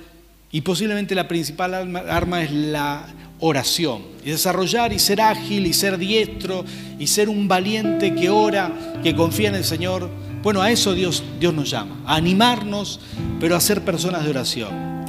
Y 0.53 0.61
posiblemente 0.61 1.15
la 1.15 1.27
principal 1.27 1.97
arma 1.97 2.43
es 2.43 2.53
la 2.53 3.07
oración. 3.41 4.03
Y 4.25 4.31
desarrollar 4.31 4.93
y 4.93 4.99
ser 4.99 5.21
ágil 5.21 5.67
y 5.67 5.73
ser 5.73 5.97
diestro 5.97 6.65
y 6.99 7.07
ser 7.07 7.31
un 7.31 7.49
valiente 7.49 8.15
que 8.15 8.29
ora, 8.29 8.71
que 9.03 9.17
confía 9.17 9.49
en 9.49 9.57
el 9.57 9.65
Señor. 9.65 10.11
Bueno, 10.43 10.61
a 10.61 10.71
eso 10.71 10.95
Dios, 10.95 11.25
Dios 11.41 11.55
nos 11.55 11.71
llama, 11.71 12.03
a 12.07 12.17
animarnos, 12.17 13.01
pero 13.41 13.57
a 13.57 13.61
ser 13.61 13.83
personas 13.83 14.25
de 14.25 14.31
oración. 14.31 15.05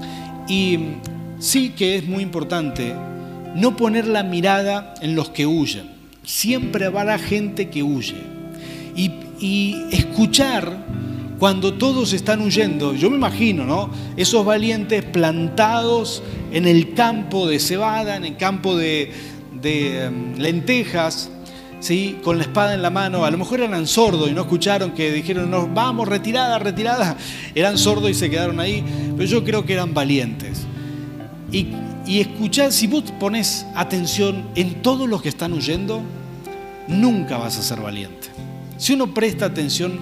Y 0.48 0.80
sí 1.40 1.72
que 1.72 1.98
es 1.98 2.06
muy 2.06 2.24
importante 2.24 2.96
no 3.56 3.76
poner 3.76 4.08
la 4.08 4.24
mirada 4.24 4.94
en 5.02 5.16
los 5.16 5.30
que 5.30 5.46
huyen. 5.46 5.92
Siempre 6.24 6.86
habrá 6.86 7.20
gente 7.20 7.70
que 7.70 7.84
huye. 7.84 8.16
Y, 8.96 9.12
y 9.40 9.86
escuchar 9.92 10.78
cuando 11.44 11.74
todos 11.74 12.14
están 12.14 12.40
huyendo, 12.40 12.94
yo 12.94 13.10
me 13.10 13.18
imagino, 13.18 13.66
¿no? 13.66 13.90
Esos 14.16 14.46
valientes 14.46 15.04
plantados 15.04 16.24
en 16.54 16.66
el 16.66 16.94
campo 16.94 17.48
de 17.48 17.60
cebada, 17.60 18.16
en 18.16 18.24
el 18.24 18.38
campo 18.38 18.78
de, 18.78 19.12
em, 19.62 20.38
lentejas, 20.38 21.30
¿sí? 21.82 22.18
con 22.24 22.38
la 22.38 22.44
espada 22.44 22.74
en 22.74 22.82
la 22.82 22.90
mano, 22.90 23.26
a 23.26 23.30
lo 23.30 23.38
mejor 23.38 23.60
eran 23.60 23.88
sordos 23.88 24.30
y 24.30 24.32
no 24.32 24.44
escucharon 24.44 24.92
que 24.92 25.12
dijeron, 25.12 25.52
no, 25.52 25.68
vamos, 25.68 26.08
retirada, 26.08 26.60
retirada, 26.60 27.18
eran 27.56 27.78
sordos 27.78 28.10
y 28.10 28.14
se 28.14 28.30
quedaron 28.30 28.62
ahí, 28.62 28.82
pero 29.18 29.28
yo 29.28 29.44
creo 29.44 29.66
que 29.66 29.74
eran 29.74 29.94
valientes. 29.94 30.62
Y, 31.52 31.68
y 32.08 32.22
escuchar, 32.22 32.72
si 32.72 32.88
vos 32.88 33.04
pones 33.20 33.66
atención 33.76 34.46
en 34.56 34.82
todos 34.82 35.10
los 35.10 35.22
que 35.22 35.28
están 35.28 35.52
huyendo, 35.52 36.04
nunca 36.88 37.38
vas 37.38 37.58
a 37.58 37.62
ser 37.62 37.82
valiente. 37.82 38.30
Si 38.78 38.94
uno 38.94 39.14
presta 39.14 39.48
atención 39.48 40.00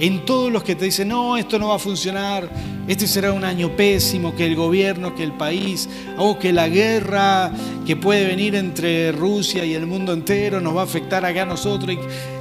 en 0.00 0.24
todos 0.24 0.50
los 0.50 0.62
que 0.62 0.74
te 0.74 0.86
dicen, 0.86 1.08
no, 1.08 1.36
esto 1.36 1.58
no 1.58 1.68
va 1.68 1.74
a 1.76 1.78
funcionar, 1.78 2.48
este 2.88 3.06
será 3.06 3.32
un 3.32 3.44
año 3.44 3.76
pésimo, 3.76 4.34
que 4.34 4.46
el 4.46 4.56
gobierno, 4.56 5.14
que 5.14 5.22
el 5.22 5.32
país, 5.32 5.90
o 6.16 6.38
que 6.38 6.54
la 6.54 6.68
guerra 6.68 7.52
que 7.86 7.96
puede 7.96 8.26
venir 8.26 8.54
entre 8.54 9.12
Rusia 9.12 9.62
y 9.62 9.74
el 9.74 9.86
mundo 9.86 10.14
entero 10.14 10.58
nos 10.58 10.74
va 10.74 10.80
a 10.80 10.84
afectar 10.84 11.24
acá 11.26 11.42
a 11.42 11.46
nosotros. 11.46 11.98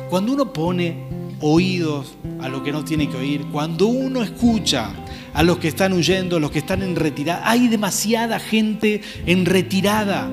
Cuando 0.10 0.32
uno 0.32 0.54
pone 0.54 1.04
oídos 1.42 2.16
a 2.40 2.48
lo 2.48 2.64
que 2.64 2.72
no 2.72 2.86
tiene 2.86 3.10
que 3.10 3.18
oír, 3.18 3.46
cuando 3.52 3.88
uno 3.88 4.24
escucha 4.24 4.92
a 5.34 5.44
los 5.44 5.58
que 5.58 5.68
están 5.68 5.92
huyendo, 5.92 6.38
a 6.38 6.40
los 6.40 6.52
que 6.52 6.60
están 6.60 6.82
en 6.82 6.96
retirada, 6.96 7.50
hay 7.50 7.68
demasiada 7.68 8.40
gente 8.40 9.02
en 9.26 9.46
retirada 9.46 10.30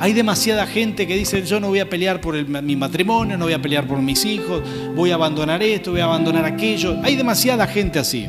hay 0.00 0.12
demasiada 0.12 0.66
gente 0.66 1.06
que 1.06 1.16
dice, 1.16 1.44
yo 1.44 1.60
no 1.60 1.68
voy 1.68 1.80
a 1.80 1.88
pelear 1.88 2.20
por 2.20 2.46
mi 2.62 2.76
matrimonio, 2.76 3.36
no 3.36 3.44
voy 3.44 3.54
a 3.54 3.62
pelear 3.62 3.86
por 3.86 3.98
mis 4.00 4.24
hijos, 4.24 4.62
voy 4.94 5.10
a 5.10 5.14
abandonar 5.14 5.62
esto, 5.62 5.92
voy 5.92 6.00
a 6.00 6.04
abandonar 6.04 6.44
aquello. 6.44 6.96
Hay 7.02 7.16
demasiada 7.16 7.66
gente 7.66 7.98
así. 7.98 8.26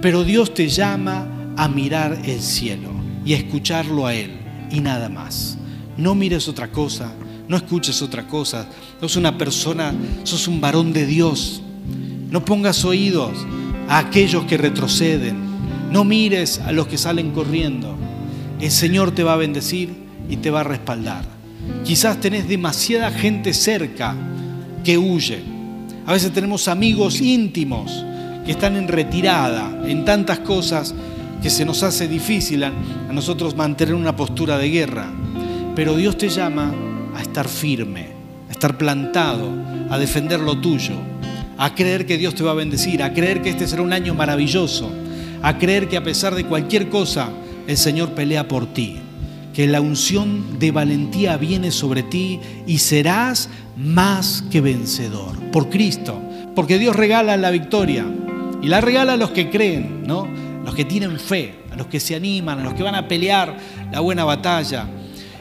Pero 0.00 0.24
Dios 0.24 0.54
te 0.54 0.68
llama 0.68 1.26
a 1.56 1.68
mirar 1.68 2.18
el 2.24 2.40
cielo 2.40 2.90
y 3.24 3.34
a 3.34 3.36
escucharlo 3.36 4.06
a 4.06 4.14
Él 4.14 4.32
y 4.70 4.80
nada 4.80 5.08
más. 5.08 5.58
No 5.96 6.14
mires 6.14 6.48
otra 6.48 6.68
cosa, 6.68 7.12
no 7.48 7.56
escuches 7.56 8.02
otra 8.02 8.26
cosa. 8.26 8.66
Sos 9.00 9.16
una 9.16 9.36
persona, 9.36 9.94
sos 10.22 10.48
un 10.48 10.60
varón 10.60 10.92
de 10.92 11.06
Dios. 11.06 11.62
No 12.30 12.44
pongas 12.44 12.84
oídos 12.84 13.46
a 13.88 13.98
aquellos 13.98 14.44
que 14.44 14.56
retroceden. 14.56 15.36
No 15.90 16.04
mires 16.04 16.60
a 16.60 16.72
los 16.72 16.86
que 16.86 16.98
salen 16.98 17.32
corriendo. 17.32 17.96
El 18.60 18.70
Señor 18.70 19.12
te 19.12 19.22
va 19.22 19.34
a 19.34 19.36
bendecir 19.36 20.03
y 20.28 20.36
te 20.36 20.50
va 20.50 20.60
a 20.60 20.64
respaldar. 20.64 21.24
Quizás 21.84 22.20
tenés 22.20 22.48
demasiada 22.48 23.10
gente 23.10 23.54
cerca 23.54 24.14
que 24.82 24.98
huye. 24.98 25.42
A 26.06 26.12
veces 26.12 26.32
tenemos 26.32 26.68
amigos 26.68 27.20
íntimos 27.20 28.04
que 28.44 28.52
están 28.52 28.76
en 28.76 28.88
retirada 28.88 29.82
en 29.86 30.04
tantas 30.04 30.40
cosas 30.40 30.94
que 31.42 31.50
se 31.50 31.64
nos 31.64 31.82
hace 31.82 32.08
difícil 32.08 32.64
a, 32.64 32.72
nosotros 33.12 33.54
mantener 33.54 33.94
una 33.94 34.16
postura 34.16 34.58
de 34.58 34.68
guerra. 34.70 35.06
Pero 35.76 35.96
Dios 35.96 36.18
te 36.18 36.28
llama 36.28 36.72
a 37.16 37.22
estar 37.22 37.48
firme, 37.48 38.08
a 38.48 38.52
estar 38.52 38.76
plantado, 38.76 39.50
a 39.88 39.98
defender 39.98 40.40
lo 40.40 40.58
tuyo, 40.58 40.94
a 41.56 41.74
creer 41.74 42.06
que 42.06 42.18
Dios 42.18 42.34
te 42.34 42.42
va 42.42 42.50
a 42.50 42.54
bendecir, 42.54 43.02
a 43.02 43.12
creer 43.12 43.40
que 43.40 43.50
este 43.50 43.68
será 43.68 43.82
un 43.82 43.92
año 43.92 44.14
maravilloso, 44.14 44.90
a 45.42 45.58
creer 45.58 45.88
que 45.88 45.96
a 45.96 46.02
pesar 46.02 46.34
de 46.34 46.44
cualquier 46.44 46.88
cosa, 46.88 47.28
el 47.66 47.76
Señor 47.76 48.10
pelea 48.10 48.48
por 48.48 48.66
ti 48.66 49.03
que 49.54 49.68
la 49.68 49.80
unción 49.80 50.58
de 50.58 50.72
valentía 50.72 51.36
viene 51.36 51.70
sobre 51.70 52.02
ti 52.02 52.40
y 52.66 52.78
serás 52.78 53.48
más 53.76 54.42
que 54.50 54.60
vencedor 54.60 55.38
por 55.52 55.70
Cristo, 55.70 56.20
porque 56.56 56.78
Dios 56.78 56.96
regala 56.96 57.36
la 57.36 57.52
victoria 57.52 58.04
y 58.60 58.66
la 58.66 58.80
regala 58.80 59.12
a 59.12 59.16
los 59.16 59.30
que 59.30 59.50
creen, 59.50 60.02
¿no? 60.06 60.26
Los 60.64 60.74
que 60.74 60.84
tienen 60.84 61.20
fe, 61.20 61.54
a 61.70 61.76
los 61.76 61.86
que 61.86 62.00
se 62.00 62.16
animan, 62.16 62.58
a 62.58 62.64
los 62.64 62.74
que 62.74 62.82
van 62.82 62.96
a 62.96 63.06
pelear 63.06 63.56
la 63.92 64.00
buena 64.00 64.24
batalla. 64.24 64.88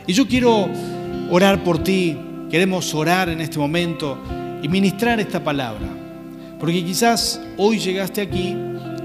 Y 0.05 0.14
yo 0.14 0.28
quiero 0.28 0.70
orar 1.32 1.64
por 1.64 1.84
ti, 1.84 2.16
queremos 2.51 2.93
orar 2.93 3.30
en 3.30 3.41
este 3.41 3.57
momento 3.57 4.20
y 4.61 4.68
ministrar 4.68 5.20
esta 5.20 5.43
palabra. 5.43 5.88
Porque 6.59 6.86
quizás 6.86 7.41
hoy 7.57 7.80
llegaste 7.80 8.22
aquí 8.22 8.55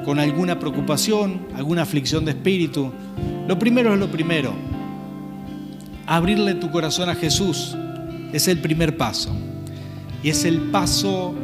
con 0.05 0.19
alguna 0.19 0.59
preocupación, 0.59 1.49
alguna 1.55 1.83
aflicción 1.83 2.25
de 2.25 2.33
espíritu. 2.33 2.93
Lo 3.47 3.59
primero 3.59 3.95
es 3.95 4.01
lo 4.01 4.11
primero. 4.11 4.78
Abrirle 6.11 6.55
tu 6.55 6.71
corazón 6.71 7.11
a 7.11 7.15
Jesús 7.15 7.77
es 8.33 8.49
el 8.49 8.61
primer 8.61 8.97
paso. 8.97 9.31
Y 10.23 10.31
es 10.31 10.47
el 10.47 10.71
paso 10.71 11.35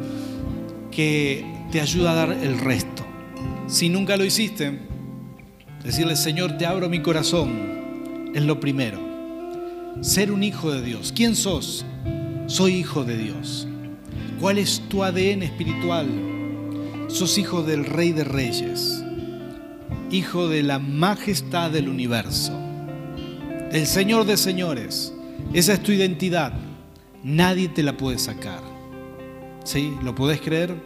que 0.91 1.45
te 1.71 1.83
ayuda 1.83 2.12
a 2.12 2.15
dar 2.15 2.33
el 2.33 2.59
resto. 2.59 3.05
Si 3.67 3.91
nunca 3.91 4.17
lo 4.17 4.25
hiciste, 4.25 4.81
decirle, 5.85 6.17
Señor, 6.17 6.57
te 6.57 6.65
abro 6.65 6.89
mi 6.89 7.03
corazón, 7.03 8.31
es 8.35 8.43
lo 8.43 8.59
primero. 8.59 8.99
Ser 10.01 10.33
un 10.33 10.43
hijo 10.43 10.73
de 10.73 10.81
Dios. 10.81 11.12
¿Quién 11.15 11.37
sos? 11.37 11.85
Soy 12.47 12.77
hijo 12.77 13.05
de 13.05 13.19
Dios. 13.19 13.69
¿Cuál 14.41 14.57
es 14.57 14.83
tu 14.89 15.05
ADN 15.05 15.43
espiritual? 15.43 16.09
Sos 17.09 17.37
hijo 17.37 17.62
del 17.62 17.85
Rey 17.85 18.12
de 18.12 18.25
Reyes, 18.25 19.05
hijo 20.11 20.49
de 20.49 20.62
la 20.62 20.79
majestad 20.79 21.71
del 21.71 21.91
universo, 21.91 22.59
el 23.75 23.89
Señor 23.89 24.25
de 24.25 24.37
señores. 24.37 25.12
Esa 25.53 25.72
es 25.72 25.83
tu 25.83 25.91
identidad. 25.91 26.53
Nadie 27.25 27.68
te 27.68 27.83
la 27.83 27.97
puede 27.97 28.20
sacar. 28.20 28.61
¿Sí? 29.64 29.93
¿Lo 30.05 30.14
podés 30.14 30.41
creer? 30.41 30.77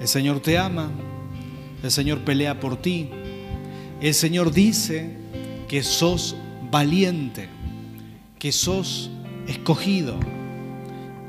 El 0.00 0.08
Señor 0.08 0.40
te 0.40 0.56
ama. 0.56 0.90
El 1.82 1.90
Señor 1.90 2.20
pelea 2.20 2.58
por 2.60 2.78
ti. 2.80 3.10
El 4.00 4.14
Señor 4.14 4.52
dice 4.52 5.18
que 5.68 5.82
sos 5.82 6.34
valiente, 6.70 7.50
que 8.38 8.50
sos 8.50 9.10
escogido. 9.46 10.18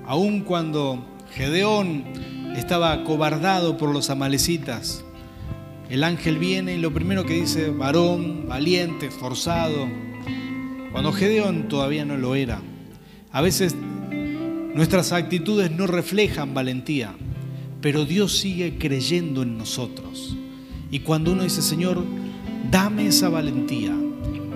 Aun 0.05 0.41
cuando 0.45 1.05
Gedeón 1.33 2.05
estaba 2.55 2.93
acobardado 2.93 3.75
por 3.75 3.89
los 3.89 4.09
amalecitas, 4.09 5.03
el 5.89 6.03
ángel 6.03 6.37
viene 6.37 6.75
y 6.75 6.79
lo 6.79 6.93
primero 6.93 7.25
que 7.25 7.33
dice, 7.33 7.69
varón, 7.69 8.47
valiente, 8.47 9.07
esforzado, 9.07 9.87
cuando 10.91 11.11
Gedeón 11.11 11.67
todavía 11.67 12.05
no 12.05 12.17
lo 12.17 12.35
era. 12.35 12.61
A 13.31 13.41
veces 13.41 13.75
nuestras 14.73 15.11
actitudes 15.11 15.71
no 15.71 15.87
reflejan 15.87 16.53
valentía, 16.53 17.13
pero 17.81 18.05
Dios 18.05 18.37
sigue 18.37 18.77
creyendo 18.77 19.43
en 19.43 19.57
nosotros. 19.57 20.35
Y 20.89 20.99
cuando 20.99 21.33
uno 21.33 21.43
dice, 21.43 21.61
Señor, 21.61 22.03
dame 22.71 23.07
esa 23.07 23.29
valentía, 23.29 23.93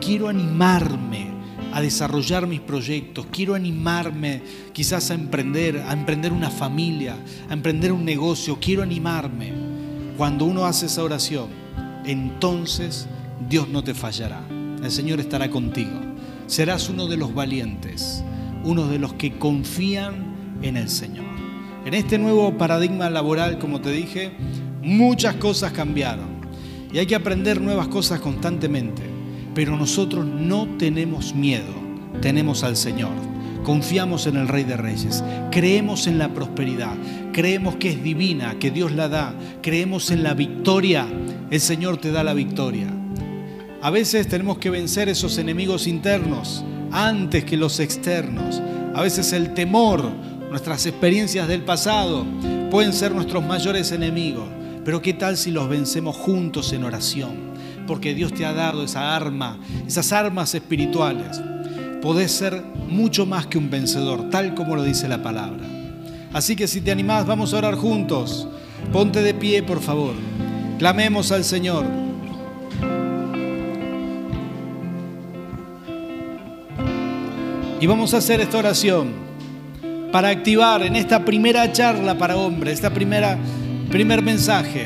quiero 0.01 0.29
animarme 0.29 1.27
a 1.71 1.81
desarrollar 1.81 2.47
mis 2.47 2.61
proyectos, 2.61 3.27
quiero 3.31 3.53
animarme 3.53 4.41
quizás 4.73 5.11
a 5.11 5.13
emprender, 5.13 5.77
a 5.77 5.93
emprender 5.93 6.31
una 6.31 6.49
familia, 6.49 7.17
a 7.49 7.53
emprender 7.53 7.91
un 7.91 8.03
negocio, 8.03 8.57
quiero 8.59 8.81
animarme. 8.81 9.68
Cuando 10.19 10.43
uno 10.43 10.65
hace 10.65 10.87
esa 10.87 11.01
oración, 11.01 11.47
entonces 12.03 13.07
Dios 13.47 13.69
no 13.69 13.85
te 13.85 13.93
fallará. 13.93 14.41
El 14.83 14.91
Señor 14.91 15.21
estará 15.21 15.49
contigo. 15.49 15.97
Serás 16.45 16.89
uno 16.89 17.07
de 17.07 17.15
los 17.15 17.33
valientes, 17.33 18.21
uno 18.65 18.87
de 18.87 18.99
los 18.99 19.13
que 19.13 19.37
confían 19.39 20.57
en 20.61 20.75
el 20.75 20.89
Señor. 20.89 21.23
En 21.85 21.93
este 21.93 22.17
nuevo 22.17 22.57
paradigma 22.57 23.09
laboral, 23.09 23.59
como 23.59 23.79
te 23.79 23.93
dije, 23.93 24.33
muchas 24.81 25.35
cosas 25.35 25.71
cambiaron 25.71 26.41
y 26.91 26.97
hay 26.97 27.05
que 27.05 27.15
aprender 27.15 27.61
nuevas 27.61 27.87
cosas 27.87 28.19
constantemente. 28.19 29.03
Pero 29.55 29.77
nosotros 29.77 30.25
no 30.25 30.67
tenemos 30.77 31.33
miedo, 31.33 31.73
tenemos 32.19 32.65
al 32.65 32.75
Señor. 32.75 33.28
Confiamos 33.69 34.25
en 34.25 34.35
el 34.35 34.47
Rey 34.47 34.63
de 34.63 34.77
Reyes, 34.77 35.23
creemos 35.51 36.07
en 36.07 36.17
la 36.17 36.33
prosperidad, 36.33 36.95
creemos 37.31 37.75
que 37.75 37.89
es 37.91 38.01
divina, 38.01 38.57
que 38.57 38.71
Dios 38.71 38.91
la 38.93 39.09
da, 39.09 39.35
creemos 39.61 40.09
en 40.09 40.23
la 40.23 40.33
victoria, 40.33 41.07
el 41.51 41.61
Señor 41.61 41.97
te 41.97 42.11
da 42.11 42.23
la 42.23 42.33
victoria. 42.33 42.87
A 43.83 43.91
veces 43.91 44.27
tenemos 44.27 44.57
que 44.57 44.71
vencer 44.71 45.07
esos 45.07 45.37
enemigos 45.37 45.85
internos 45.85 46.65
antes 46.91 47.45
que 47.45 47.57
los 47.57 47.79
externos. 47.79 48.59
A 48.95 49.03
veces 49.03 49.33
el 49.33 49.53
temor, 49.53 50.03
nuestras 50.49 50.87
experiencias 50.87 51.47
del 51.47 51.61
pasado 51.61 52.25
pueden 52.71 52.91
ser 52.91 53.13
nuestros 53.13 53.45
mayores 53.45 53.91
enemigos. 53.91 54.49
Pero 54.83 54.99
¿qué 54.99 55.13
tal 55.13 55.37
si 55.37 55.51
los 55.51 55.69
vencemos 55.69 56.15
juntos 56.15 56.73
en 56.73 56.85
oración? 56.85 57.49
porque 57.89 58.13
Dios 58.13 58.35
te 58.35 58.45
ha 58.45 58.53
dado 58.53 58.83
esa 58.83 59.15
arma, 59.15 59.57
esas 59.87 60.13
armas 60.13 60.53
espirituales. 60.53 61.41
Podés 62.01 62.31
ser 62.31 62.63
mucho 62.87 63.25
más 63.25 63.47
que 63.47 63.57
un 63.57 63.69
vencedor, 63.69 64.29
tal 64.29 64.55
como 64.55 64.75
lo 64.75 64.83
dice 64.83 65.07
la 65.07 65.21
palabra. 65.21 65.63
Así 66.33 66.55
que 66.55 66.67
si 66.67 66.81
te 66.81 66.91
animás, 66.91 67.25
vamos 67.25 67.53
a 67.53 67.57
orar 67.57 67.75
juntos. 67.75 68.47
Ponte 68.93 69.21
de 69.21 69.33
pie, 69.33 69.63
por 69.63 69.81
favor. 69.81 70.13
Clamemos 70.77 71.31
al 71.31 71.43
Señor. 71.43 71.85
Y 77.81 77.87
vamos 77.87 78.13
a 78.13 78.17
hacer 78.17 78.41
esta 78.41 78.57
oración 78.57 79.11
para 80.11 80.29
activar 80.29 80.83
en 80.83 80.95
esta 80.95 81.23
primera 81.23 81.71
charla 81.71 82.17
para 82.17 82.35
hombres, 82.35 82.75
esta 82.75 82.93
primera 82.93 83.37
primer 83.89 84.21
mensaje 84.21 84.85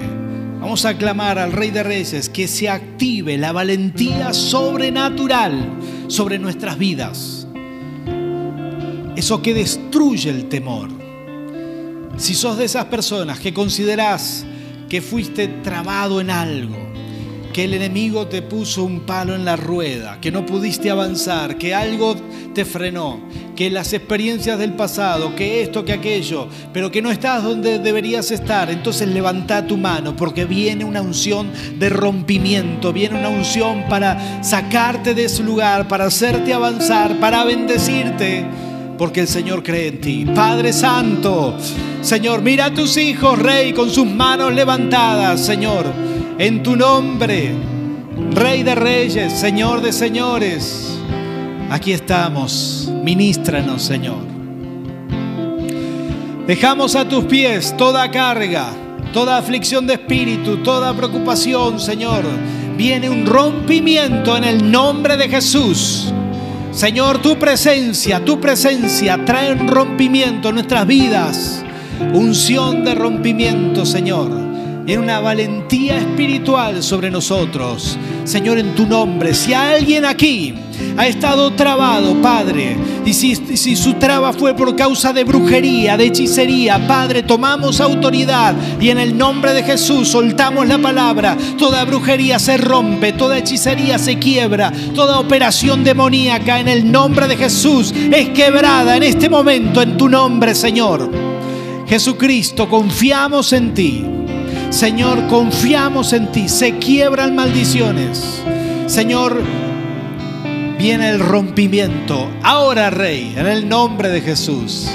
Vamos 0.63 0.85
a 0.85 0.97
clamar 0.97 1.39
al 1.39 1.51
Rey 1.51 1.71
de 1.71 1.83
Reyes 1.83 2.29
que 2.29 2.47
se 2.47 2.69
active 2.69 3.37
la 3.37 3.51
valentía 3.51 4.33
sobrenatural 4.33 5.73
sobre 6.07 6.39
nuestras 6.39 6.77
vidas. 6.77 7.47
Eso 9.15 9.41
que 9.41 9.53
destruye 9.53 10.29
el 10.29 10.49
temor. 10.49 10.89
Si 12.17 12.33
sos 12.33 12.57
de 12.57 12.65
esas 12.65 12.85
personas 12.85 13.39
que 13.39 13.53
considerás 13.53 14.45
que 14.89 15.01
fuiste 15.01 15.47
trabado 15.47 16.21
en 16.21 16.29
algo, 16.29 16.75
que 17.53 17.65
el 17.65 17.75
enemigo 17.75 18.27
te 18.27 18.41
puso 18.41 18.83
un 18.83 19.01
palo 19.01 19.35
en 19.35 19.45
la 19.45 19.55
rueda, 19.55 20.19
que 20.19 20.31
no 20.31 20.45
pudiste 20.45 20.89
avanzar, 20.89 21.57
que 21.57 21.73
algo 21.73 22.15
te 22.53 22.65
frenó, 22.65 23.21
que 23.55 23.69
las 23.69 23.93
experiencias 23.93 24.57
del 24.57 24.73
pasado, 24.73 25.35
que 25.35 25.61
esto, 25.61 25.85
que 25.85 25.93
aquello, 25.93 26.47
pero 26.71 26.91
que 26.91 27.01
no 27.01 27.11
estás 27.11 27.43
donde 27.43 27.79
deberías 27.79 28.31
estar, 28.31 28.69
entonces 28.69 29.07
levanta 29.07 29.65
tu 29.65 29.77
mano 29.77 30.15
porque 30.15 30.45
viene 30.45 30.83
una 30.83 31.01
unción 31.01 31.51
de 31.77 31.89
rompimiento, 31.89 32.93
viene 32.93 33.19
una 33.19 33.29
unción 33.29 33.85
para 33.89 34.43
sacarte 34.43 35.13
de 35.13 35.25
ese 35.25 35.43
lugar, 35.43 35.87
para 35.87 36.05
hacerte 36.05 36.53
avanzar, 36.53 37.19
para 37.19 37.43
bendecirte, 37.43 38.45
porque 38.97 39.21
el 39.21 39.27
Señor 39.27 39.63
cree 39.63 39.87
en 39.87 40.01
ti. 40.01 40.25
Padre 40.33 40.73
Santo, 40.73 41.57
Señor, 42.01 42.41
mira 42.41 42.65
a 42.65 42.73
tus 42.73 42.97
hijos, 42.97 43.39
Rey, 43.39 43.73
con 43.73 43.89
sus 43.89 44.05
manos 44.05 44.53
levantadas, 44.53 45.39
Señor 45.45 46.13
en 46.37 46.63
tu 46.63 46.75
nombre, 46.75 47.51
Rey 48.31 48.63
de 48.63 48.75
Reyes, 48.75 49.33
Señor 49.33 49.81
de 49.81 49.93
Señores. 49.93 50.92
Aquí 51.73 51.91
estamos, 51.91 52.87
ministranos, 53.03 53.81
Señor. 53.81 54.19
Dejamos 56.45 56.95
a 56.95 57.09
tus 57.09 57.25
pies 57.25 57.75
toda 57.75 58.11
carga, 58.11 58.67
toda 59.11 59.39
aflicción 59.39 59.87
de 59.87 59.93
espíritu, 59.95 60.57
toda 60.57 60.93
preocupación, 60.93 61.79
Señor. 61.79 62.25
Viene 62.77 63.09
un 63.09 63.25
rompimiento 63.25 64.37
en 64.37 64.43
el 64.43 64.71
nombre 64.71 65.17
de 65.17 65.27
Jesús. 65.27 66.13
Señor, 66.71 67.23
tu 67.23 67.39
presencia, 67.39 68.23
tu 68.23 68.39
presencia 68.39 69.25
trae 69.25 69.51
un 69.51 69.67
rompimiento 69.67 70.49
en 70.49 70.55
nuestras 70.55 70.85
vidas. 70.85 71.65
Unción 72.13 72.85
de 72.85 72.93
rompimiento, 72.93 73.83
Señor 73.83 74.52
en 74.85 74.99
una 74.99 75.19
valentía 75.19 75.97
espiritual 75.97 76.83
sobre 76.83 77.09
nosotros. 77.09 77.97
Señor, 78.25 78.57
en 78.57 78.75
tu 78.75 78.85
nombre, 78.85 79.33
si 79.33 79.53
alguien 79.53 80.05
aquí 80.05 80.53
ha 80.97 81.07
estado 81.07 81.51
trabado, 81.53 82.21
Padre, 82.21 82.77
y 83.05 83.13
si, 83.13 83.75
su 83.75 83.93
traba 83.93 84.33
fue 84.33 84.53
por 84.53 84.75
causa 84.75 85.13
de 85.13 85.23
brujería, 85.23 85.97
de 85.97 86.05
hechicería, 86.05 86.85
Padre, 86.87 87.23
tomamos 87.23 87.79
autoridad 87.79 88.55
y 88.79 88.89
en 88.89 88.99
el 88.99 89.17
nombre 89.17 89.53
de 89.53 89.63
Jesús 89.63 90.09
soltamos 90.09 90.67
la 90.67 90.77
palabra. 90.77 91.37
Toda 91.57 91.85
brujería 91.85 92.39
se 92.39 92.57
rompe, 92.57 93.13
toda 93.13 93.37
hechicería 93.37 93.97
se 93.97 94.19
quiebra, 94.19 94.71
toda 94.95 95.19
operación 95.19 95.83
demoníaca 95.83 96.59
en 96.59 96.67
el 96.67 96.91
nombre 96.91 97.27
de 97.27 97.37
Jesús 97.37 97.93
es 98.11 98.29
quebrada 98.29 98.97
en 98.97 99.03
este 99.03 99.29
momento 99.29 99.81
en 99.81 99.97
tu 99.97 100.09
nombre, 100.09 100.55
Señor. 100.55 101.09
Jesucristo, 101.87 102.69
confiamos 102.69 103.53
en 103.53 103.73
ti. 103.73 104.05
Señor, 104.73 105.27
confiamos 105.27 106.13
en 106.13 106.31
ti. 106.31 106.49
Se 106.49 106.79
quiebran 106.79 107.35
maldiciones. 107.35 108.41
Señor, 108.87 109.39
viene 110.79 111.09
el 111.09 111.19
rompimiento. 111.19 112.27
Ahora, 112.41 112.89
Rey, 112.89 113.35
en 113.37 113.45
el 113.45 113.69
nombre 113.69 114.09
de 114.09 114.21
Jesús. 114.21 114.89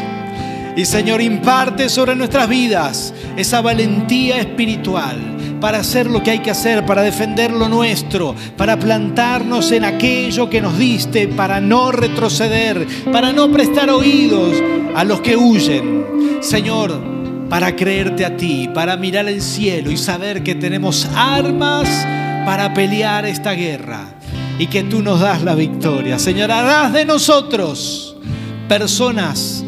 Y 0.77 0.85
Señor, 0.85 1.23
imparte 1.23 1.89
sobre 1.89 2.17
nuestras 2.17 2.49
vidas 2.49 3.15
esa 3.37 3.61
valentía 3.61 4.41
espiritual 4.41 5.17
para 5.61 5.79
hacer 5.79 6.11
lo 6.11 6.25
que 6.25 6.33
hay 6.33 6.39
que 6.41 6.51
hacer, 6.51 6.85
para 6.85 7.03
defender 7.03 7.53
lo 7.53 7.69
nuestro, 7.69 8.35
para 8.57 8.81
plantarnos 8.81 9.71
en 9.71 9.85
aquello 9.85 10.51
que 10.51 10.61
nos 10.61 10.77
diste, 10.77 11.29
para 11.29 11.61
no 11.61 11.93
retroceder, 11.93 12.85
para 13.13 13.33
no 13.33 13.49
prestar 13.53 13.91
oídos 13.91 14.61
a 14.97 15.05
los 15.05 15.21
que 15.21 15.37
huyen. 15.37 16.05
Señor, 16.41 17.08
para 17.49 17.75
creerte 17.75 18.25
a 18.25 18.37
ti, 18.37 18.69
para 18.73 18.97
mirar 18.97 19.29
el 19.29 19.41
cielo 19.41 19.91
y 19.91 19.97
saber 19.97 20.43
que 20.43 20.55
tenemos 20.55 21.09
armas 21.15 21.89
para 22.45 22.73
pelear 22.75 23.27
esta 23.27 23.53
guerra 23.53 24.07
y 24.59 24.67
que 24.67 24.83
tú 24.85 25.03
nos 25.03 25.21
das 25.21 25.43
la 25.43 25.55
victoria. 25.55 26.19
Señor, 26.19 26.51
harás 26.51 26.93
de 26.93 27.05
nosotros 27.05 28.17
personas 28.69 29.65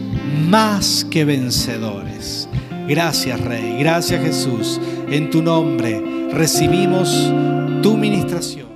más 0.49 1.07
que 1.11 1.25
vencedores. 1.25 2.49
Gracias 2.89 3.41
Rey, 3.41 3.77
gracias 3.79 4.23
Jesús. 4.23 4.81
En 5.09 5.31
tu 5.31 5.43
nombre 5.43 6.29
recibimos 6.33 7.33
tu 7.83 7.97
ministración. 7.97 8.70